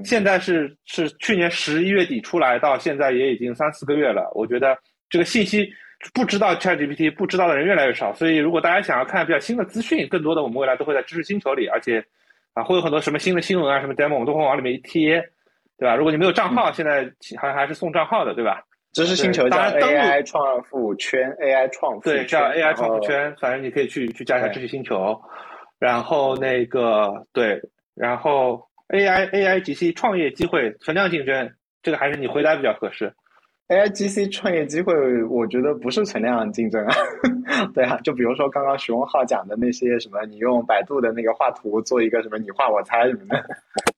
[0.02, 4.32] 现在是是去年十一月底出来，到现在也已经三四个月了。
[4.34, 4.76] 我觉得
[5.10, 5.70] 这个信息
[6.14, 12.02] 不知道 ChatGPT 不知道的人越来越少，所以如果大家想要看比较新的资讯，更多的我们未来都会在知识星球里，而且
[12.54, 15.20] 啊会有很多什么新的新闻啊，什么 demo 我们都会往里面一贴，
[15.78, 15.94] 对吧？
[15.94, 17.04] 如果你没有账号，现在
[17.38, 18.62] 好像还是送账号的，对吧？
[18.96, 25.20] 知识星球叫 AI 创富圈，AI 创富对叫 AI 创富圈，反正你可以去去加一下知识星球，
[25.78, 27.60] 然后那个对，
[27.94, 31.52] 然后 AI AI 及其创业机会存量竞争，
[31.82, 33.12] 这个还是你回答比较合适，
[33.68, 34.94] A I G C 创业机会，
[35.24, 36.94] 我觉得不是存量竞争啊。
[37.74, 43.44] 对啊，就比如说刚刚徐文浩讲的那些什么，你用百度的那个画图做一个什么你画我猜什么的，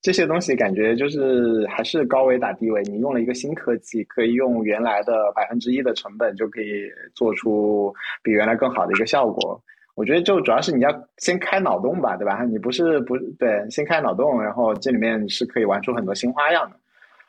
[0.01, 2.83] 这些东西感觉就是还是高维打低维。
[2.85, 7.93] 你用了一个新科技，可以用原来的百分之一的成本就可以做出
[8.23, 9.61] 比原来更好的一个效果。
[9.97, 12.43] 我觉得就主要是你要先开脑洞吧，对吧？
[12.45, 16.77] 你不是不对，先开脑洞，然后这里面是可以玩出很多新花样的。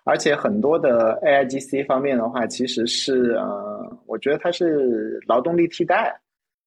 [0.09, 6.11] 而且很多的 A I G C 方面的话，其实是呃，我觉得它是劳动力替代，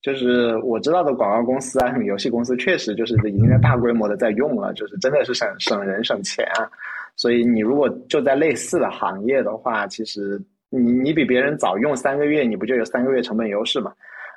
[0.00, 6.70] 就是我知道的广告公司啊，什么游戏公司，确实就是已经在大规模的在用了，就是真的是省省人省钱啊。
[7.16, 10.40] 所以你如果就在类似的行业的话，其实
[10.70, 13.92] 你你比别人早用三个月，你不就有三个月成本优势嘛？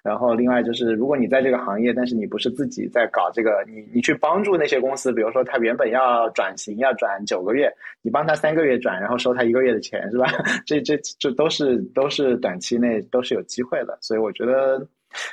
[0.06, 7.68] 然后，另外就是，如果你在这个行业，但是你不是自己在搞这个，你你去帮助那些公司，比如说他原本要转型，要转九个月，
[8.04, 10.28] 你帮他三个月转，然后收他一个月的钱，是吧？
[10.64, 14.88] 这这这都是都是短期内都是有机会的，所以我觉得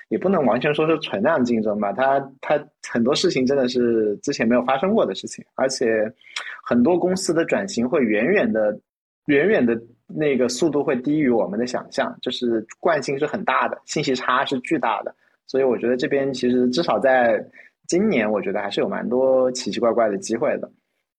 [0.09, 1.93] 也不能完全说是存量竞争吧。
[1.93, 2.59] 他他
[2.91, 6.11] 很多事情真的是之前没有发生过的事情，而且
[6.65, 8.75] 很多公司的转型会远远的
[9.27, 9.79] 远远的。
[10.15, 15.15] 那个速度会低于我们的想象，就是惯性是很大的，信息差是巨大的，
[15.47, 17.45] 所以我觉得这边其实至少在
[17.89, 20.71] 今年，我觉得还是有蛮多奇奇怪怪的机会的。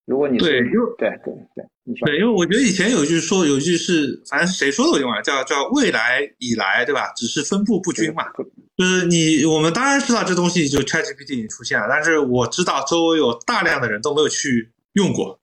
[0.05, 7.13] 如果你对，因为对对对，你说对，因为我觉得以前有句说，有句是，反正是谁说的我忘了，叫叫未来以来，对吧？
[7.15, 8.25] 只是分布不均嘛。
[8.75, 15.39] 就是你我们当然知道这东西就 ChatGPT 已经出现了，但是我知道周围有大量的人都没有去用过，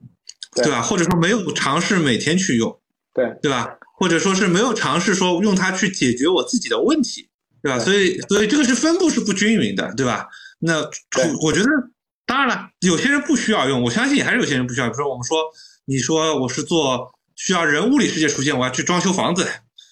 [0.54, 0.82] 对吧？
[0.82, 2.79] 或者说没有尝试每天去用。
[3.12, 3.76] 对对吧？
[3.98, 7.28] 或者说是没有尝试说用它去解决我自己的问题，
[7.62, 7.78] 对吧？
[7.78, 10.28] 所以所以这个是分布是不均匀的，对吧？
[10.58, 10.80] 那
[11.42, 11.68] 我觉得
[12.24, 14.86] 当然了，有些人不需要用，我相信还是有些人不需要。
[14.86, 15.42] 比如说我们说，
[15.84, 19.46] 你说我是做需要人物理世界出现，我要去装修房子，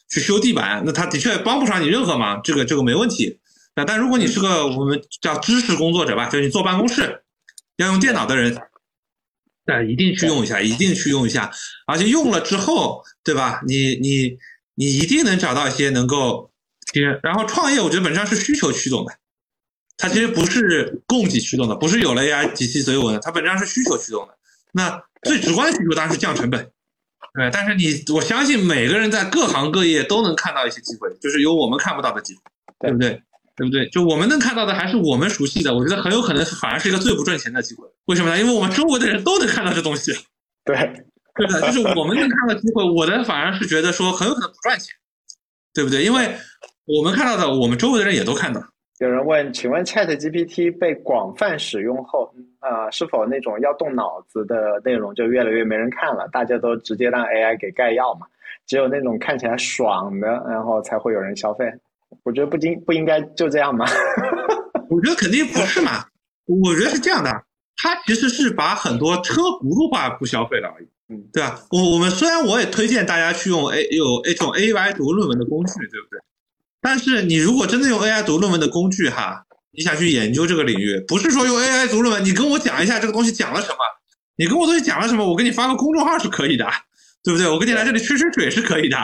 [0.08, 3.40] 去修地板，那他的确帮不上你任何忙，这个这个没问题。
[3.74, 7.22] 那但如果你是个我们叫知识工作者吧，就是你坐办公室
[7.76, 8.56] 要用电脑的人。
[9.68, 11.50] 但一定去用一下，一定去用一下，
[11.86, 13.60] 而且用了之后，对吧？
[13.66, 14.38] 你你
[14.74, 16.50] 你一定能找到一些能够，
[16.90, 19.12] 其实然后创业，我觉得本质上是需求驱动的，
[19.98, 24.34] 它其实不是供给驱动的，不是有了 AI 机器所以我的，它本质上是需求驱动的。
[24.72, 26.70] 那最直观的需求当然是降成本，
[27.34, 27.50] 对。
[27.52, 32.40] 但是你我相信每个人在各行各业都能看到一些机会，就是有我们看不到的机会，
[32.80, 33.22] 对不对？
[33.58, 33.88] 对不对？
[33.88, 37.88] 就我们能看到的还是我们熟悉的，我觉得很有可能反而是一个最不赚钱的机会。
[38.06, 38.38] 为什么呢？
[38.38, 40.12] 因为我们周围的人都能看到这东西。
[40.64, 40.76] 对，
[41.34, 44.94] 对的，就是我们能看到机会，我的反而是觉得说很有可能不赚钱，
[45.74, 46.04] 对不对？
[46.04, 46.28] 因为
[46.86, 48.62] 我们看到的，我们周围的人也都看到。
[49.00, 56.28] 有人问，请问 Chat GPT 被广泛使用后，呃，是否那种要动脑子的内容就越来越没人看了？
[56.32, 58.26] 大家都直接让 AI 给概要嘛？
[58.66, 61.72] 只有那种看起来爽的，然后才会有人消费。
[62.24, 63.86] 我觉得不应不应该就这样吗？
[64.90, 66.04] 我觉得肯定不是嘛。
[66.46, 67.30] 我觉得是这样的，
[67.76, 71.60] 它其实是把很多车轱辘话不消费了而已，嗯，对吧？
[71.70, 76.18] 我我们虽然我也推荐大家去用 A 有这种 AI 读论文的工具，对不对？
[76.80, 83.76] 但是你如果真的用 AI 读论文的工具哈，你想去研究这个领域，不是说用 AI 读论文，你跟我讲一下这个东西讲了什么，
[84.38, 86.64] 你跟我东西讲了什么，我给你发个公众号是可以的，
[87.22, 87.46] 对不对？
[87.46, 88.96] 我给你来这里吹吹水是可以的。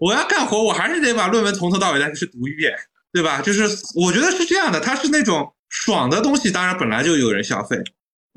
[0.00, 2.72] 我要干活，我还是得把论文从头到尾再去读一遍，
[3.12, 3.40] 对吧？
[3.42, 3.62] 就是
[3.94, 7.76] 我觉得是这样的，它是那种爽的东西，当然本来就有人消费。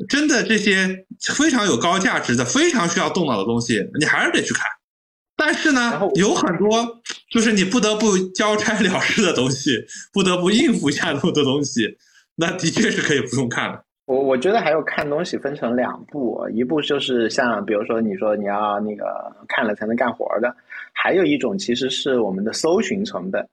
[0.09, 4.65] 真的这些非常有高价值的、非常需要动脑的东西，你还是得去看。
[5.37, 11.97] 但是呢，有很多就是你不得不交差了事的东西，不得不应付一下的东西，
[12.35, 13.85] 那的确是可以不用看的。
[14.13, 20.55] 我我觉得还有看东西分成两步，一步就是像比如说你说你要那个看了才能干活的。
[20.93, 23.43] 还有一种其实是我们的搜寻成本，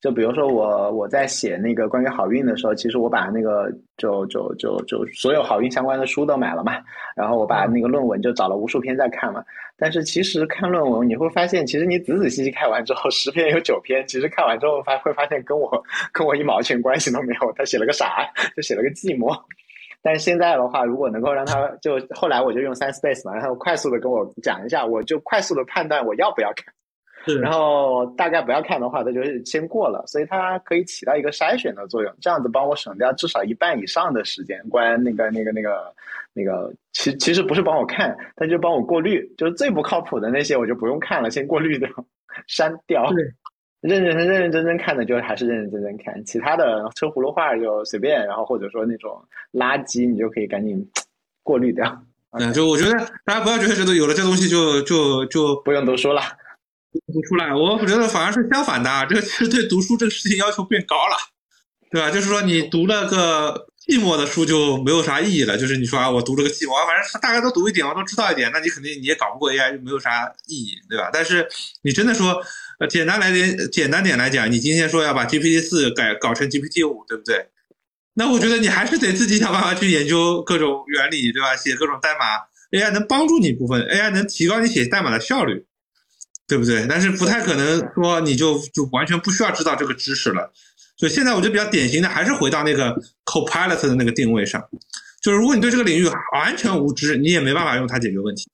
[0.00, 6.78] 就比如说我我在写那个关于好运的时候，其实我把那个就就就就所有好运相关的书都买了嘛，
[7.14, 9.44] 然后我把那个论文就找了无数篇在看嘛。
[9.76, 15.70] 但是其实看论文你会发现，其实你仔仔细细看完之后，十篇有九篇，其实看完之后发会发现跟我
[16.10, 17.52] 跟我一毛钱关系都没有。
[17.52, 18.26] 他写了个啥？
[18.56, 19.38] 就写了个寂寞。
[20.06, 26.72] 但是现在的话，如果能够让他就后来我就用 Science Base 嘛，然后快速的跟我讲一下，我就快速的判断我要不要看。
[27.42, 34.62] 然后大概不要看的话，它就是先过了，所以它可以起到一个筛选的作用，这样子帮我省掉至少一半以上的时间。
[34.68, 35.92] 关那个那个那个
[36.32, 41.90] 那个，其其实不是帮我看，它就帮我过滤，就是最不靠谱的那些我就不用看了，先过滤掉，
[42.46, 43.12] 删掉。
[43.12, 43.24] 对，
[43.80, 49.22] 认认认认真真看的就还是认认真真看，其他的车轱辘话就随便，然后或者说那种
[49.52, 50.90] 垃圾你就可以赶紧
[51.42, 52.02] 过滤掉。
[52.32, 52.92] 嗯，就我觉得
[53.24, 56.22] 大家不要觉得觉得有了这东西就就就不用读书了。
[57.12, 61.16] 读出来，我觉得反而是相反的，这个其实对读书这个事情要求变高了，
[61.90, 62.10] 对吧？
[62.10, 71.10] 就是说你读了个寂寞的书就没有啥意义了，就是你说啊，我读了个寂寞，反正大家都读一点，我都知道一点，那你肯定你也搞不过 AI，就没有啥意义，对吧？
[71.12, 71.46] 但是
[71.82, 72.42] 你真的说，
[72.78, 77.48] 呃，简单来点，简单点来讲，你今天说要把 GPT 四改搞成 GPT 五，对不对？
[78.14, 81.56] 那我觉得你还是得自己想办法去研究各种原理，对吧？
[81.56, 82.24] 写各种代码
[82.70, 85.64] ，AI 能帮助你部分，AI 能提高你写代码的效率，
[86.46, 86.86] 对不对？
[86.88, 90.52] 但是不太可能说你就就完全不需要知道这个知识了。
[90.98, 92.94] 所以现在我觉得比较典型的还是回到那个
[93.26, 94.62] Copilot 的那个定位上，
[95.22, 98.48] 就是如果你对这个领域完全无知，你也没办法用它解决问题。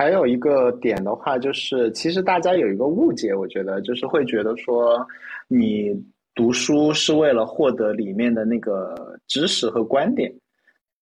[0.00, 5.06] 还有一个点的话，就是其实大家有一个误解，我觉得就是会觉得说
[5.46, 5.94] 你。
[6.32, 10.32] 读书是为了获得里面的那个知识和观点，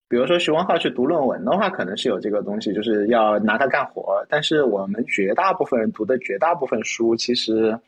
[0.08, 4.24] 比如说徐文浩去读论文的话，可能是有这个东西，就是要拿它干活。
[4.28, 7.78] 但是我们绝大部分人读的绝大部分书，其实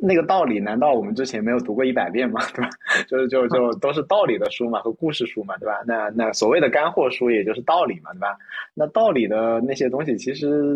[0.00, 2.40] 那个道理，难道我们之前没有读过一百遍吗？
[2.54, 2.70] 对吧？
[3.08, 5.80] 就是就就 都是道理的书嘛，和故事书嘛，对吧？
[5.86, 8.36] 那那所谓的干货书，也就是道理嘛，对吧？
[8.74, 10.74] 那道理的那些东西，其实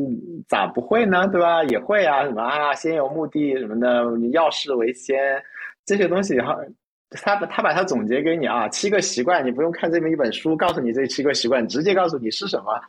[0.48, 1.28] 咋不会呢？
[1.28, 1.62] 对吧？
[1.64, 5.40] 也会啊，什么啊，先有目的什么的，要事为先。
[5.84, 6.56] 这些东西哈，
[7.10, 12.80] 他把他把它总结给你啊，七个习惯，你不用看这么一本书，告诉你这七个习惯，直接告诉你是什么。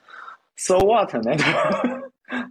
[0.56, 1.32] So what 呢？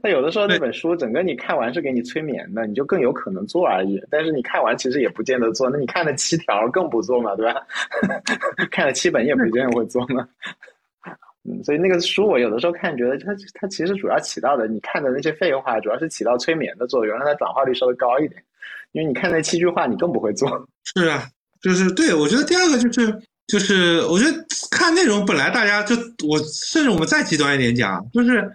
[0.03, 4.01] 他有的时候那本书整个你看完是给你催眠的，你就更有可能做而已。
[4.11, 7.61] 但是你看完其实也不见得做，那你看了七条更不做嘛，对吧？
[8.71, 10.29] 看了七本也不见得会做嘛。
[11.45, 18.41] 嗯，所以那个书我有的时候看，觉得它它其实主要起到的，你看的那些废话，主要是起到催眠的作用，让它转化率稍微高一点。
[18.93, 20.49] 因为你看那七句话，你更不会做。
[20.95, 21.25] 是啊，
[21.61, 24.33] 就是对我觉得第二个就是就是，我觉得
[24.71, 25.97] 看内容本来大家就
[26.29, 28.49] 我甚至我们再极端一点讲，就是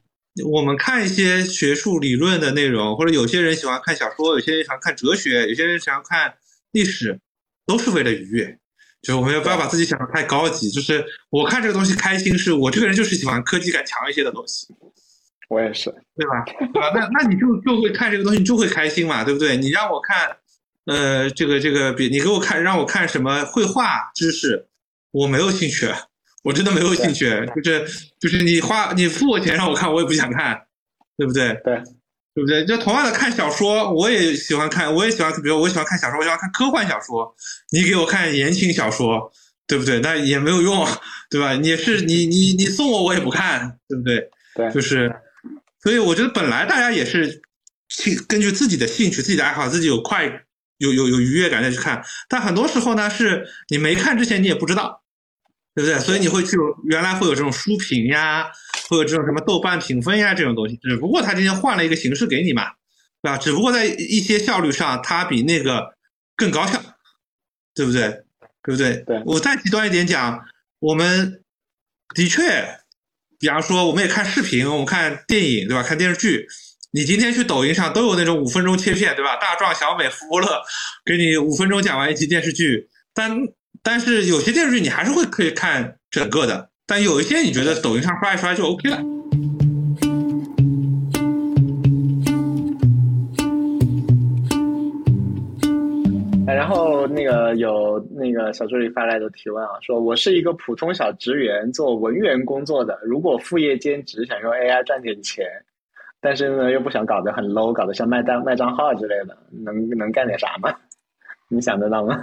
[0.45, 6.33] 我们看一些学术理论的内容，或者有些人喜欢看小说，有些人喜欢看哲学，有些人喜欢看
[6.71, 7.19] 历史，
[7.65, 8.57] 都是为了愉悦。
[9.01, 10.69] 就是我们不要把自己想的太高级。
[10.69, 14.67] 就是我看这个东西开心，是我这个人就是喜欢科技感强一些的东西。
[15.49, 16.43] 我也是，对吧？
[16.45, 16.91] 对吧？
[16.93, 19.55] 那那你就就会看这个东西，你就会开心嘛，对不对？
[19.55, 20.35] 你让我看，
[20.87, 24.67] 呃，这个这个，比你给我看，让我看什么绘画知识，
[25.11, 25.87] 我没有兴趣，
[26.43, 27.29] 我真的没有兴趣。
[27.63, 27.85] 就是
[28.19, 30.59] 就是你花你付我钱让我看，我也不想看，
[31.17, 31.49] 对不对？
[31.63, 31.75] 对，
[32.33, 32.65] 对不对？
[32.65, 37.35] 就同样的看小说，我也喜欢看，我也喜欢，比如我喜欢看小说，我喜欢看科幻小说，
[37.71, 39.31] 你给我看言情小说，
[39.67, 39.99] 对不对？
[39.99, 40.87] 那也没有用，
[41.29, 41.53] 对吧？
[41.53, 44.29] 你是你你你送我我也不看，对不对？
[44.55, 45.13] 对，就是。
[45.83, 47.41] 所以我觉得本来大家也是
[47.87, 50.25] 兴根据自己的兴趣、自己的爱好、自己有快
[50.79, 55.01] 有有有愉悦感再去看，但很多时候呢，是你没看之前你也不知道，
[55.77, 55.99] 对不对？
[55.99, 58.51] 所以你会去原来会有这种书评呀，
[58.89, 62.71] 会有这种什么豆瓣评分呀这种东西，只不过他今天换了一个形式给你嘛，
[63.21, 63.37] 对吧？
[63.37, 65.93] 只不过在一些效率上，它比那个
[66.35, 66.81] 更高效，
[67.75, 68.09] 对不对？
[68.63, 69.03] 对不对？
[69.05, 70.43] 对我再极端一点讲，
[70.79, 71.43] 我们
[72.15, 72.79] 的确。
[73.39, 75.83] 比方说，我们也看视频，我们看电影，对吧？
[75.83, 76.47] 看电视剧，
[76.91, 79.35] 你今天去抖音上都有那种五分钟切片，对吧？
[79.35, 80.59] 大壮、小美、福乐，
[81.05, 82.89] 给你五分钟讲完一集电视剧。
[83.13, 83.37] 但
[83.89, 88.97] 但是有些电视剧你还是会可以看整个的，但有一些你觉得抖音上刷一刷就 OK 了。
[96.45, 102.99] 然后那个有那个小助理发来的提问啊，说我是一个普通小职员，做文员工作的。
[103.03, 105.45] 如果副业兼职，想用 AI 赚点钱，
[106.19, 110.75] 但是呢又不想搞得很 low，搞得像卖单卖账号之类的，能能干点啥吗？
[111.47, 112.19] 你想得到吗？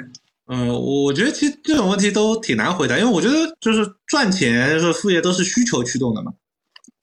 [0.47, 6.33] 嗯，我觉得其实这种问题都挺难回答，因为我觉得就是赚钱和副业都是需求驱动的嘛，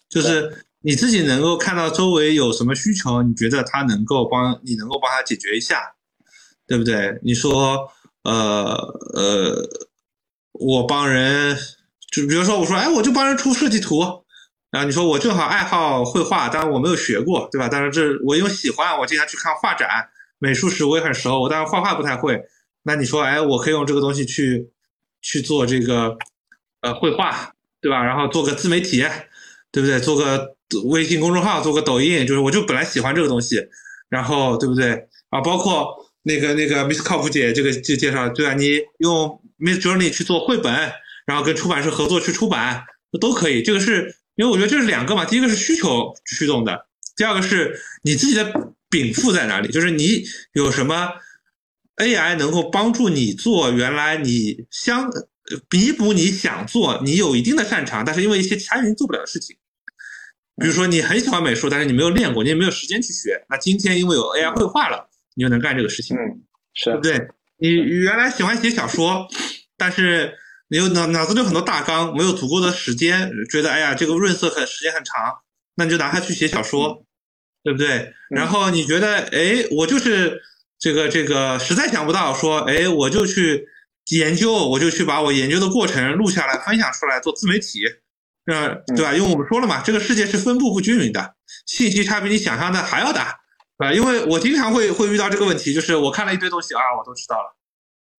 [0.09, 5.93] 就是你自己能够看到周围有什么需求，你觉得他能够帮你能够帮他解决一下。
[6.67, 7.19] 对不对？
[7.21, 7.79] 你说，
[8.23, 8.73] 呃
[9.13, 9.69] 呃，
[10.53, 11.57] 我帮人，
[12.09, 13.99] 就比如说我说，哎，我就帮人出设计图，
[14.69, 17.67] 然后你说我正好爱好绘画，但是我没有学过，对吧？
[17.69, 19.89] 但是这我因为喜欢，我经常去看画展，
[20.39, 22.41] 美术史我也很熟，我但是画画不太会。
[22.83, 24.69] 那你说，哎，我可以用这个东西去
[25.21, 26.17] 去做这个
[26.81, 28.03] 呃绘画，对吧？
[28.03, 29.05] 然后做个自媒体，
[29.71, 29.99] 对不对？
[29.99, 30.55] 做个
[30.85, 33.67] 微信公众号，做个抖音，就是我就本来喜欢这个东西，
[34.09, 35.07] 然后对不对？
[35.29, 36.07] 啊，包括。
[36.23, 40.71] 那个那个 Miss 靠谱姐，这个就介绍对啊，你用 Miss Journey 去做绘本，
[41.25, 42.83] 然后跟出版社合作去出版，
[43.19, 43.63] 都可以。
[43.63, 46.85] 这个是因为我觉得这是两个嘛，第一个是需求驱动的，
[47.17, 48.53] 第二个是你自己的
[48.87, 51.09] 禀赋在哪里，就是你有什么
[51.97, 55.11] AI 能够帮助你做原来你相
[55.69, 59.57] 弥补你想做你有一定的擅长，但是因为一些其他原因做不了的事情。
[60.57, 63.43] 比如说你很喜欢美术，但是你没有练过，你也没有时间去学。
[63.49, 66.43] 那今天因为有 AI 绘画了，你就能干这个事情，嗯，
[66.73, 67.27] 是对不对？
[67.57, 69.27] 你原来喜欢写小说，
[69.77, 70.33] 但是
[70.69, 75.15] 你有脑脑子里有很多大纲，没有足够的时间，觉得哎呀这个润色很时间很长，
[75.75, 77.05] 那你就拿它去写小说，
[77.63, 78.13] 对不对？
[78.29, 80.41] 然后你觉得哎，我就是
[80.81, 83.67] 这个这个实在想不到，说哎我就去
[84.09, 87.83] 研究，我就去把我研究的过程录下来分享出来做自媒体。
[88.47, 89.13] 呃，对吧？
[89.13, 91.35] 因为我们说了嘛，这个世界是分布不均匀的，
[91.67, 93.39] 信息差比你想象的还要大，
[93.77, 97.55] 啊，因为我经常会会遇到这个问题，就是我看了一堆东西啊，我都知道了，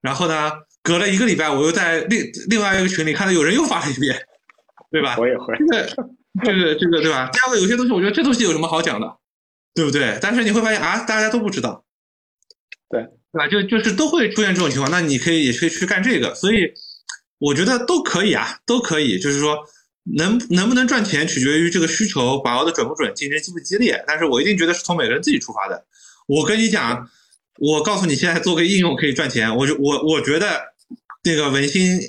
[0.00, 0.52] 然后呢，
[0.84, 4.16] 隔了一个礼拜，我又在另另外一个群里看到有人又发了一遍，
[4.92, 5.16] 对吧？
[5.18, 5.52] 我也会。
[5.58, 5.86] 这个
[6.44, 7.28] 这个这个对吧？
[7.32, 9.16] 第二个，有些东西我觉得这东西有什么好讲的，
[9.74, 10.18] 对不对？
[10.22, 11.84] 但是你会发现啊，大家都不知道，
[12.92, 13.02] 对
[13.32, 13.48] 对吧？
[13.48, 16.72] 就就是都会出现这种情况，那你可以也可以去干这个，所以
[17.38, 19.58] 我觉得都可以啊，都可以，就是说。
[20.16, 24.02] 能能不能赚钱，取决于这个需求把握的准不准，竞争激不激烈。
[24.04, 25.86] 但是我一定觉得是从每个人自己出发的。
[26.26, 27.08] 我跟你讲，
[27.60, 29.56] 我告诉你，现在做个应用可以赚钱。
[29.56, 30.60] 我就我我觉得
[31.22, 32.00] 那个文心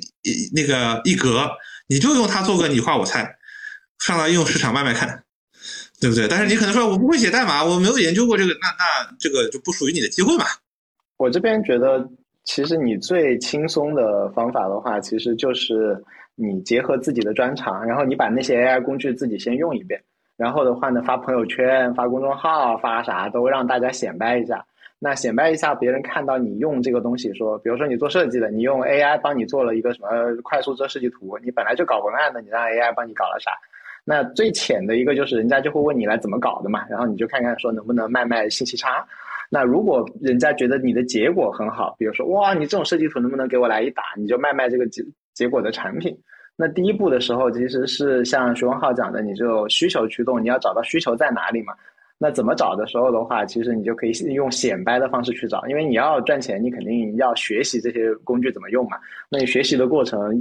[0.54, 1.48] 那个一格，
[1.88, 3.36] 你就用它做个你画我猜，
[4.00, 5.24] 上到应用市场卖卖看，
[6.00, 6.28] 对不对？
[6.28, 10.48] 但是你可能说我不会写代码，我没有研究过这个，那那这个就不属于你的机会嘛。
[11.24, 12.06] 我这边觉得，
[12.44, 16.04] 其实你最轻松的方法的话，其实就是。
[16.36, 20.02] 你结合自己的专长，然后你把那些 AI 工具自己先用一遍，
[20.36, 24.66] 然后的话呢，发朋友圈、发公众号、发啥都让大家显摆一下。
[24.98, 30.10] 那显摆一下，别人看到你用这个东西，说，比如说你做设计的，你用 AI 帮你做了一个什么
[30.42, 33.52] 快速做设计图，你本来就搞文案的，你让 AI 帮你搞了啥？
[34.04, 39.06] 那最浅的一个就是人家就会问你来怎么搞的嘛，然后你就看看说能不能卖卖信息差。
[39.54, 45.04] 那如果人家觉得你的结果很好，比如说哇，你这种设计图能不能给我来一打，你就卖卖这个结。
[45.34, 46.16] 结果的产品，
[46.56, 51.74] 那第一步的时候，其实是像徐文浩讲的，你就需求驱动，你要找到需求在哪里嘛。
[52.20, 58.98] 那怎么找的时候的话，其实你就可以用显摆的方式去找，因为你要赚钱，你肯定要学习这些工具怎么用嘛。
[59.28, 60.32] 那你学习的过程、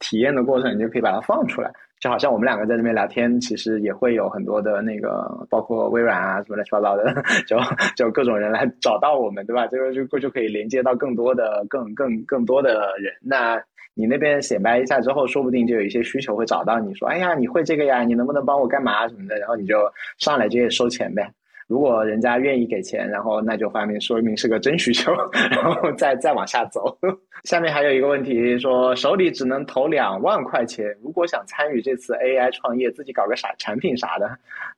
[0.00, 1.72] 体验的过程，你就可以把它放出来。
[2.00, 7.14] 就好像我们两个在这边聊天，其实也会有很多的那个，包括微软啊什么乱七八糟的，
[7.46, 7.58] 就
[7.94, 9.66] 就各种人来找到我们，对吧？
[9.66, 13.12] 这个就就可以连接到更多的、更更更多的人。
[13.20, 13.62] 那
[13.94, 19.36] 你那边显摆一下之后，说不定就有一些需求会找到你说，哎呀，你会这个呀，你能不能帮我干嘛什么的？
[19.38, 19.76] 然后你就
[20.16, 21.30] 上来就收钱呗。
[21.70, 25.12] 如果人家愿意给钱，然后那就发明说明是个真需求，
[25.52, 26.98] 然后再再往下走。
[27.44, 34.28] 下面还有一个问题说，手里只能投两万块钱，如果想参与这次 AI 创业，自己搞个啥产品啥的，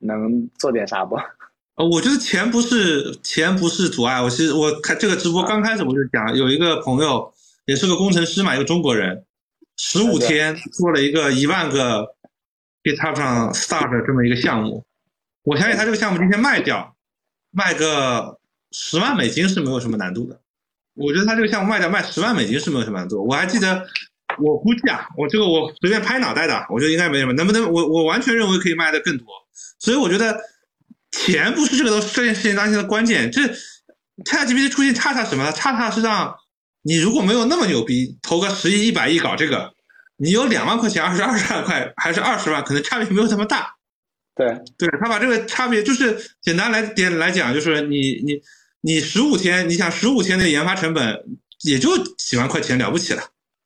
[0.00, 1.16] 能做点啥不？
[1.76, 4.20] 呃，我觉得钱不是钱不是阻碍。
[4.20, 7.32] 我其实我看这个直播刚开始我就讲，有一个朋友。
[7.64, 9.24] 也是个工程师嘛，一个中国人，
[9.76, 12.04] 十五天做了一个一万个
[12.82, 14.84] GitHub 上 start 这么一个项目。
[15.42, 16.94] 我相信他这个项目今天卖掉，
[17.50, 18.38] 卖个
[18.70, 20.40] 十万美金是没有什么难度的。
[20.94, 23.26] 我觉得他这个项目卖掉卖十万美金是没有什么难度。
[23.26, 23.86] 我还记得，
[24.38, 27.32] 我估计啊，我这个我随便拍脑袋的，我觉得应该没什么。
[27.32, 29.26] 能不能我我完全认为可以卖的更多。
[29.78, 30.38] 所以我觉得
[31.10, 33.32] 钱不是这个东这件事情当中的关键。
[33.32, 33.40] 这
[34.24, 35.50] ChatGPT 出现差差什么？
[35.52, 36.36] 差差是让
[36.82, 39.72] 你如果没有那么牛逼，投个十亿、一百亿搞这个，
[40.18, 43.74] 你有两万块钱，还是二十万块，还是二十万，可能差别没有这么大。
[44.34, 44.46] 对，
[44.78, 48.40] 对他把这个差别就是简单来点来讲，就是你你
[48.80, 51.22] 你十五天，你想十五天的研发成本
[51.62, 53.22] 也就几万块钱了不起了，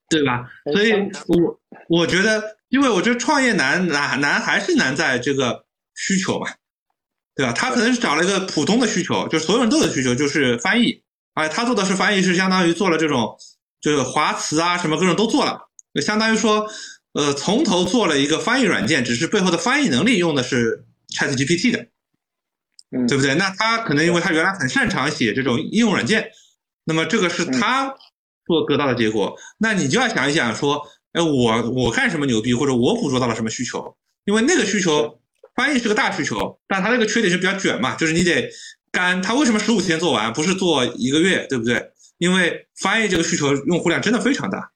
[0.08, 0.44] 对吧？
[0.72, 0.92] 所以
[1.28, 5.64] 我我觉得，因为我觉得创业难难难还是难在这个
[5.94, 6.48] 需求嘛，
[7.34, 7.52] 对吧？
[7.52, 11.02] 他可能是找了一个普通的需求，就是所有人都有需求，就是翻译。
[11.34, 13.36] 哎，他做的是翻译，是相当于做了这种，
[13.80, 16.66] 就是华词啊什么各种都做了，就相当于说，
[17.16, 21.86] 呃，从头做了一个翻译软件，只是背后的翻译能力用的是 ChatGPT 的，
[22.90, 23.34] 嗯，对不对？
[23.36, 26.30] 那他可能因为他原来很擅长写这种应用软件，
[26.84, 27.94] 那么这个是他
[28.44, 29.36] 做得到的结果。
[29.58, 33.96] 那你就要想一想说，哎，我我干什么牛逼，或者我捕捉到了什么需求？
[34.26, 35.18] 因为那个需求
[35.54, 38.50] 翻译是个大需求，但它那个缺点是比较卷嘛，就是你得。
[38.92, 41.90] 干，他为什么十五天做完，不是做一个月，对不对？
[42.16, 44.70] 因为翻译这个需求用户量真的非常大。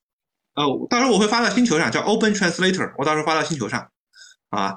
[0.55, 3.91] 呃，到时候我会发到星球上，叫 Open Translator，我到时候发到星球上。
[4.51, 4.75] 啊，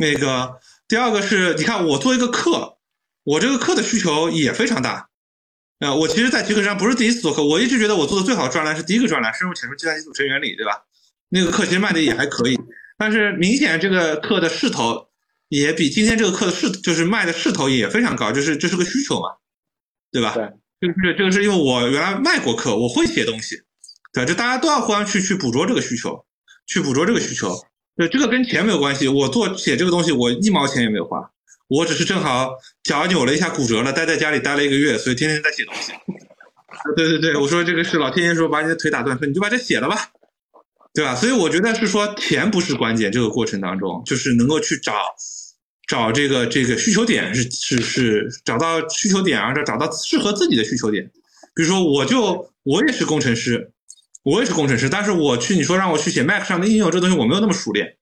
[0.00, 2.78] 那个第二个是，你看我做一个课，
[3.24, 5.08] 我这个课的需求也非常大。
[5.80, 10.84] 呃，我其实，在极客上不是第一次做课，我一直觉得我做的最好的专栏是第一个专栏，深入浅出计算机组成原理，对吧？
[11.28, 12.58] 那个课其实卖的也还可以，
[12.96, 15.08] 但是明显这个课的势头。
[15.48, 19.30] 也比今天这个课的势就是卖的势头也非常高，就是这是个需求嘛，
[20.12, 20.32] 对吧？
[20.32, 20.46] 对，
[20.80, 23.60] 就是这个是因为我原来卖过课，我会写东西，
[24.12, 26.24] 对，就大家都要互相去去捕捉这个需求，
[26.66, 27.54] 去捕捉这个需求。
[27.96, 29.06] 对，这个跟钱没有关系。
[29.08, 31.30] 我做写这个东西，我一毛钱也没有花，
[31.68, 32.50] 我只是正好
[32.82, 35.92] 脚扭了一下，骨折了，待在家里待了一个月，所以天天在写东西。
[36.96, 39.96] 对对对，我说这个是老天爷说把你的腿打断，说你就把这写了吧，
[40.94, 41.14] 对吧？
[41.14, 44.92] 所以我觉得是说钱不是关键，这个过程当中就是能够去找
[45.86, 51.10] 找这个这个需求点是是是找到需求点啊，找找到适合自己的需求点。
[51.54, 53.72] 比如说我就我也是工程师，
[54.22, 57.96] 我也是工程师，但是我去你说让我去写 Mac 上的应用，这东西我没有那么熟练，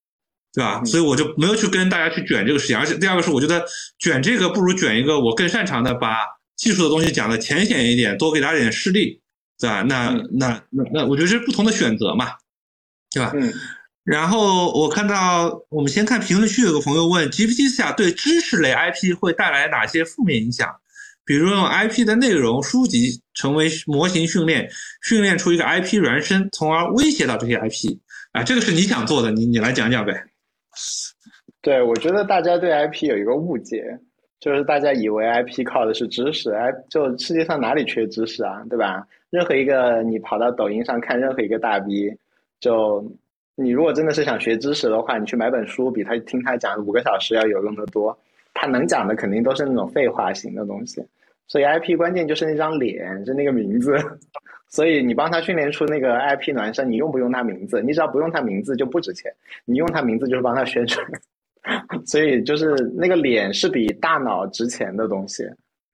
[0.53, 0.83] 对吧？
[0.85, 2.77] 所以我就没有去跟大家去卷这个事情。
[2.79, 3.65] 而且第二个是我觉得
[3.99, 6.17] 卷这个不如卷一个我更擅长的把。
[6.59, 9.21] 技术的东西讲的浅显一点，多给大家点事例，
[9.61, 9.83] 对吧？
[9.83, 12.33] 那那那那，我觉得这是不同的选择嘛，
[13.13, 13.31] 对吧？
[13.37, 13.55] 嗯。
[14.03, 20.69] 然后我看到，我们先看评论区，有个朋友问：GPT 下对知识类 IP 会带来哪些负面影响？
[21.29, 24.67] 比如用 IP 的内容、书籍成为模型训练，
[25.03, 27.99] 训练出一个 IP 原生，从而威胁到这些 IP。
[28.33, 30.25] 啊，这个是你想做的，你你来讲讲呗。
[31.61, 33.85] 对，我觉得大家对 IP 有一个误解。
[34.41, 39.05] 就是大家以为 IP 靠的是知识，哎，就世界上哪里缺知识啊，对吧？
[39.31, 42.17] 任何一个你跑到抖音上看任何一个大 V，
[42.61, 43.05] 就
[43.57, 48.17] 你如果真的是想学知识的话，你去买本书，比他听他讲五个小时要有用的多。
[48.55, 51.05] 他能讲的肯定都是那种废话型的东西，
[51.49, 53.97] 所以 IP 关键就是那张脸，是那个名字。
[54.71, 57.81] 所以你帮他训练出那个 IP 孪生，你用不用他名字？
[57.81, 59.33] 你只要不用他名字就不值钱，
[59.65, 61.05] 你用他名字就是帮他宣传。
[62.05, 65.43] 所以就是那个脸是比大脑值钱的东西，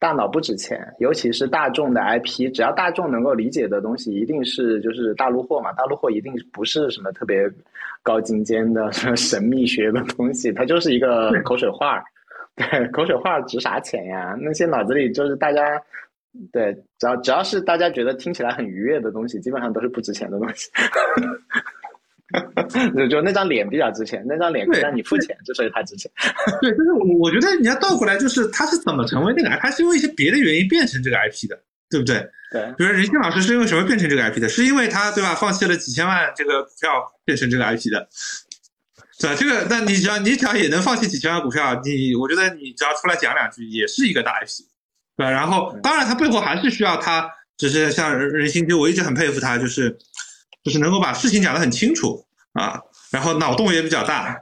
[0.01, 7.49] 大脑不值钱，尤其是大众的 IP，只要大众能够理解的东西，一定是就是大陆货嘛，大陆货一定不是什么特别
[8.03, 12.03] 高精尖的 什么神秘学的东西，它就是一个口水话
[12.57, 14.37] 对，口水话值啥钱呀？
[14.41, 15.81] 那些脑子里就是大家，
[16.53, 20.71] 对，只要只要是大家觉得听起来很愉悦的东西，基本上都是不值钱的东西。
[22.97, 26.11] 就就那张脸比较值钱，那张脸可以让你付钱，之所以它值钱。
[26.61, 31.57] 对，就是我我觉得你要倒过来，就是他是怎么成为那个 IP，他是因为一些别的原因变成这个 IP 的，
[31.91, 32.27] 对不对？
[32.51, 32.73] 对。
[32.77, 34.49] 比如任鑫老师是因为什么变成这个 IP 的？
[34.49, 36.91] 是因为他对吧，放弃了几千万这个股票
[37.25, 38.09] 变成这个 IP 的，
[39.21, 39.37] 对吧？
[39.39, 44.65] 这个，那你只要你只要也能放弃几千万股票，你我觉得你只要出来讲两句，也是一个大 IP，
[45.17, 45.31] 对吧？
[45.31, 49.97] 然后，当然他背后还是需要他，只是像任心，就我一直很佩服他，就是。
[50.65, 52.25] 就是能够把事情讲得很清楚
[52.55, 52.81] 啊，
[53.11, 54.35] 然后脑洞也比较大，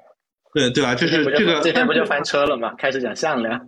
[0.54, 0.94] 对对吧？
[0.94, 2.72] 就是这个这天不就翻车了吗？
[2.78, 3.58] 开始讲向量，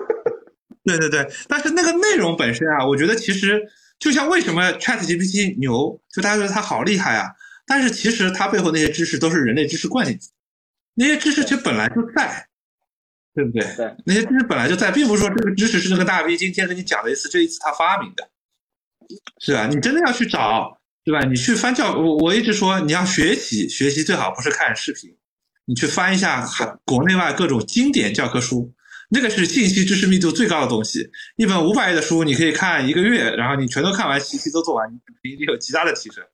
[0.86, 1.30] 对对对。
[1.48, 3.60] 但是那个内容本身啊，我觉得其实
[3.98, 7.28] 就像为什么 Chat GPT 牛，就大家觉得它好厉害啊。
[7.66, 10.28] 但是其实它背后那些知识都是人类知识灌进去，
[10.94, 12.48] 那些知识其实本来就在，
[13.34, 13.62] 对不对？
[13.76, 18.28] 对，那些知识本来就在，并不是说这个知识是那个大 V 今天跟你讲了一次，这一次他发明的，
[19.40, 19.66] 是吧？
[19.66, 20.78] 你真的要去找。
[21.04, 21.24] 对吧？
[21.24, 25.12] 你去翻教，我我一直说你要学习，学习最好不是看视频，
[25.64, 26.46] 你去翻一下
[26.84, 28.72] 国内外各种经典教科书，
[29.10, 31.10] 那个是信息知识密度最高的东西。
[31.34, 36.24] 一本五百页的书，你可以看一个月，然后你全都看完，习题都做完，你肯定有极大的提升。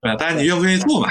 [0.00, 0.16] 对吧？
[0.16, 1.08] 当然你愿不愿意做嘛？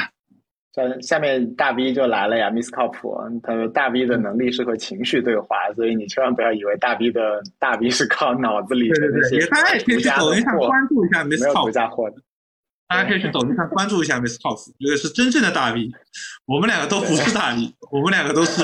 [0.71, 10.17] 下下面大 V 就来了呀，Miss 靠谱，他说大 V 的能力是和情绪对话，所以你千万不要以为大 V 的大 V 是靠脑子里的那些大家
[10.53, 10.69] 货，
[11.27, 12.17] 没有独家货的。
[12.87, 15.89] 大家可以去抖音上关注一下 Miss Coff，这个是真正的大 V。
[16.45, 18.61] 我们两个都不是大 V，我们两个都是，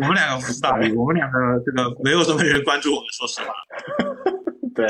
[0.00, 3.54] 我们两个不是大 V，我们两个这个没有什么人关注我们，说实话。
[4.74, 4.86] 对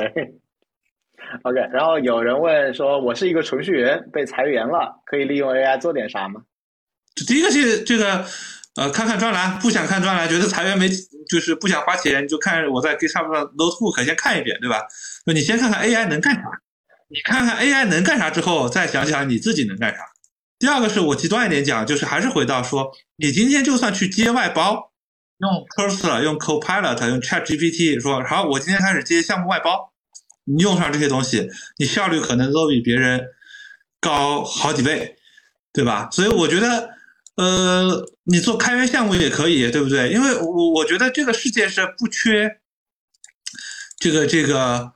[1.44, 1.60] OK。
[1.72, 6.42] 然后有人问说，我是一个程序员，被裁员了，可以利用 AI 做点啥吗？
[7.26, 8.24] 第一个是这个，
[8.76, 10.88] 呃，看看专栏，不想看专栏，觉得裁员没，
[11.28, 14.82] 就是不想花钱，就看我在 GitHub 上 Notebook 先看一遍，对吧？
[15.26, 16.42] 你先看看 AI 能干啥。
[17.12, 19.98] 你看看 AI 能干啥之后，再想想你自己能干啥。
[20.60, 24.92] 第二个是我极端一点讲，就是还是回到说，你今天就算去接外包，
[25.38, 29.89] 用 Cursor、用 Copilot、用 ChatGPT，说好，我今天开始接项目外包，
[30.56, 31.48] 你用上这些东西，
[31.78, 33.20] 你效率可能都比别人
[34.00, 35.16] 高好几倍，
[35.72, 36.08] 对吧？
[36.10, 36.90] 所以我觉得，
[37.36, 40.10] 呃，你做开源项目也可以，对不对？
[40.10, 42.58] 因为我我觉得这个世界是不缺
[43.98, 44.92] 这个这个。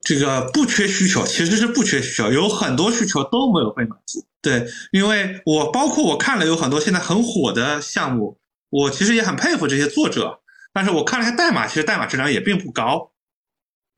[0.00, 4.24] 这个不缺需求，其实是不缺需求，有很多需求都没有被满足。
[4.40, 8.38] 对，因为我包括我看了有很多现在很火的项目，
[8.70, 10.40] 我其实也很佩服这些作者，
[10.72, 13.10] 但是我看了一下代码，其实代码质量也并不高，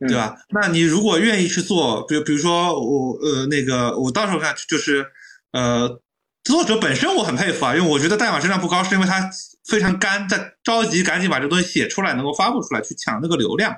[0.09, 0.37] 对吧？
[0.51, 5.07] 那你如果愿意去做，比如比如说我呃那个我到时候看就是
[5.53, 6.01] 呃
[6.43, 9.31] 作者本身我很佩服啊，因为我觉得代码质量不高是因为他
[9.67, 13.77] 非常干，在着急赶紧把这东西写出来，能够发布出来去抢那个流量，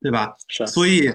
[0.00, 0.32] 对吧？
[0.48, 1.14] 是，所以。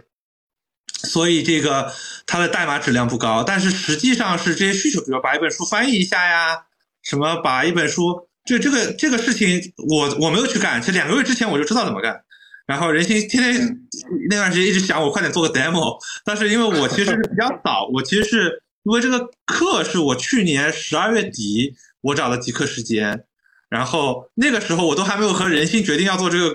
[1.03, 1.93] 所以这个
[2.25, 6.65] 它的代码质量不高，但是实际上是这些需求，比如把一本书翻译一下呀，
[7.03, 12.23] 什么把一本书，这这个这个事情，我我没有去干，其实两个月之前我就知道怎么干。
[12.67, 13.79] 然后人心天天
[14.29, 23.23] 那段时间一直想我快点做个 demo，但是因为我其实是比较 早，我其实是因为这个课是我去年十二月底我找的极客时间，
[23.69, 26.53] 然后那个时候我都还没有和人心决定要做这个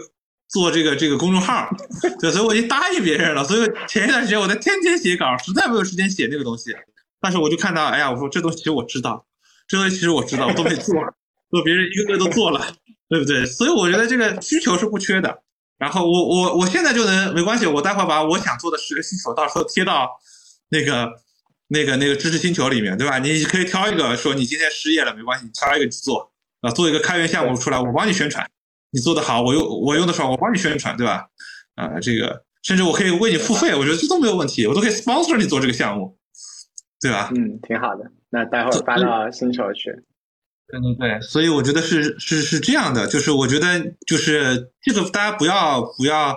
[0.49, 1.67] 做这个这个公众号，
[2.21, 6.73] 对，所以我已经答应别人了，所以前一段时间我在天天写稿，实在没有时间写那个东西，
[7.23, 9.25] 但是我就看到，哎呀，我说这东西其实我知道，
[9.67, 10.95] 这东西其实我知道，我都没做，
[11.51, 12.75] 做别人一个个都做了，
[13.09, 13.47] 对不对？
[13.47, 15.42] 所以我觉得这个需求是不缺的。
[15.83, 20.09] 然后我我我现在就能没关系，我待会儿把我想做的十个星球到时候贴到
[20.69, 21.11] 那个
[21.67, 23.19] 那个那个知识星球里面，对吧？
[23.19, 28.49] 你可以挑一个，说你今天失业了没关系，你挑一个去做啊，做一个开源项目出来，我帮你宣传，
[28.93, 31.27] 你做的好，我用我用的爽，我帮你宣传，对吧？
[31.75, 36.17] 啊，这个甚至我可以为你付费，我觉得这都没有问题，我都可以 sponsor 你做这个项目，
[37.01, 37.29] 对吧？
[37.35, 39.91] 嗯，挺好的，那待会儿发到星球去。
[40.73, 46.35] 对对对，所以我觉得是是是这样的，就是我觉得就是这个大家不要不要，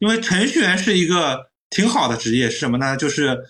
[0.00, 2.96] 因为程序员是一个挺好的职业，是什么呢？
[2.96, 3.44] 就是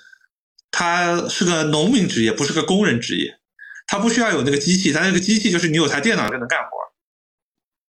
[0.70, 3.38] 他是个农民职业，不是个工人职业，
[3.86, 6.68] 他不需要有那个机器，他那个机器就是你有台电脑就能干活，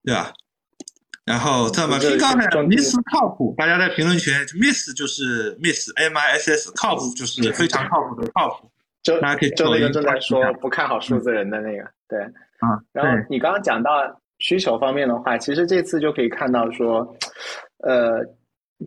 [0.05, 0.33] 对吧？
[1.25, 8.71] 然后这么，刚才 miss 靠谱，大家在评论区 miss 就是 miss m i s s 靠谱就是非常靠谱的靠谱。
[9.09, 12.21] 就大家可以就那个正在说不看好数字人的那个，对，
[12.59, 13.91] 啊，然后你刚刚讲到
[14.39, 17.17] 需求方面的话，其实这次就可以看到说，
[17.79, 18.23] 呃，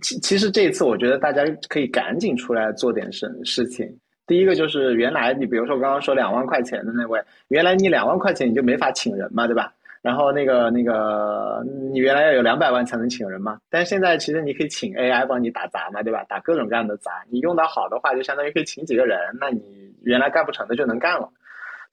[0.01, 3.87] 其其实这一次我觉得大家可以赶紧出来做点事事情。
[4.27, 9.73] 第一个就是原来你比如说我刚刚说两万块钱的那位，原来你两万块钱你就没法请人嘛，对吧？
[10.01, 16.23] 然后那个那个，你原来要有两百万才能请人嘛，但是现在其实你可以请 AI 帮你打杂嘛，对吧？
[16.27, 19.61] 打各种各样的杂，你用到好的话，就相当于可以请几个人，那你
[20.01, 21.29] 原来干不成的就能干了。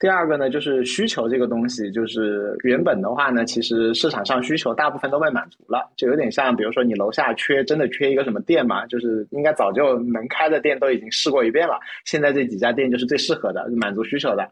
[0.01, 14.48] 第二个呢，就是需求这个东西，就是原本的话呢，其实市场上需求大部分都被满足了，就有点像，比如说你楼下缺真的缺一个什么店嘛，就是应该早就能开的店都已经试过一遍了，现在这几家店就是最适合的，满足需求的。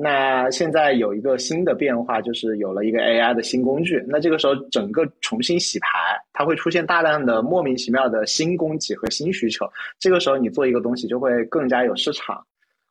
[0.00, 4.04] 那现在有一个新的变化，就是有了一个 AI 的新工具。
[4.06, 5.88] 那这个时候整个重新洗牌，
[6.32, 9.66] 它会出现大量的莫名其妙的新供给和新需求。
[9.98, 12.44] 这个时候你做一个东西就会更加有市场。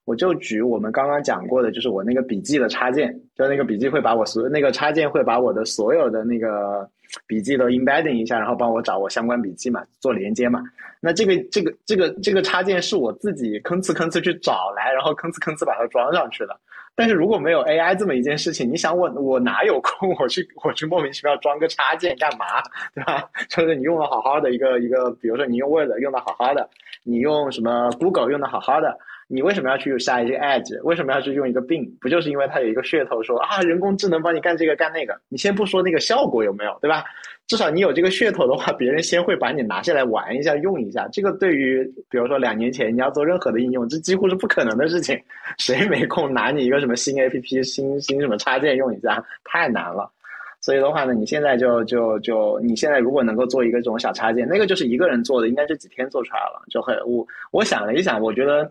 [0.05, 6.89] 我就举我们刚刚讲过的，就是我那个笔记的插件，就那个笔记会把我所那个插件会把我的所有的那个
[7.27, 10.63] 笔记都 embedding 一下，然后帮我找我相关笔记嘛，做连接嘛。
[10.99, 16.59] 那这个这个这个这个插件是我自己吭哧吭哧去找来，然后吭哧吭哧把它装上去的。
[16.99, 22.61] 但是如果没有 AI 这么一件事情，你想我我哪有空 我去我去莫名其妙装个插件干嘛，
[22.93, 23.23] 对吧？
[23.47, 26.69] 就是你用的好好的一个一个，比如说你用 Word 用的好好的，
[27.03, 28.99] 你用什么 Google 用的好好的，
[29.31, 30.81] 你为什么要去下一些 Edge？
[30.83, 35.15] 为什么要去用一个并不就是因为它有一个噱头说啊人工智能帮你干这个干那个？
[35.29, 37.03] 你先不说那个效果有没有，对吧？
[37.45, 41.07] 至少你有这个噱头的话，别人先会把你拿下来玩一下、用一下。
[41.11, 45.19] 这个对于比如说两年前你要做任何的应用，这几乎是不可能的事情。
[45.59, 49.23] 谁没空拿你一个什么新 APP、新新什么插件用一下？
[49.43, 50.11] 太难了。
[50.61, 58.69] 所以的话呢，你现在就就就你现在如果能够做一个这种小插件，那个就是一个人做的，应该是几天做出来了，就很我我想了一想，我觉得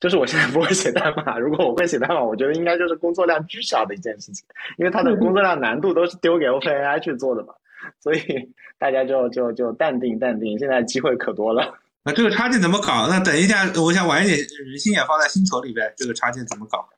[0.00, 4.44] 就是我现在不会写代码，如果我会写代码，我觉得应该就是工作量巨小的一件事情，
[4.78, 7.52] 因为它的工作量难度都是丢给 OpenAI 去做的嘛。
[8.00, 8.20] 所以
[8.78, 11.74] 大家就就就淡定淡定，现在机会可多了。
[12.02, 13.08] 那这个插件怎么搞？
[13.08, 15.92] 那等一下，我想晚一点，人心也放在薪酬里边。
[15.96, 16.88] 这个插件怎么搞？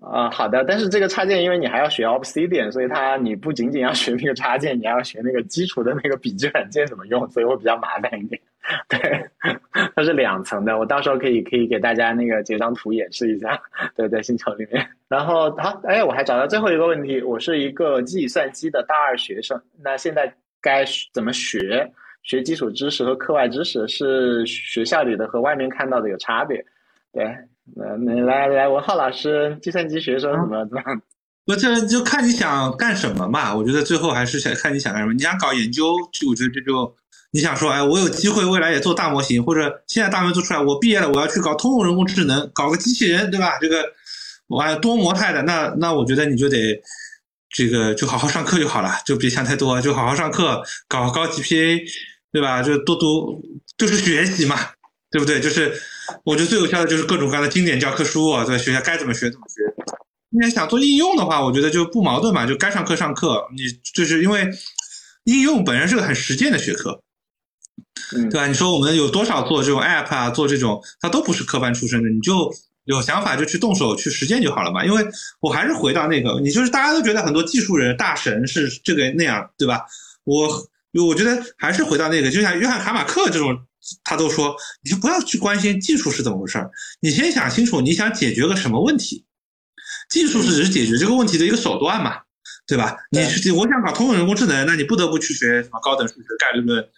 [0.00, 0.64] 啊，好的。
[0.64, 8.40] 但是这个插件，因为你还要学 Obsidian，所以它你不仅仅要学那个插件，你还要学那个基础的那个笔记软件怎么用，所以会比较麻烦一点。
[8.88, 9.00] 对，
[9.96, 13.60] 它是两层的，我到时候可以可以给大家那个截张图演示一下。
[13.96, 14.86] 对，在星球里面。
[15.08, 21.90] 然后好，哎，我还找到最后一个问题，我是一个计算机的大二学生，那现在该怎么学？
[22.24, 26.62] 学基础知识和课外知识是学校里的和外面看到的有差别？
[27.10, 27.24] 对，
[27.76, 30.82] 那你来来，文浩老师，计算机学生怎么怎么？
[31.46, 33.54] 我这就看你想干什么嘛。
[33.54, 35.14] 我觉得最后还是想看你想干什么。
[35.14, 36.94] 你想搞研究，就我觉得这就。
[37.30, 43.58] 你想说，哎，我有机会未来也做大模型，或者现在大模型做出来，我毕业了，我要去搞通用人工智能，搞个机器人，对吧？
[43.60, 43.84] 这个
[44.46, 46.56] 我多模态的，那那我觉得你就得
[47.50, 51.82] 这个就好好上课就好了，就别想太多，就好好上课，搞高 GPA，
[52.32, 52.62] 对吧？
[52.62, 53.42] 就多读，
[53.76, 54.56] 就是学习嘛，
[55.10, 55.40] 对不对？
[55.40, 55.72] 就是
[56.24, 59.62] 我觉得最有效的就是各种各样的经典教科书啊，在学校该怎么学怎么学。
[60.30, 63.46] 你想做应用的话，我觉得就不矛盾嘛，就该上课上课。
[63.56, 63.62] 你
[63.94, 64.48] 就是因为
[65.24, 67.02] 应用本身是个很实践的学科。
[68.10, 68.46] 对吧？
[68.46, 72.50] 你说我们有多少做这种 app 啊，做这种，他都不是科班出身的，你就
[72.84, 74.84] 有想法就去动手去实践就好了嘛。
[74.84, 75.04] 因为
[75.40, 79.84] 我还是回到那个，你就是大家都觉得很多技术人大神是这个那样，对吧？
[80.24, 80.48] 我
[81.06, 83.58] 我觉得还是回到那个，就像约翰卡马克这种，
[84.04, 86.70] 他都说，你就不要去关心技术是怎么回事儿，
[87.00, 89.24] 你先想清楚你想解决个什么问题，
[90.10, 92.18] 技术是只是解决这个问题的一个手段嘛，
[92.66, 92.96] 对吧？
[93.10, 96.88] 你是我想搞通用人工智能，那你不得不去学什么高等数学、概率论。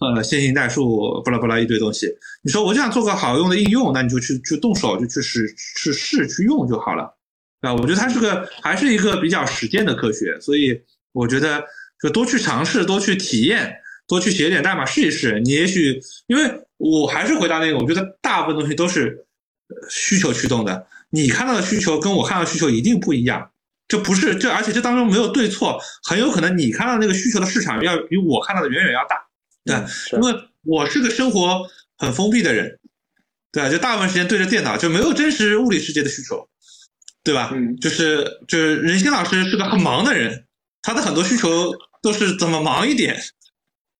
[0.00, 2.06] 呃，线性代数，巴拉巴拉一堆东西。
[2.42, 7.14] 你说我就想做个好用的应用，那你就去去动手，就去试去试去用就好了，
[7.60, 10.80] 啊，我觉得它是个还是一个比较实践的科学，所以
[11.12, 11.62] 我觉得
[12.02, 13.76] 就多去尝试，多去体验，
[14.10, 15.38] 多去写点代码试一试。
[15.40, 16.42] 你也许，因为
[16.76, 19.24] 我还是回答那个，我觉得大部分东西都是
[19.88, 20.86] 需求驱动的。
[21.10, 23.52] 你看到的需求跟我看到的需求一定不一样，
[23.86, 29.16] 这不是这，而且这当中没有对错，很有可能你看到那个需求的市场要比我看到的远远要大。
[29.64, 29.76] 对，
[30.18, 30.34] 因为
[30.64, 31.62] 我是个生活
[31.96, 32.80] 很封闭的人，
[33.52, 36.48] 对就大部分时间对着电脑，就没有真实物理世界的需求，
[37.22, 37.50] 对吧？
[37.52, 40.46] 嗯，就是就是任鑫老师是个很忙的人，
[40.82, 41.72] 他的很多需求
[42.02, 43.20] 都是怎么忙一点，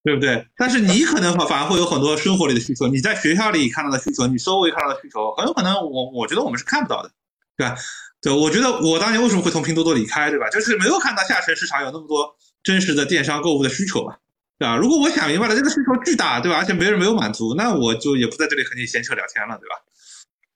[0.02, 0.46] 对不对？
[0.56, 7.10] 但是你可能反而会有很多生活里的需求，你在学校里看到的需求，你周围看到的需求，很有可能我我觉得我们是看不到的，
[7.56, 7.74] 对吧？
[8.22, 10.48] 对，我觉得我当年为什么会从拼多多离开，对吧？
[10.50, 14.16] 就是没有看到下沉市场有那么多真实的电商购物的需求嘛。
[14.58, 14.76] 对吧？
[14.76, 16.58] 如果我想明白了，这个需求巨大，对吧？
[16.58, 19.76] 而且别人没有满足，那我就也不在这里和你闲扯聊天了，对吧？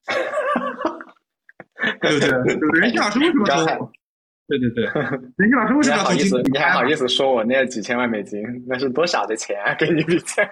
[2.03, 2.29] 对不对？
[2.81, 3.93] 人家老师为什么说？
[4.47, 4.85] 对对对，
[5.37, 6.41] 任性老师为什么要好意思？
[6.53, 8.41] 你还好意思说我那几千万美金？
[8.69, 9.75] 那是多少的钱啊？
[9.79, 10.47] 给你比起来。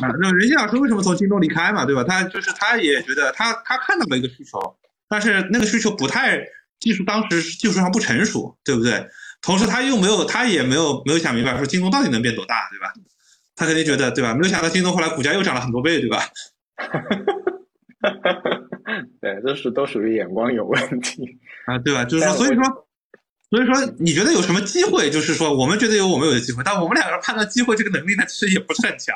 [0.00, 1.84] 啊，那任性老师为什么从京东离开嘛？
[1.84, 2.02] 对吧？
[2.04, 4.58] 他就是他也觉得他他看到了一个需求，
[5.08, 6.40] 但是那个需求不太
[6.80, 9.06] 技术当时技术上不成熟，对不对？
[9.42, 12.92] 同时，他又没有，他也没有没有想明白，说京东到底能变多大，对吧？
[13.54, 14.32] 他肯定觉得，对吧？
[14.34, 16.22] 没有想到京东后来股价又涨了很多倍，对吧？
[19.20, 21.24] 对，这是都属于眼光有问题
[21.66, 22.04] 啊，对吧？
[22.04, 22.64] 就是说，所以说，
[23.50, 25.10] 所以说，你觉得有什么机会？
[25.10, 29.14] 就是说，我们觉得有我们有的机会，但我们两个人判断机会这个能力呢，其实也不是很强。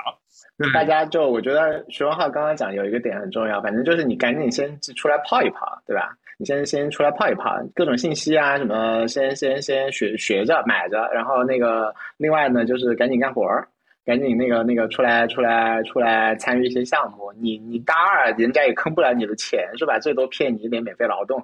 [0.72, 6.14] 大家就我觉得徐文浩刚刚讲有一个点很重要，反正就是你赶紧先出来泡一泡，对吧？
[6.38, 13.66] 你先先出来泡一泡，各种信息啊什么，先先先学学着买着，然后那个另外呢就是赶紧干活儿，
[14.04, 17.32] 赶紧那个那个出来出来出来参与一些项目。
[17.40, 19.98] 你你大二人家也坑不了你的钱是吧？
[19.98, 21.42] 最多骗你一点免费劳动。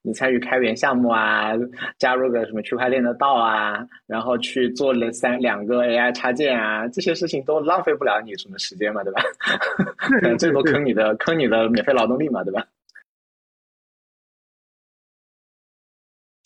[0.00, 1.52] 你参与开源项目啊，
[1.98, 9.20] 加入个什么区块链的道啊，然后去做了三两个 AI 插件啊，这些事情都浪费不了你什么时间嘛，对吧？
[10.38, 12.64] 最多坑你的坑你的免费劳动力嘛，对吧？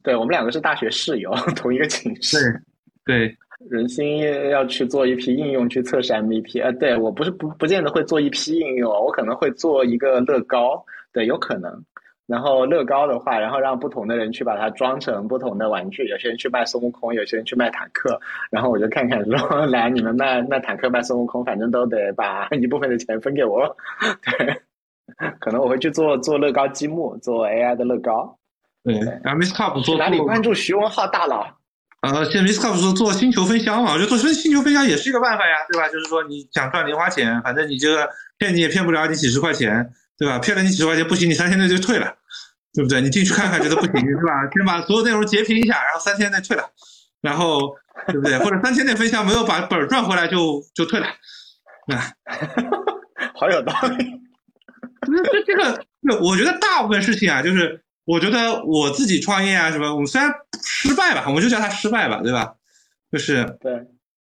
[0.02, 2.60] 对我们两个是大学室友， 同一个寝室。
[3.04, 3.36] 对，对，
[3.70, 4.18] 人心
[4.50, 11.84] 要去做一批应用去测试 MVP，呃，对我不是不不见得会做一批应用，我可能会做一个乐高，对，有可能。
[12.26, 18.18] 然后乐高的话，然后让不同的人去把它装成不同的玩具，有些人去卖孙悟空，有些人去卖坦克，
[18.50, 23.76] 然后我就看看说， 来你们卖卖坦克卖孙悟空，反正都得把一部分的钱分给我。
[24.38, 24.56] 对，
[25.40, 28.38] 可能我会去做做乐高积木，做 AI 的乐高。
[28.84, 31.46] 对，然后 Miss Cup 做哪里关注徐文浩大佬？
[32.02, 35.88] 呃，现在 Miss Cup 说做星球分享嘛，我觉得做星星球分享也是一个办法呀，对吧？
[35.88, 38.08] 就是说你想赚零花钱，反正你这个
[38.38, 40.38] 骗你也骗不了你几十块钱，对吧？
[40.38, 42.14] 骗了你几十块钱不行，你三天内就退了。
[42.74, 43.02] 对不对？
[43.02, 44.32] 你进去看看，觉得不行是吧？
[44.50, 46.64] 先把所有内容截屏一下，然后三天内退了，
[47.20, 47.76] 然后
[48.06, 48.38] 对不对？
[48.38, 51.06] 或者三天内分享没有把本赚回来就就退了，
[51.94, 52.00] 啊，
[53.38, 54.06] 好有道理。
[55.02, 55.84] 这这这个，
[56.22, 60.30] 我觉得大部分事情啊，就是我觉得我自己创业啊什么，我们虽然
[60.64, 62.54] 失败吧，我们就叫它失败吧，对吧？
[63.10, 63.72] 就是对，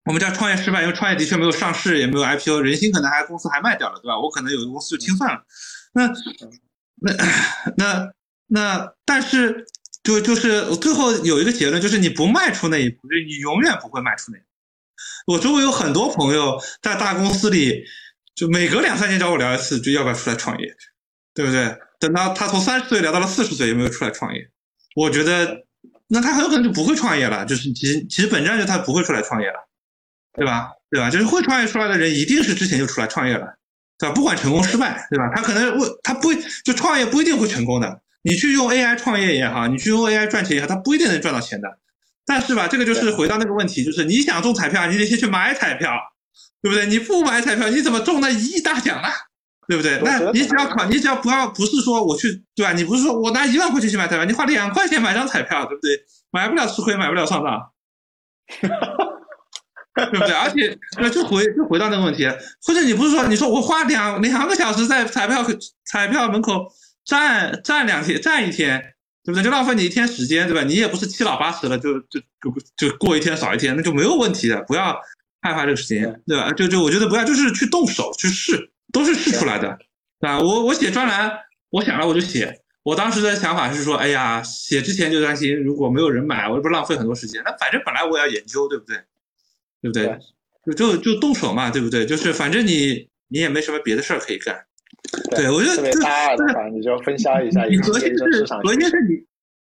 [0.04, 4.18] 我们叫创业失败，因为创业的确没有上市，也没有 IPO，人心可能还公司还卖掉了，对吧？
[4.18, 5.42] 我可能有的公司就清算了，
[5.92, 6.06] 那
[7.02, 7.14] 那
[7.76, 8.12] 那。
[8.48, 9.66] 那但是
[10.04, 14.46] 就就是最后有一个结论，就是你不迈出那一步，就你永远不会迈出那一步。
[15.32, 17.82] 我周围有很多朋友在大公司里，
[18.36, 20.76] 就每隔两三年找我聊一次，就要不要出来创业，
[21.34, 21.76] 对不对？
[21.98, 24.50] 等到他从三十岁聊到了四十岁，有没有出来创业？
[24.94, 25.64] 我觉得
[26.08, 27.44] 那他很有可能就不会创业了。
[27.44, 29.54] 就是其实其实本质上就他不会出来创业了，
[30.32, 30.70] 对吧？
[30.90, 31.10] 对吧？
[31.10, 33.56] 就是会创业出来的人，一定是之前就出来创业了，
[33.98, 34.14] 对吧？
[34.14, 35.30] 不管成功失败，对吧？
[35.34, 38.00] 他可能为他不会就创业不一定会成功的。
[38.22, 41.78] 你去用 AI 创业也好，你去用 AI 赚钱也好，他不一定能赚到钱的。
[42.24, 45.92] 但是吧，这个就是回到那个问题，就是你想中彩票，你得先去买彩票，
[46.60, 46.86] 对不对？
[46.86, 49.08] 你不买彩票，你怎么中那一亿大奖呢？
[49.68, 50.00] 对不对？
[50.02, 52.72] 那你只要考，你只要不要不是说我去，对吧？
[52.72, 56.00] 你不是说我拿一万块钱去买彩票，你花两块钱买张彩票，对不对？
[56.30, 57.70] 买不了吃亏，买不了上当，
[60.10, 60.32] 对不对？
[60.32, 62.28] 而且那就回就回到那个问题，
[62.66, 65.44] 或者你不是说你说我花两两个小时在彩票
[65.84, 66.72] 彩票门口。
[67.06, 68.80] 站站两天，站一天，
[69.22, 69.44] 对不对？
[69.44, 70.64] 就浪费你一天时间，对吧？
[70.64, 74.60] 你也不是七老八十了，就就就就过一天少一天，那就没有问题的。
[74.62, 75.00] 不要
[75.40, 76.50] 害怕这个时间，对吧？
[76.50, 79.78] 就就我觉得不要，就是去动手去试，都是试出来的，
[80.20, 80.40] 啊。
[80.40, 81.30] 我我写专栏，
[81.68, 82.62] 我想了我就写。
[82.82, 87.42] 我当时的想法是说，哎呀，写之前就担心如果没有人买，我不是浪费很多时间？
[87.44, 88.96] 那反正本来我也要研究，对不对？
[89.82, 90.18] 对不对？
[90.64, 92.06] 就就就动手嘛，对不对？
[92.06, 94.64] 就是反正你你也没什么别的事儿可以干。
[95.30, 97.64] 对，我觉得这这你就分销一下。
[97.66, 98.24] 你核心是
[98.62, 99.26] 核心是你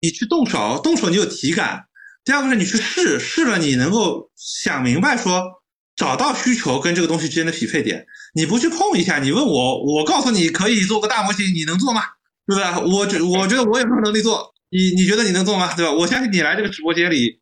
[0.00, 1.84] 你去动手，动手你有体感。
[2.24, 5.57] 第二个是你去试试了，你能够想明白说
[5.98, 8.06] 找到需求跟这个东西之间的匹配点。
[8.34, 12.02] 你不去碰一下，你问我，我告诉你可以做个大模型，你能做吗？
[12.46, 12.94] 对不对？
[12.94, 14.54] 我觉我觉得我有没有能力做？
[14.70, 15.74] 你你觉得你能做吗？
[15.74, 15.92] 对吧？
[15.92, 17.40] 我相信你来这个直播间里，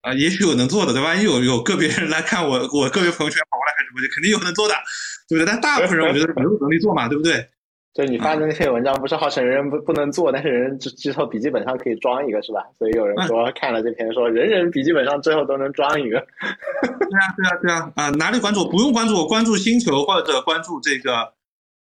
[0.00, 1.14] 啊，也许有能做的，对吧？
[1.14, 4.74] 因为有有个别人来看我，我个别朋友圈跑过来看直播间，肯定有能做的，
[5.28, 5.46] 对不对？
[5.46, 7.46] 但大部分人我觉得没有能力做嘛，对不对？
[7.94, 12.62] 就你发的那些文章，不是号称人人不不能做，但是人之后笔记本上可以装一个，是吧？
[12.78, 16.18] 所以有人说看了这篇，说人人笔记本上最后都能装一个。
[16.40, 18.68] 对啊，对啊，对啊，啊，哪里关注我？
[18.68, 21.32] 不用关注我，关注星球或者关注这个。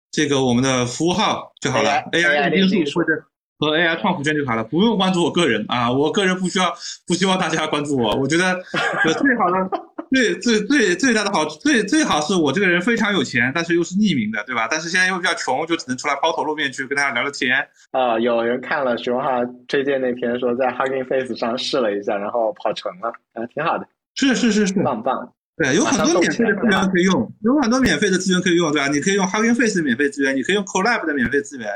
[0.10, 3.12] 这个我们的服务号就好了，AI 定数或者
[3.60, 6.74] 和 AI 创富圈就好了，不用关注我个人啊，我个人不需要，
[7.06, 8.16] 不希望大家关注我。
[8.16, 8.56] 我觉得
[9.04, 9.70] 最好的、
[10.12, 14.68] 最最最最大的好，最最好是我这个人非常有钱，但是又是匿名的，对吧？
[14.70, 17.68] 但是现在又比较穷，就只能出来抛头露面去跟大家聊聊天。
[17.92, 23.88] 啊，有人看了熊浩推荐那篇，说在 Hugging Face 上试了一下，然后跑成了，啊，挺好的。
[24.16, 25.34] 是是是是，棒棒。
[25.58, 28.88] 对，有很多免费的资源可以用，有很多免费的资源可以用，对吧？
[28.88, 31.68] 你可以用 Hugging Face 的免费资源，你可以用 Collab 的免费资源，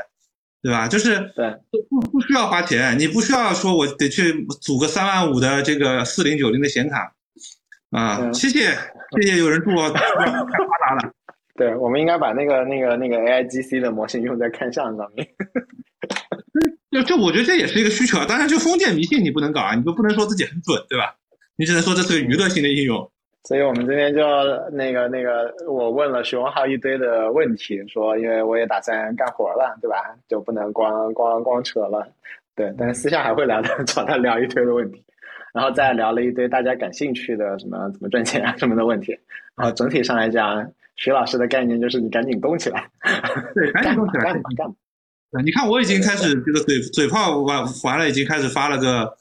[0.62, 0.86] 对吧？
[0.86, 1.52] 就是对，
[1.90, 7.12] 不不需要花钱，你不需要说我得去组个三万五的这个四零九零的显卡
[7.92, 8.32] 啊！
[8.32, 11.12] 谢谢谢谢，有人祝我太 发达了。
[11.54, 15.28] 对，我们应该把那个那个那个 AIGC 的模型用在看相上面。
[16.90, 21.14] 就这我觉得这也是一个需求啊，当然就封建迷信你不能搞啊，你就不能说自己很准，对吧？
[21.56, 23.08] 你只能说这是个娱乐性的应用。
[23.44, 24.22] 所以我们这边就
[24.70, 29.96] 那个那个，我问了徐文浩一堆的问题，说因为我也打算干活了，对吧？
[30.28, 32.06] 就不能光光光扯了，
[32.54, 32.72] 对。
[32.78, 35.04] 但是私下还会聊的，找他聊一堆的问题，
[35.52, 39.12] 然后再聊了一堆大家感兴趣的什么怎么赚钱啊什么的问题。
[39.56, 40.66] 然后整体上来讲，
[40.96, 42.88] 徐老师的概念就是你赶紧动起来，
[43.54, 44.74] 对，赶紧动起来，干嘛干嘛。
[45.44, 49.14] 你看我已经开始这个嘴嘴炮完完了，已经开始发了个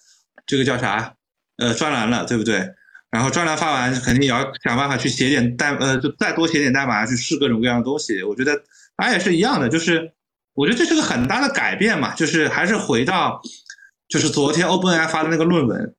[0.45, 1.13] 这个叫啥
[1.57, 2.61] 呃专栏了，对不对？
[3.09, 8.23] 然后专栏发完，肯定也要想办法去写点代，呃，就再多写点代码去试各种各样的东西。
[8.23, 8.61] 我觉得
[8.95, 10.11] 它也是一样的，就是
[10.53, 13.41] 我觉得这是个很大的改变嘛，就是还是回到，
[14.07, 15.93] 就是昨天 OpenAI 发的那个论文，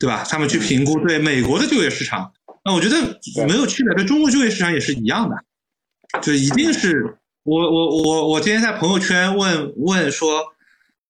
[0.00, 0.24] 对吧？
[0.28, 2.32] 他们去评估对美国的就业市场，
[2.64, 2.96] 那我觉得
[3.46, 5.36] 没有区别，对中国就业市场也是一样的，
[6.20, 10.42] 就一定是我我我我今天在朋友圈问问说。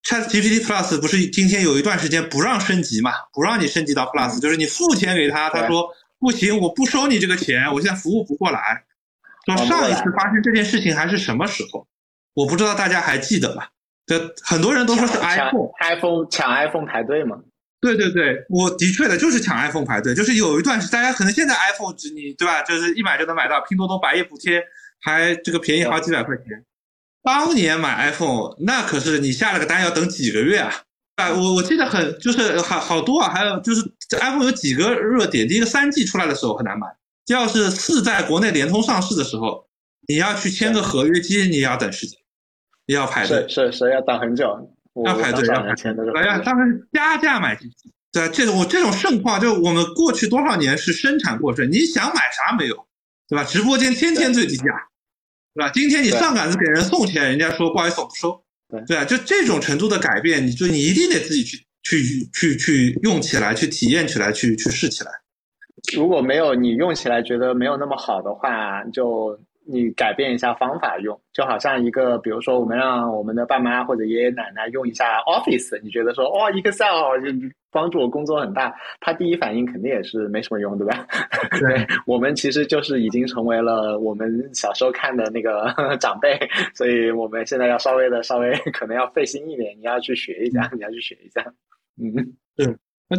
[0.02, 3.12] ChatGPT Plus 不是今天有一段时间不让升级嘛？
[3.34, 5.86] 不让你升级到 Plus，就是你付钱给他，他说
[6.18, 8.82] 不行，我不收你这个钱，我现在服务不过来。
[9.44, 11.86] 说上一次发生这件事情还是什么时候？
[12.32, 13.68] 我不知道大家还记得吧？
[14.06, 17.36] 这很多人都说是 iPhone，iPhone 抢 iPhone 排队嘛？
[17.80, 22.62] 对对对，我的确的就是抢 iPhone 排队，就是有一段是大家可能现在 iPhone 你对吧？
[22.62, 24.62] 就是一买就能买到，拼多多百亿补贴
[25.00, 26.44] 还这个便宜好几百块钱。
[27.22, 30.72] 当年买 iPhone，那可是你下了个单要等几个月啊！
[31.16, 36.86] 啊，我我记得很，就是好好多啊，还有就是这 iPhone 有几个热点，第一个三 G 出来的时候很难买，
[37.26, 39.66] 第二是四在国内联通上市的时候，
[40.08, 42.18] 你要去签个合约机，你要等时间，
[42.86, 44.70] 你要排队，是是要等很久，
[45.04, 52.74] 要排队要排队，哎呀，当时加价买机器，对这种我这种盛况，就我们过去多少年是生产过剩，你想买啥没有，
[53.28, 53.44] 对吧？
[53.44, 54.64] 直播间天天最低价。
[55.52, 55.70] 对吧？
[55.74, 58.40] 今天你上杆子给人送钱，人家说不好意思我不收。
[58.86, 65.10] 对啊，就这种程度的改变，你就你一定得自己去去去去用起来，去体验起来，去去试起来。
[65.96, 69.38] 如果没有你用起来觉得没有那么好的话，就。
[69.66, 81.06] 你改变一下方法用，就好像一个，比如说我们让我们的爸妈或者爷爷奶奶用一下 Office，你觉得说哦，Excel 就帮助我工作很大，他第一反应肯定也是没什么用，对吧？
[81.58, 86.36] 对， 我们其实就是已经成为了我们小时候看的那个 长辈，
[86.74, 91.44] 所以我们现在要稍微的稍微可能要费心一点，你要去学一下，你要去学一下，
[92.02, 92.12] 嗯，
[92.56, 92.66] 对，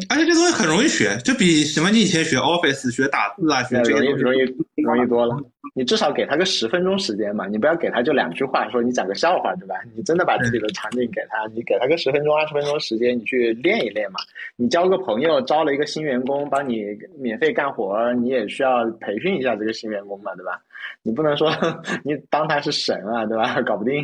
[0.10, 5.38] 而且这东西很容易学，就比什么你以前学 Office 学打字啊，学这容易容易容易多了。
[5.74, 9.76] 你至少给他个十分钟时间嘛，你不要给他就两句话，说你讲个笑话，对吧？
[9.96, 14.20] 你真的把自己的场景给他，你给他个十分钟、二十分钟时间，你去练一练嘛。
[14.56, 16.86] 你交个朋友，招了一个新员工，帮你
[17.20, 20.62] 免费干活，你也需要培训一下这个新员工嘛，对吧？
[21.04, 21.52] 你不能说
[22.04, 23.62] 你当他是神啊，对吧？
[23.62, 24.04] 搞不定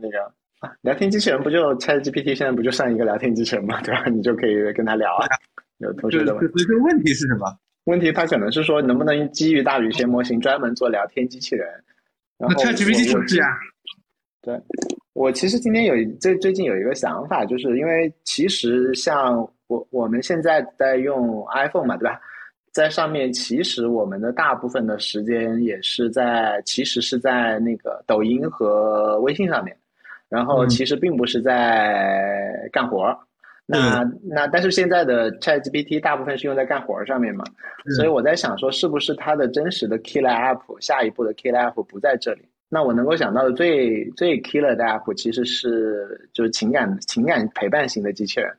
[0.00, 0.32] 那个。
[0.82, 4.04] 聊天机器人不就 ChatGPT 现在不就上一个聊天机器人嘛，对吧？
[4.08, 5.26] 你就可以跟他聊啊。
[5.78, 7.46] 有同学的问，这个问题是什么？
[7.84, 11.68] 问题他可能是说能不能基于大语言模型专门做聊天机器人？
[12.38, 13.48] 然后 ChatGPT 就是啊。
[14.42, 14.60] 对，
[15.12, 22.20] 我其实今天有最最近有一个想法，就是因为其实像我我们现在在用 iPhone 嘛，对吧？
[22.72, 29.76] 在上面其实我们的大部分的时间也是在，其实是在那个抖音和微信上面，
[30.28, 33.16] 然后其实并不是在干活儿。
[33.68, 37.44] 那那但是现在的 ChatGPT 大部分是用在干活儿上面嘛，
[37.96, 42.42] 所以我在想说，是不是它的真实的 killer app 下一步的 killer app 不在这里？
[42.68, 48.52] 那我能够想到的最最 killer 的 app 其实是就是情感情感陪伴型的机器人，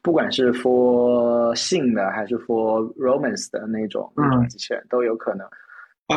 [0.00, 5.44] 不管是 for 性的还是 for romance 的那种那种机器人都有可能。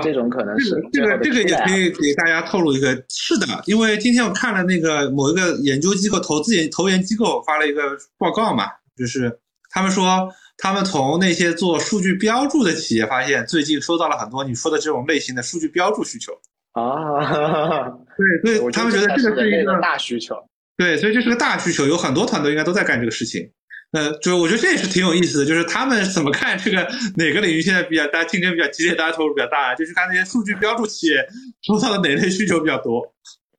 [0.04, 7.82] 这种可能是这个这个也可以给大家透露一个，是的，因为今天我看了那个某一个研究机构投资研投研机构发了一个
[8.18, 8.66] 报告嘛，
[8.98, 9.40] 就是
[9.72, 16.34] 他们说他们从那些做数据标注的企业发现，最近收到了很多你说的这种类型的数据标注需求。
[16.74, 17.88] 啊，
[18.44, 20.36] 对，所以他们觉得这个是一个大需求。
[20.78, 23.50] 对，所以这是个大需求，有很多团队应该都在干这个事情。
[23.96, 26.86] 呃，就我觉得这也是挺有意思的，就是他们怎么看这个
[27.16, 31.26] 哪个领域现在比较大，竞争比较激烈，大家投入比较大，就是看那些数据标注企业
[31.62, 33.02] 收到的哪类需求比较多。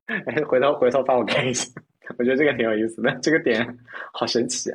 [0.04, 1.66] 哎，回头回头帮我看一下，
[2.18, 3.66] 我觉得这个挺有意思的，这个点
[4.12, 4.70] 好神奇。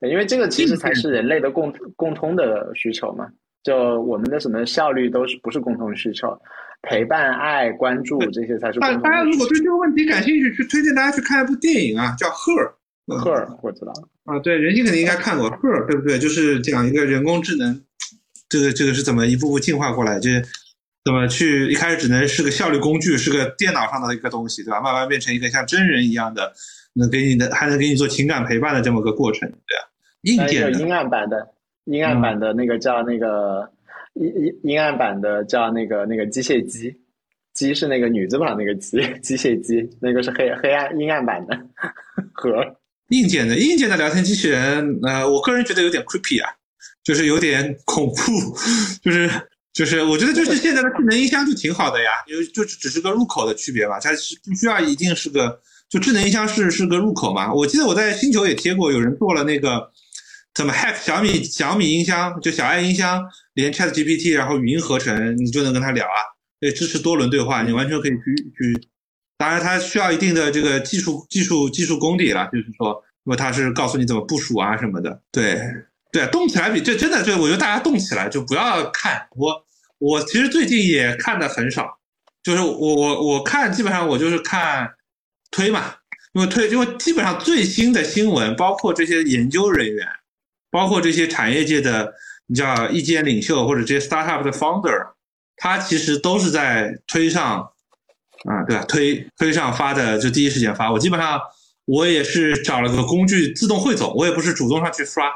[0.00, 3.26] 因为这个其实才是人类的共共通的需求嘛，
[3.62, 6.38] 就我们的什么效率都是不是共同需求。
[6.82, 8.78] 陪伴、爱、关注这些才是。
[8.78, 12.66] 大大家如果对这个问题感兴趣，去推荐大家去看一部电影啊，叫《赫尔》。
[13.06, 13.92] 赫尔，我知道。
[14.24, 16.18] 啊，对，人性肯定应该看过《赫尔》，对不对？
[16.18, 17.82] 就是讲一个人工智能，
[18.48, 20.42] 这个这个是怎么一步步进化过来，就是
[21.04, 24.80] 怎么去一开始只能是个效率工具，是个电脑上的一个东西，对吧？
[24.80, 26.52] 慢慢变成一个像真人一样的，
[26.94, 29.84] 能给你的，还能给你做情感陪伴的这么个过程，对啊。
[30.22, 30.80] 硬件的。
[30.80, 31.48] 阴暗版的，
[31.84, 33.70] 阴暗版的那个叫那个。
[34.14, 36.94] 阴阴阴暗版的叫那个那个机械姬，
[37.52, 41.60] 姬是那个女字旁那个姬， 机械姬，那个是黑黑暗阴暗版的
[42.32, 42.64] 和
[43.08, 46.50] 硬件的硬件的聊天机器人，呃，我个人觉得有点 creepy 啊，
[47.02, 48.56] 就是有点恐怖，
[49.02, 49.30] 就是
[49.72, 59.90] 就是我觉得就是现在的智能音箱就挺好的呀，因为就只是个入口的区别嘛，它是不需要一定是个就智能音箱是是个入口嘛，我记得我在星球也贴过，有人做了那个。
[60.54, 63.20] 怎么 hack 小米小米音箱就小爱音箱
[63.54, 66.14] 连 Chat GPT 然后语音合成你就能跟他聊啊？
[66.60, 68.16] 对，支持多轮对话，你完全可以去
[68.56, 68.88] 去。
[69.36, 75.20] 当然，它需要一定的这个技术技术技术功底了，就是说，因为它是告诉你怎么部署啊什么的。
[75.32, 75.60] 对
[76.12, 79.64] 对，动起来比这真的就我觉得大家动起来就不要看我
[79.98, 81.98] 我其实最近也看的很少，
[82.42, 84.90] 就是我我我看基本上我就是看
[85.50, 85.94] 推嘛，
[86.32, 90.06] 因为推因为基本上最新的新闻包括这些研究人员。
[90.70, 92.12] 包括这些产业界的，
[92.48, 95.12] 你叫意见领袖或者这些 startup 的 founder，
[95.56, 97.70] 他其实都是在推上，
[98.44, 98.84] 啊，对吧？
[98.88, 100.90] 推推上发的就第一时间发。
[100.90, 101.40] 我基本上
[101.86, 105.30] 我也是找了个工具自动汇总，我也不是主动上去刷，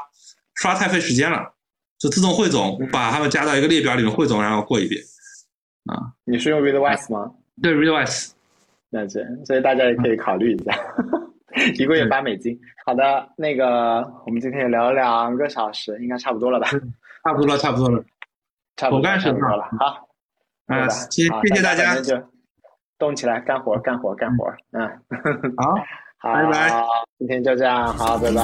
[0.55, 1.53] 刷太费时间了，
[1.97, 5.01] 就自动汇总，把他们加到一个列表里面汇总，然后过一遍。
[5.85, 7.31] 啊，你是用 Readwise 吗？
[7.61, 8.31] 对，Readwise。
[8.91, 10.77] 那这所以大家也可以考虑一下。
[11.75, 12.59] 一个月八美金。
[12.85, 16.67] 好的，那个我们今天也聊了两个小时，应该差不多了吧？
[17.23, 18.03] 差不多了，差不多了，
[18.77, 19.63] 差不多了，我干什么了。
[19.79, 20.07] 好，
[20.67, 22.15] 啊，谢谢谢大家，就
[22.99, 24.53] 动起来干活，干活，干活。
[24.73, 24.87] 嗯，
[25.57, 25.73] 好，
[26.21, 26.83] 好，拜拜。
[27.17, 28.39] 今天就这样，好，拜拜，拜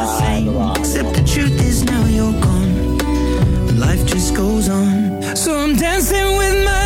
[6.65, 6.84] 拜。